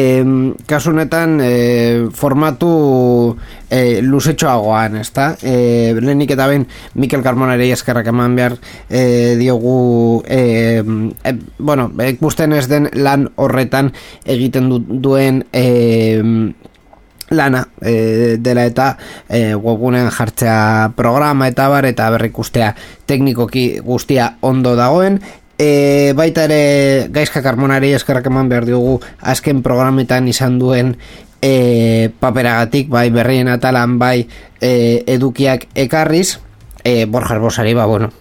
kasu 0.69 0.93
honetan 0.93 1.39
e, 1.41 1.51
formatu 2.13 2.69
e, 3.71 4.01
luzetxoagoan, 4.03 4.97
ezta? 4.99 5.31
E, 5.41 5.95
lehenik 5.97 6.35
eta 6.35 6.45
ben 6.51 6.67
Mikel 6.93 7.23
Carmonari 7.23 7.71
eskerrak 7.71 8.11
eman 8.11 8.35
behar 8.35 8.57
e, 8.89 9.37
diogu 9.39 10.21
e, 10.27 10.83
e, 11.23 11.35
bueno, 11.57 11.87
ikusten 12.11 12.53
ez 12.53 12.67
den 12.67 12.91
lan 12.93 13.29
horretan 13.39 13.93
egiten 14.27 14.69
du, 14.69 14.81
duen 14.83 15.45
e, 15.55 16.51
lana 17.31 17.63
e, 17.79 18.35
dela 18.43 18.67
eta 18.67 18.97
e, 19.29 19.55
webgunean 19.55 20.11
jartzea 20.11 20.91
programa 20.99 21.47
eta 21.47 21.69
bar 21.71 21.87
eta 21.87 22.09
berrikustea 22.11 22.73
teknikoki 23.07 23.79
guztia 23.87 24.35
ondo 24.43 24.75
dagoen 24.75 25.21
e, 25.55 26.11
baita 26.17 26.45
ere 26.49 27.07
gaizka 27.13 27.41
karmonari 27.45 27.93
eskerrak 27.95 28.27
eman 28.27 28.51
behar 28.51 28.67
diogu 28.67 28.99
azken 29.21 29.63
programetan 29.63 30.27
izan 30.27 30.59
duen 30.59 30.97
e, 31.41 32.09
paperagatik 32.19 32.89
bai 32.89 33.09
berrien 33.09 33.49
atalan 33.49 33.97
bai 33.99 34.27
e, 34.61 35.03
edukiak 35.07 35.67
ekarriz 35.75 36.39
e, 36.83 37.05
Borja 37.05 37.35
Arbosari 37.35 37.73
ba 37.73 37.85
bueno 37.85 38.11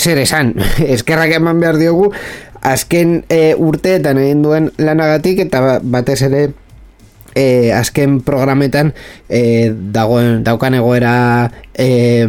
zer 0.00 0.18
esan, 0.18 0.54
eskerrak 0.96 1.36
eman 1.36 1.60
behar 1.60 1.76
diogu 1.76 2.10
azken 2.64 3.24
e, 3.28 3.54
urteetan 3.56 4.18
egin 4.20 4.42
duen 4.42 4.70
lanagatik 4.80 5.44
eta 5.46 5.60
ba- 5.60 5.80
batez 5.82 6.22
ere 6.28 6.42
e, 7.34 7.72
azken 7.72 8.20
programetan 8.24 8.94
e, 9.28 9.72
dagoen, 9.72 10.42
daukan 10.44 10.76
egoera 10.80 11.14
e, 11.74 12.28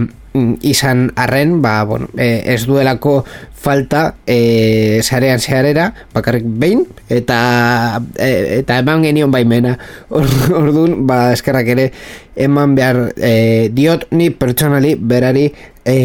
izan 0.63 1.09
arren 1.19 1.61
ba, 1.61 1.83
bueno, 1.83 2.07
e, 2.15 2.43
ez 2.53 2.63
duelako 2.67 3.25
falta 3.61 4.15
e, 4.25 4.99
sarean 5.05 5.39
zeharera 5.39 5.91
bakarrik 6.15 6.45
behin 6.45 6.85
eta 7.13 8.01
e, 8.17 8.57
eta 8.61 8.79
eman 8.81 9.05
genion 9.05 9.31
baimena. 9.31 9.77
Or- 10.09 10.25
orduan 10.57 11.05
ba 11.07 11.31
eskerrak 11.35 11.69
ere 11.75 11.91
eman 12.35 12.73
behar 12.75 13.11
e, 13.17 13.69
diot 13.73 14.07
ni 14.17 14.31
pertsonali 14.33 14.95
berari 14.97 15.51
e, 15.85 15.97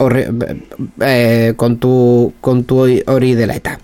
horre, 0.00 0.26
e, 1.04 1.52
kontu, 1.56 2.32
kontu 2.40 2.82
hori- 3.06 3.36
dela 3.38 3.54
eta. 3.54 3.76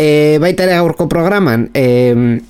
E, 0.00 0.38
baita 0.40 0.64
ere 0.64 0.78
gaurko 0.78 1.04
programan 1.12 1.66
e, 1.76 1.84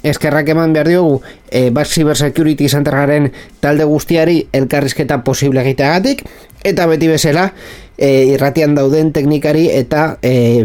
eskerrak 0.06 0.52
eman 0.54 0.72
behar 0.72 0.86
diogu 0.86 1.16
e, 1.50 1.68
Cyber 1.84 2.16
Security 2.16 2.68
Centergaren 2.70 3.32
talde 3.58 3.84
guztiari 3.90 4.44
elkarrizketa 4.54 5.24
posible 5.26 5.60
egiteagatik 5.64 6.22
eta 6.64 6.86
beti 6.86 7.08
bezala 7.08 7.50
e, 7.96 8.32
irratian 8.34 8.74
dauden 8.74 9.12
teknikari 9.12 9.68
eta 9.72 10.18
e, 10.22 10.64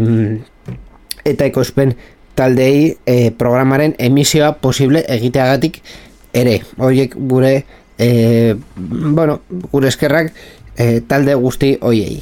eta 1.24 1.48
ekoizpen 1.48 1.94
taldei 2.36 2.96
e, 3.06 3.30
programaren 3.32 3.96
emisioa 3.98 4.52
posible 4.60 5.04
egiteagatik 5.08 5.80
ere. 6.36 6.60
Horiek 6.76 7.16
gure 7.16 7.54
e, 7.98 8.54
bueno, 8.76 9.40
gure 9.72 9.88
eskerrak 9.88 10.32
e, 10.76 11.00
talde 11.08 11.34
guzti 11.34 11.76
hoiei 11.80 12.20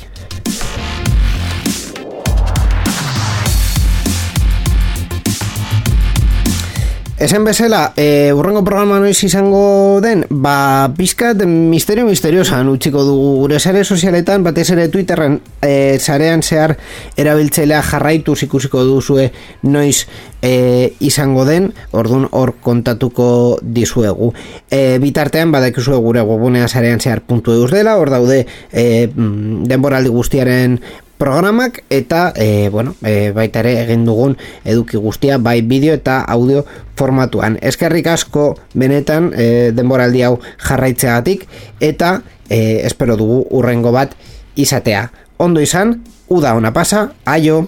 Esen 7.24 7.42
bezala, 7.42 7.94
e, 7.96 8.34
urrengo 8.36 8.60
programa 8.66 8.98
noiz 9.00 9.16
izango 9.24 10.02
den, 10.04 10.26
ba, 10.28 10.90
pizkat 10.92 11.38
misterio 11.48 12.04
misteriosan 12.04 12.68
utziko 12.68 13.00
dugu. 13.00 13.30
Gure 13.38 13.56
sare 13.56 13.80
sozialetan, 13.80 14.42
batez 14.44 14.66
ere 14.74 14.90
Twitterren 14.92 15.38
e, 15.64 15.96
sarean 15.96 16.44
zehar 16.44 16.74
erabiltzailea 17.16 17.78
jarraituz 17.88 18.42
ikusiko 18.44 18.82
duzue 18.84 19.30
noiz 19.64 20.02
e, 20.44 20.92
izango 21.00 21.46
den, 21.48 21.70
ordun 21.96 22.26
hor 22.28 22.58
kontatuko 22.60 23.30
dizuegu. 23.62 24.28
E, 24.68 24.98
bitartean, 25.00 25.48
badakizue 25.54 25.96
gure 26.04 26.26
webunea 26.28 26.68
sarean 26.68 27.00
zehar 27.00 27.24
puntu 27.24 27.56
eus 27.56 27.70
dela, 27.72 27.96
hor 27.96 28.12
daude 28.12 28.42
e, 28.44 29.08
mm, 29.08 29.64
denboraldi 29.72 30.12
guztiaren 30.12 30.76
programak 31.24 31.84
eta 31.88 32.34
e, 32.36 32.68
bueno, 32.68 32.96
e, 33.00 33.32
baita 33.32 33.62
ere 33.64 33.78
egin 33.86 34.04
dugun 34.04 34.34
eduki 34.68 35.00
guztia 35.00 35.38
bai 35.40 35.62
bideo 35.64 35.96
eta 35.96 36.18
audio 36.28 36.66
formatuan. 37.00 37.56
Eskerrik 37.64 38.10
asko 38.12 38.50
benetan 38.76 39.30
e, 39.32 39.46
denboraldi 39.72 40.20
hau 40.28 40.34
jarraitzeagatik 40.68 41.48
eta 41.80 42.18
e, 42.50 42.84
espero 42.84 43.16
dugu 43.16 43.40
urrengo 43.56 43.94
bat 43.96 44.12
izatea. 44.54 45.08
Ondo 45.40 45.64
izan, 45.64 46.02
uda 46.28 46.52
ona 46.60 46.76
pasa, 46.76 47.08
aio! 47.24 47.62